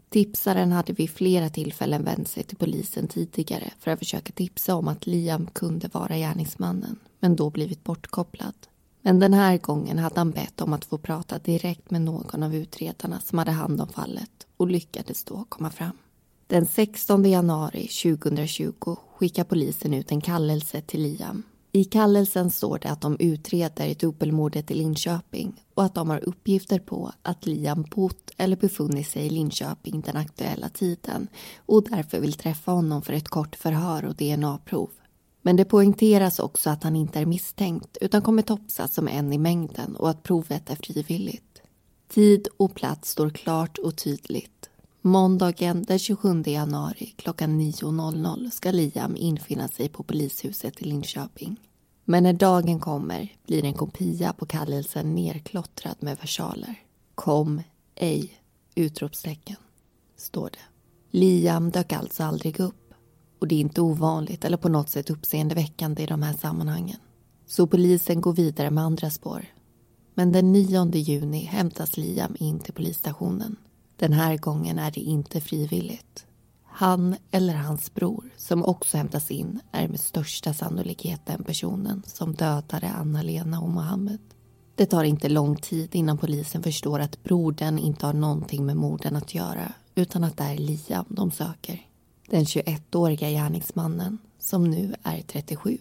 Tipsaren 0.09 0.73
hade 0.73 0.93
vid 0.93 1.11
flera 1.11 1.49
tillfällen 1.49 2.05
vänt 2.05 2.29
sig 2.29 2.43
till 2.43 2.57
polisen 2.57 3.09
tidigare 3.09 3.73
för 3.79 3.91
att 3.91 3.99
försöka 3.99 4.33
tipsa 4.33 4.75
om 4.75 4.89
att 4.89 5.07
Liam 5.07 5.47
kunde 5.47 5.89
vara 5.89 6.17
gärningsmannen 6.17 6.99
men 7.21 7.37
då 7.37 7.51
blivit 7.51 7.85
bortkopplad. 7.85 8.55
Men 9.07 9.19
den 9.19 9.35
här 9.35 9.59
gången 9.59 9.99
hade 9.99 10.21
han 10.21 10.31
bett 10.31 10.61
om 10.61 10.73
att 10.73 10.85
få 10.85 10.99
prata 10.99 11.39
direkt 11.39 11.91
med 11.91 12.01
någon 12.01 12.43
av 12.43 12.55
utredarna 12.55 13.21
som 13.21 13.39
hade 13.39 13.51
hand 13.51 13.81
om 13.81 13.89
fallet 13.89 14.47
och 14.57 14.67
lyckades 14.67 15.25
då 15.25 15.45
komma 15.49 15.71
fram. 15.71 15.99
Den 16.47 16.67
16 16.67 17.25
januari 17.25 17.89
2020 17.89 18.97
skickar 19.17 19.45
polisen 19.45 19.95
ut 19.95 20.13
en 20.13 20.21
kallelse 20.21 20.81
till 20.81 21.03
Liam. 21.03 21.43
I 21.73 21.85
kallelsen 21.85 22.51
står 22.51 22.79
det 22.79 22.91
att 22.91 23.01
de 23.01 23.17
utreder 23.21 23.95
dubbelmordet 23.95 24.71
i 24.71 24.75
Linköping 24.75 25.65
och 25.75 25.85
att 25.85 25.95
de 25.95 26.11
har 26.11 26.29
uppgifter 26.29 26.79
på 26.79 27.13
att 27.23 27.47
Liam 27.47 27.83
bott 27.83 28.31
eller 28.37 28.57
befunnit 28.57 29.09
sig 29.09 29.27
i 29.27 29.31
Linköping 29.31 30.01
den 30.01 30.17
aktuella 30.17 30.69
tiden 30.69 31.29
och 31.67 31.85
därför 31.91 32.21
vill 32.21 32.33
träffa 32.33 32.73
honom 32.73 33.03
för 33.03 33.13
ett 33.13 33.29
kort 33.29 33.57
förhör 33.57 34.05
och 34.05 34.15
DNA-prov. 34.15 34.91
Men 35.47 35.57
det 35.57 35.65
poängteras 35.65 36.39
också 36.39 36.71
att 36.71 36.83
han 36.83 36.97
inte 36.97 37.21
är 37.21 37.27
misstänkt 37.27 37.97
utan 38.01 38.23
kommer 38.23 38.43
topsas 38.43 38.95
som 38.95 39.09
en 39.09 39.33
i 39.33 39.39
mängden 39.39 39.97
och 39.97 40.11
att 40.11 40.23
provet 40.23 40.71
är 40.71 40.77
frivilligt. 40.77 41.63
Tid 42.09 42.49
och 42.57 42.75
plats 42.75 43.11
står 43.11 43.31
klart 43.31 43.79
och 43.79 43.97
tydligt. 43.97 44.71
Måndagen 45.01 45.83
den 45.83 45.99
27 45.99 46.43
januari 46.47 47.15
klockan 47.17 47.61
9.00 47.61 48.51
ska 48.51 48.71
Liam 48.71 49.17
infinna 49.17 49.69
sig 49.69 49.89
på 49.89 50.03
polishuset 50.03 50.83
i 50.83 50.85
Linköping. 50.85 51.61
Men 52.05 52.23
när 52.23 52.33
dagen 52.33 52.81
kommer 52.81 53.33
blir 53.47 53.65
en 53.65 53.75
kopia 53.75 54.33
på 54.33 54.47
kallelsen 54.47 55.15
nerklottrad 55.15 55.97
med 56.01 56.19
versaler. 56.21 56.75
Kom 57.15 57.63
ej! 57.95 58.41
Utropstecken, 58.75 59.57
står 60.17 60.51
det. 60.51 61.19
Liam 61.19 61.71
dök 61.71 61.93
alltså 61.93 62.25
aldrig 62.25 62.61
upp 62.61 62.86
och 63.39 63.49
det 63.49 63.55
är 63.55 63.61
inte 63.61 63.81
ovanligt 63.81 64.45
eller 64.45 64.57
på 64.57 64.69
något 64.69 64.91
sätt 64.91 65.11
uppseendeväckande 65.11 66.03
i 66.03 66.07
de 66.07 66.23
här 66.23 66.33
sammanhangen. 66.33 66.99
Så 67.47 67.67
polisen 67.67 68.21
går 68.21 68.33
vidare 68.33 68.71
med 68.71 68.85
andra 68.85 69.11
spår. 69.11 69.45
Men 70.15 70.33
den 70.33 70.53
9 70.53 70.91
juni 70.95 71.45
hämtas 71.45 71.97
Liam 71.97 72.37
in 72.39 72.59
till 72.59 72.75
polisstationen. 72.75 73.57
Den 73.97 74.13
här 74.13 74.37
gången 74.37 74.79
är 74.79 74.91
det 74.91 75.01
inte 75.01 75.41
frivilligt. 75.41 76.27
Han 76.65 77.17
eller 77.31 77.55
hans 77.55 77.95
bror, 77.95 78.31
som 78.37 78.65
också 78.65 78.97
hämtas 78.97 79.31
in, 79.31 79.61
är 79.73 79.89
med 79.89 80.01
största 80.01 80.55
sannolikhet 80.55 81.21
den 81.27 81.45
personen 81.45 82.03
som 82.07 82.35
dödade 82.35 82.89
Anna-Lena 82.89 83.61
och 83.61 83.71
Mohammed. 83.71 84.19
Det 84.75 84.87
tar 84.87 85.05
inte 85.05 85.29
lång 85.29 85.57
tid 85.57 85.95
innan 85.95 86.19
polisen 86.19 86.63
förstår 86.63 87.01
att 87.01 87.23
brodern 87.23 87.79
inte 87.79 88.07
har 88.07 88.13
någonting 88.13 88.67
med 88.67 88.77
morden 88.77 89.17
att 89.17 89.35
göra 89.35 89.73
utan 89.95 90.25
att 90.25 90.37
det 90.37 90.45
är 90.45 90.57
Liam 90.57 91.07
de 91.09 91.31
söker. 91.31 91.87
Den 92.31 92.45
21-åriga 92.45 93.31
gärningsmannen 93.31 94.19
som 94.39 94.71
nu 94.71 94.95
är 95.03 95.23
37. 95.23 95.79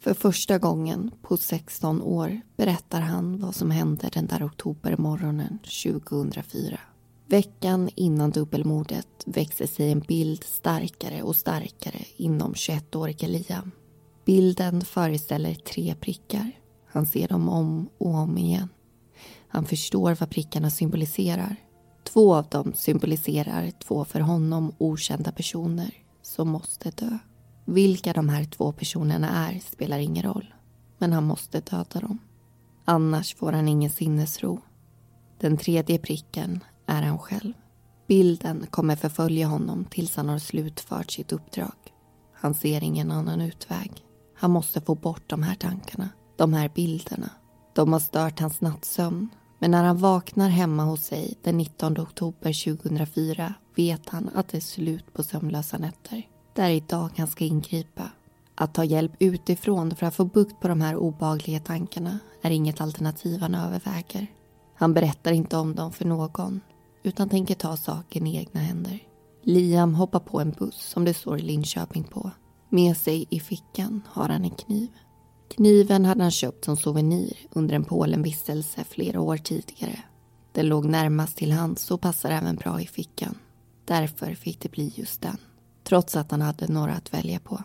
För 0.00 0.14
första 0.14 0.58
gången 0.58 1.10
på 1.22 1.36
16 1.36 2.02
år 2.02 2.40
berättar 2.56 3.00
han 3.00 3.40
vad 3.40 3.54
som 3.54 3.70
hände 3.70 4.08
den 4.12 4.26
där 4.26 4.46
oktobermorgonen 4.46 5.58
2004. 5.58 6.80
Veckan 7.26 7.90
innan 7.94 8.30
dubbelmordet 8.30 9.06
växer 9.26 9.66
sig 9.66 9.92
en 9.92 10.00
bild 10.00 10.44
starkare 10.44 11.22
och 11.22 11.36
starkare 11.36 11.98
inom 12.16 12.52
21-årige 12.52 13.28
Liam. 13.28 13.70
Bilden 14.24 14.80
föreställer 14.80 15.54
tre 15.54 15.94
prickar. 15.94 16.50
Han 16.86 17.06
ser 17.06 17.28
dem 17.28 17.48
om 17.48 17.88
och 17.98 18.14
om 18.14 18.38
igen. 18.38 18.68
Han 19.48 19.64
förstår 19.64 20.16
vad 20.20 20.30
prickarna 20.30 20.70
symboliserar. 20.70 21.56
Två 22.04 22.34
av 22.34 22.48
dem 22.48 22.72
symboliserar 22.74 23.70
två 23.70 24.04
för 24.04 24.20
honom 24.20 24.72
okända 24.78 25.32
personer 25.32 25.94
som 26.22 26.48
måste 26.48 26.90
dö. 26.90 27.18
Vilka 27.64 28.12
de 28.12 28.28
här 28.28 28.44
två 28.44 28.72
personerna 28.72 29.48
är 29.48 29.58
spelar 29.58 29.98
ingen 29.98 30.22
roll. 30.22 30.54
Men 30.98 31.12
han 31.12 31.24
måste 31.24 31.60
döda 31.60 32.00
dem. 32.00 32.18
Annars 32.84 33.34
får 33.34 33.52
han 33.52 33.68
ingen 33.68 33.90
sinnesro. 33.90 34.60
Den 35.38 35.56
tredje 35.56 35.98
pricken 35.98 36.60
är 36.86 37.02
han 37.02 37.18
själv. 37.18 37.52
Bilden 38.06 38.66
kommer 38.70 38.96
förfölja 38.96 39.46
honom 39.46 39.84
tills 39.84 40.16
han 40.16 40.28
har 40.28 40.38
slutfört 40.38 41.10
sitt 41.10 41.32
uppdrag. 41.32 41.74
Han 42.34 42.54
ser 42.54 42.84
ingen 42.84 43.10
annan 43.10 43.40
utväg. 43.40 43.92
Han 44.34 44.50
måste 44.50 44.80
få 44.80 44.94
bort 44.94 45.22
de 45.26 45.42
här 45.42 45.54
tankarna, 45.54 46.08
de 46.36 46.52
här 46.52 46.70
bilderna. 46.74 47.30
De 47.72 47.92
har 47.92 48.00
stört 48.00 48.40
hans 48.40 48.60
nattsömn. 48.60 49.28
Men 49.62 49.70
när 49.70 49.84
han 49.84 49.96
vaknar 49.98 50.48
hemma 50.48 50.84
hos 50.84 51.04
sig 51.04 51.34
den 51.42 51.56
19 51.56 51.98
oktober 51.98 52.76
2004 52.76 53.54
vet 53.74 54.08
han 54.08 54.30
att 54.34 54.48
det 54.48 54.56
är 54.56 54.60
slut 54.60 55.12
på 55.12 55.22
sömnlösa 55.22 55.78
nätter. 55.78 56.28
Det 56.54 56.62
är 56.62 56.70
idag 56.70 57.10
han 57.16 57.26
ska 57.26 57.44
ingripa. 57.44 58.10
Att 58.54 58.74
ta 58.74 58.84
hjälp 58.84 59.12
utifrån 59.18 59.96
för 59.96 60.06
att 60.06 60.14
få 60.14 60.24
bukt 60.24 60.60
på 60.60 60.68
de 60.68 60.80
här 60.80 60.96
obehagliga 60.96 61.60
tankarna 61.60 62.18
är 62.42 62.50
inget 62.50 62.80
alternativ 62.80 63.40
han 63.40 63.54
överväger. 63.54 64.26
Han 64.74 64.94
berättar 64.94 65.32
inte 65.32 65.56
om 65.56 65.74
dem 65.74 65.92
för 65.92 66.04
någon 66.04 66.60
utan 67.02 67.28
tänker 67.28 67.54
ta 67.54 67.76
saken 67.76 68.26
i 68.26 68.36
egna 68.36 68.60
händer. 68.60 68.98
Liam 69.42 69.94
hoppar 69.94 70.20
på 70.20 70.40
en 70.40 70.50
buss 70.50 70.88
som 70.88 71.04
det 71.04 71.14
står 71.14 71.38
Linköping 71.38 72.04
på. 72.04 72.30
Med 72.68 72.96
sig 72.96 73.26
i 73.30 73.40
fickan 73.40 74.02
har 74.08 74.28
han 74.28 74.44
en 74.44 74.50
kniv. 74.50 74.88
Kniven 75.54 76.04
hade 76.04 76.22
han 76.22 76.30
köpt 76.30 76.64
som 76.64 76.76
souvenir 76.76 77.36
under 77.50 77.74
en 77.74 77.84
Polenvistelse 77.84 78.84
flera 78.84 79.20
år 79.20 79.36
tidigare. 79.36 79.98
Den 80.52 80.66
låg 80.68 80.84
närmast 80.84 81.36
till 81.36 81.52
hands 81.52 81.90
och 81.90 82.00
passar 82.00 82.30
även 82.30 82.56
bra 82.56 82.80
i 82.80 82.86
fickan. 82.86 83.38
Därför 83.84 84.34
fick 84.34 84.60
det 84.60 84.70
bli 84.70 84.92
just 84.96 85.20
den 85.20 85.36
trots 85.90 86.16
att 86.16 86.30
han 86.30 86.42
hade 86.42 86.72
några 86.72 86.92
att 86.92 87.14
välja 87.14 87.40
på. 87.40 87.62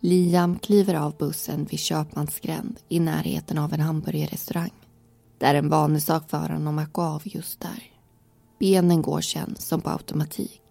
Liam 0.00 0.58
kliver 0.58 0.94
av 0.94 1.16
bussen 1.16 1.64
vid 1.64 1.78
Köpmansgränd 1.78 2.80
i 2.88 3.00
närheten 3.00 3.58
av 3.58 3.72
en 3.72 3.80
hamburgerrestaurang. 3.80 4.72
Det 5.38 5.46
är 5.46 5.54
en 5.54 5.68
vanesak 5.68 6.30
för 6.30 6.48
honom 6.48 6.78
att 6.78 6.92
gå 6.92 7.02
av 7.02 7.22
just 7.24 7.60
där. 7.60 7.82
Benen 8.58 9.02
går 9.02 9.20
sen 9.20 9.54
som 9.58 9.80
på 9.80 9.90
automatik. 9.90 10.62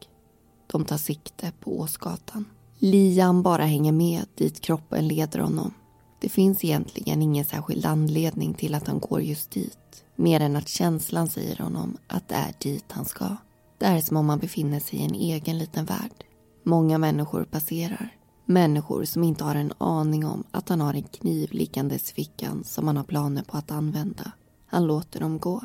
De 0.68 0.86
tar 0.86 0.97
sikte 0.97 1.51
på 1.60 1.80
Åsgatan. 1.80 2.45
Liam 2.80 3.43
bara 3.43 3.66
hänger 3.66 3.91
med 3.91 4.26
dit 4.36 4.62
kroppen 4.62 5.07
leder 5.07 5.39
honom. 5.39 5.74
Det 6.20 6.30
finns 6.30 6.63
egentligen 6.63 7.22
ingen 7.22 7.45
särskild 7.45 7.86
anledning 7.86 8.53
till 8.53 8.76
att 8.76 8.88
han 8.88 8.99
går 8.99 9.22
just 9.22 9.51
dit. 9.51 10.03
Mer 10.15 10.39
än 10.39 10.55
att 10.55 10.67
känslan 10.67 11.28
säger 11.28 11.57
honom 11.57 11.97
att 12.07 12.28
det 12.28 12.36
är 12.36 12.53
dit 12.59 12.86
han 12.88 13.05
ska. 13.05 13.38
Det 13.78 13.86
är 13.86 14.01
som 14.01 14.17
om 14.17 14.30
han 14.30 14.39
befinner 14.39 14.80
sig 14.80 14.99
i 14.99 15.05
en 15.05 15.15
egen 15.15 15.57
liten 15.57 15.86
värld. 15.86 16.24
Många 16.63 16.97
människor 16.97 17.43
passerar. 17.43 18.15
Människor 18.45 19.05
som 19.05 19.24
inte 19.24 19.43
har 19.43 19.55
en 19.55 19.74
aning 19.78 20.26
om 20.26 20.43
att 20.51 20.70
han 20.70 20.82
har 20.82 20.93
en 20.93 21.03
kniv 21.03 21.51
liggandes 21.51 22.11
i 22.11 22.13
fickan 22.13 22.63
som 22.63 22.88
han 22.88 22.97
har 22.97 23.03
planer 23.03 23.43
på 23.43 23.57
att 23.57 23.72
använda. 23.72 24.32
Han 24.67 24.88
låter 24.88 25.20
dem 25.20 25.39
gå. 25.39 25.61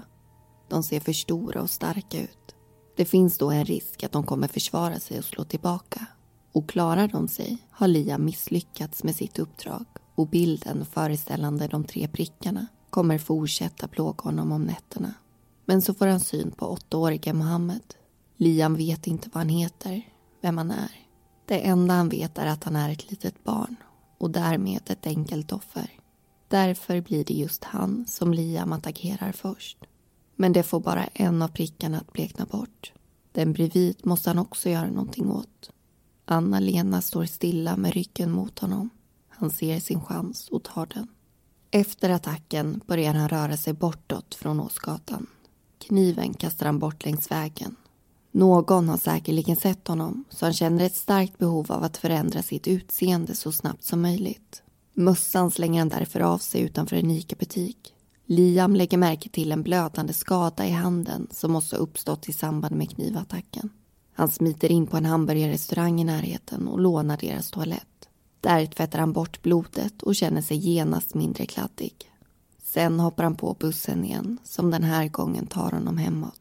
De 0.69 0.83
ser 0.83 1.01
för 1.01 1.13
stora 1.13 1.63
och 1.63 1.71
starka 1.71 2.23
ut. 2.23 2.55
Det 2.97 3.05
finns 3.05 3.39
då 3.39 3.51
en 3.51 3.65
risk 3.65 4.03
att 4.03 4.13
de 4.13 4.27
kommer 4.27 4.49
försvara 4.49 5.01
sig 5.01 5.19
och 5.19 5.25
slå 5.25 5.45
tillbaka. 5.45 6.07
Och 6.53 6.69
klarar 6.69 7.09
de 7.09 7.29
sig 7.29 7.59
har 7.71 7.89
Lia 7.89 8.19
misslyckats 8.19 9.05
med 9.05 9.15
sitt 9.15 9.39
uppdrag 9.39 9.85
och 10.15 10.29
bilden 10.29 10.87
föreställande 10.87 11.67
de 11.67 11.85
tre 11.85 12.09
prickarna 12.09 12.67
kommer 12.91 13.19
fortsätta 13.19 13.89
plåga 13.89 14.23
honom 14.23 14.53
om 14.53 14.63
nätterna. 14.63 15.15
Men 15.65 15.83
så 15.83 15.95
får 15.95 16.07
han 16.07 16.21
syn 16.21 16.51
på 16.51 16.67
åttaårige 16.67 17.33
Mohammed. 17.33 17.95
Liam 18.37 18.77
vet 18.77 19.07
inte 19.07 19.31
vad 19.33 19.41
han 19.41 19.49
heter 19.49 20.03
vem 20.41 20.59
han 20.59 20.71
är. 20.71 20.91
Det 21.47 21.67
enda 21.67 21.95
han 21.95 22.09
vet 22.09 22.39
är 22.39 22.47
att 22.47 22.65
han 22.65 22.77
är 22.77 22.91
ett 22.91 23.11
litet 23.11 23.45
barn 23.45 23.77
och 24.19 24.31
därmed 24.31 24.81
ett 24.87 25.07
enkelt 25.07 25.53
offer. 25.53 25.91
Därför 26.49 27.01
blir 27.01 27.25
det 27.25 27.35
just 27.35 27.65
han 27.65 28.07
som 28.09 28.35
Liam 28.35 28.73
attackerar 28.73 29.33
först. 29.33 29.79
Men 30.37 30.53
det 30.53 30.63
får 30.63 30.81
bara 30.81 31.05
en 31.05 31.43
av 31.43 31.49
prickarna 31.49 31.99
att 31.99 32.13
blekna 32.13 32.45
bort. 32.45 32.93
Den 33.33 33.53
bredvid 33.53 34.07
måste 34.07 34.31
han 34.31 34.39
också 34.39 34.71
göra 34.71 34.87
någonting 34.87 35.31
åt. 35.31 35.71
Anna-Lena 36.25 37.03
står 37.03 37.25
stilla 37.25 37.77
med 37.77 37.93
ryggen 37.93 38.31
mot 38.31 38.59
honom. 38.59 38.91
Han 39.45 39.51
ser 39.51 39.81
sin 39.81 40.01
chans 40.01 40.49
och 40.49 40.63
tar 40.63 40.87
den. 40.87 41.09
Efter 41.71 42.11
attacken 42.11 42.81
börjar 42.87 43.15
han 43.15 43.29
röra 43.29 43.57
sig 43.57 43.73
bortåt 43.73 44.35
från 44.35 44.61
Åsgatan. 44.61 45.27
Kniven 45.79 46.35
kastar 46.35 46.67
han 46.67 46.79
bort 46.79 47.05
längs 47.05 47.31
vägen 47.31 47.77
någon 48.35 48.89
har 48.89 48.97
säkerligen 48.97 49.57
sett 49.57 49.89
honom 49.89 50.25
så 50.31 50.47
han 50.47 50.53
känner 50.53 50.85
ett 50.85 50.97
starkt 50.97 51.39
behov 51.39 51.73
av 51.73 51.85
att 51.85 51.97
förändra 51.97 52.43
sitt 52.43 52.69
utseende 52.69 53.35
så 53.35 53.53
snabbt 53.53 53.85
som 53.85 54.03
möjligt. 54.03 54.63
Mössan 54.95 55.51
slänger 55.51 55.79
han 55.79 55.89
därför 55.89 56.21
av 56.21 56.39
sig 56.39 56.61
utanför 56.61 56.97
en 56.97 57.11
ICA-butik. 57.11 57.95
Liam 58.27 58.77
lägger 58.77 58.99
märke 58.99 59.29
till 59.29 59.53
en 59.53 59.63
blödande 59.63 60.13
skada 60.13 60.67
i 60.67 60.71
handen 60.71 61.27
som 61.31 61.53
måste 61.53 61.77
ha 61.77 61.83
uppstått 61.83 62.29
i 62.29 62.33
samband 62.33 62.77
med 62.77 62.91
knivattacken. 62.91 63.71
Han 64.15 64.29
smiter 64.29 64.71
in 64.71 64.87
på 64.87 64.97
en 64.97 65.05
hamburgerrestaurang 65.05 66.01
i 66.01 66.05
närheten 66.05 66.69
och 66.69 66.81
lånar 66.81 67.17
deras 67.17 67.51
toalett. 67.51 67.94
Där 68.45 68.67
tvättar 68.67 68.99
han 68.99 69.13
bort 69.13 69.43
blodet 69.43 70.03
och 70.03 70.15
känner 70.15 70.43
sig 70.43 70.57
genast 70.57 71.15
mindre 71.15 71.47
kladdig. 71.47 71.95
Sen 72.63 73.01
hoppar 73.01 73.25
han 73.25 73.37
på 73.37 73.57
bussen 73.61 74.05
igen 74.05 74.39
som 74.45 74.71
den 74.71 74.83
här 74.83 75.09
gången 75.09 75.47
tar 75.47 75.71
honom 75.71 75.99
hemåt. 75.99 76.41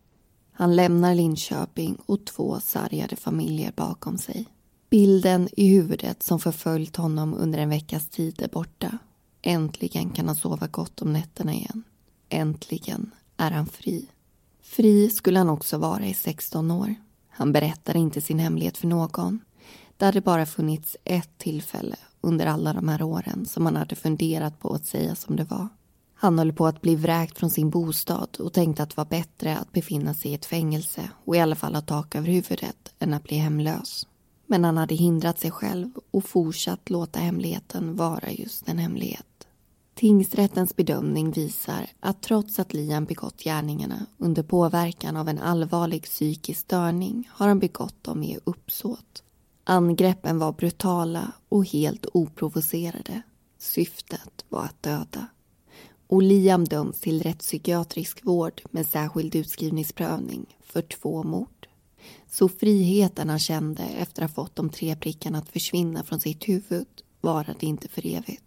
Han 0.51 0.76
lämnar 0.76 1.16
Linköping 1.16 1.97
och 2.06 2.26
två 2.26 2.60
sargade 2.60 3.16
familjer 3.16 3.74
bakom 3.76 4.18
sig. 4.18 4.45
Bilden 4.89 5.49
i 5.51 5.68
huvudet 5.68 6.24
som 6.24 6.39
förföljt 6.39 6.95
honom 6.95 7.34
under 7.34 7.60
en 7.60 7.70
veckas 7.70 8.10
tid 8.10 8.41
är 8.41 8.47
borta. 8.47 8.97
Äntligen 9.41 10.10
kan 10.10 10.28
han 10.28 10.36
sova 10.36 10.68
gott 10.68 11.01
om 11.01 11.14
nätterna 11.14 11.54
igen. 11.54 11.84
Äntligen 12.30 13.12
är 13.38 13.51
han 13.51 13.66
fri. 13.66 14.06
Fri 14.62 15.10
skulle 15.10 15.39
han 15.39 15.49
också 15.49 15.78
vara 15.78 16.06
i 16.06 16.14
16 16.14 16.72
år. 16.72 16.95
Han 17.30 17.51
berättar 17.51 17.97
inte 17.97 18.22
sin 18.22 18.39
hemlighet 18.39 18.78
för 18.78 18.88
någon. 18.88 19.39
Det 19.98 20.06
hade 20.06 20.22
bara 20.22 20.46
funnits 20.46 20.98
ett 21.04 21.38
tillfälle 21.38 21.96
under 22.22 22.46
alla 22.46 22.74
de 22.74 22.88
här 22.88 23.02
åren 23.02 23.46
som 23.46 23.66
han 23.66 23.76
hade 23.76 23.96
funderat 23.96 24.60
på 24.60 24.74
att 24.74 24.86
säga 24.86 25.16
som 25.16 25.36
det 25.36 25.44
var. 25.44 25.68
Han 26.16 26.39
höll 26.39 26.54
på 26.54 26.68
att 26.68 26.82
bli 26.82 26.96
vräkt 26.96 27.38
från 27.38 27.50
sin 27.50 27.70
bostad 27.70 28.38
och 28.39 28.54
tänkte 28.54 28.84
att 28.84 28.89
det 28.89 28.98
var 28.98 29.06
bättre 29.06 29.58
att 29.58 29.72
befinna 29.72 30.14
sig 30.14 30.32
i 30.32 30.34
ett 30.34 30.46
fängelse 30.46 31.10
och 31.26 31.36
i 31.36 31.39
alla 31.39 31.56
fall 31.56 31.76
ha 31.76 31.82
tak 31.82 32.16
över 32.16 32.28
huvudet 32.28 32.94
än 33.00 33.14
att 33.14 33.24
bli 33.24 33.38
hemlös. 33.38 34.08
Men 34.48 34.64
han 34.64 34.78
hade 34.78 34.96
hindrat 34.96 35.39
sig 35.39 35.52
själv 35.52 35.89
och 36.12 36.26
fortsatt 36.26 36.89
låta 36.89 37.20
hemligheten 37.20 37.96
vara 37.96 38.32
just 38.32 38.70
en 38.70 38.78
hemlighet. 38.78 39.48
Tingsrättens 39.96 40.76
bedömning 40.76 41.32
visar 41.32 41.89
att 42.00 42.22
trots 42.22 42.60
att 42.60 42.74
Liam 42.74 43.06
begått 43.06 43.44
gärningarna 43.44 44.06
under 44.18 44.44
påverkan 44.44 45.18
av 45.18 45.30
en 45.30 45.39
allvarlig 45.39 46.04
psykisk 46.04 46.60
störning 46.60 47.30
har 47.32 47.48
han 47.48 47.60
begått 47.60 48.04
dem 48.04 48.24
i 48.24 48.39
uppsåt. 48.44 49.24
Angreppen 49.64 50.39
var 50.39 50.51
brutala 50.51 51.32
och 51.49 51.66
helt 51.66 52.05
oprovocerade. 52.14 53.22
Syftet 53.57 54.45
var 54.49 54.64
att 54.64 54.84
döda 54.84 55.28
och 56.14 56.24
Liam 56.24 56.66
döms 56.66 56.99
till 56.99 57.24
rättspsykiatrisk 57.24 58.26
vård 58.26 58.61
med 58.72 58.86
särskild 58.86 59.36
utskrivningsprövning 59.36 60.57
för 60.64 60.82
två 60.82 61.24
mord. 61.24 61.68
Så 62.30 62.49
friheten 62.49 63.30
han 63.30 63.39
kände 63.39 63.84
efter 63.84 64.24
att 64.24 64.32
ha 64.32 64.43
fått 64.43 64.55
de 64.55 64.70
tre 64.70 64.95
prickarna 64.95 65.38
att 65.38 65.49
försvinna 65.49 66.03
från 66.03 66.20
sitt 66.20 66.47
huvud 66.49 66.88
varade 67.22 67.66
inte 67.66 67.88
för 67.88 68.05
evigt. 68.05 68.43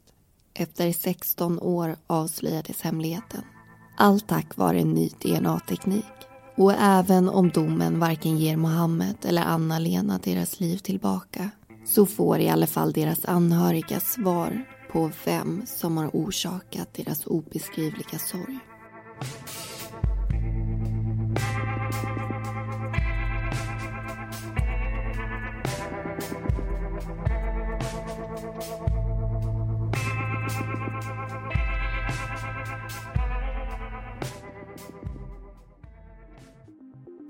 Efter 0.55 0.93
16 0.93 1.61
år 1.61 1.97
avslöjades 2.07 2.81
hemligheten. 2.81 3.43
Allt 3.97 4.29
tack 4.29 4.57
vare 4.57 4.81
en 4.81 4.91
ny 4.91 5.09
DNA-teknik. 5.09 6.05
Och 6.57 6.73
även 6.73 7.29
om 7.29 7.51
domen 7.51 7.99
varken 7.99 8.39
ger 8.39 8.57
Mohammed 8.57 9.17
eller 9.23 9.43
Anna-Lena 9.43 10.21
deras 10.25 10.61
liv 10.61 10.77
tillbaka 10.77 11.51
så 11.87 12.07
får 12.07 12.39
i 12.39 12.49
alla 12.49 12.67
fall 12.67 12.93
deras 12.93 13.25
anhöriga 13.25 14.01
svar 14.01 14.65
på 14.93 15.11
vem 15.25 15.63
som 15.67 15.97
har 15.97 16.11
orsakat 16.13 16.95
deras 16.95 17.27
obeskrivliga 17.27 18.19
sorg. 18.19 18.59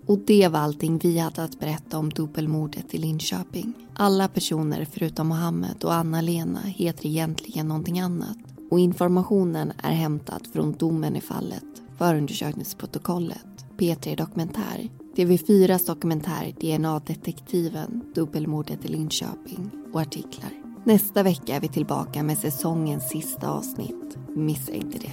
Och 0.06 0.18
det 0.18 0.48
var 0.48 0.60
allting 0.60 0.98
vi 0.98 1.18
hade 1.18 1.42
att 1.42 1.60
berätta 1.60 1.98
om 1.98 2.10
dubbelmordet 2.10 2.94
i 2.94 2.98
Linköping. 2.98 3.72
Alla 3.94 4.28
personer 4.28 4.86
förutom 4.92 5.28
Mohammed 5.28 5.84
och 5.84 5.94
Anna-Lena 5.94 6.60
heter 6.60 7.06
egentligen 7.06 7.68
någonting 7.68 8.00
annat. 8.00 8.38
Och 8.70 8.78
informationen 8.78 9.72
är 9.82 9.92
hämtad 9.92 10.48
från 10.52 10.72
domen 10.72 11.16
i 11.16 11.20
fallet, 11.20 11.64
förundersökningsprotokollet, 11.98 13.66
P3 13.78 14.16
Dokumentär, 14.16 14.88
TV4s 15.16 15.86
dokumentär 15.86 16.54
DNA-detektiven, 16.60 18.12
dubbelmordet 18.14 18.84
i 18.84 18.88
Linköping 18.88 19.70
och 19.92 20.00
artiklar. 20.00 20.50
Nästa 20.84 21.22
vecka 21.22 21.56
är 21.56 21.60
vi 21.60 21.68
tillbaka 21.68 22.22
med 22.22 22.38
säsongens 22.38 23.08
sista 23.08 23.50
avsnitt. 23.50 24.18
Missa 24.36 24.72
inte 24.72 24.98
det. 24.98 25.12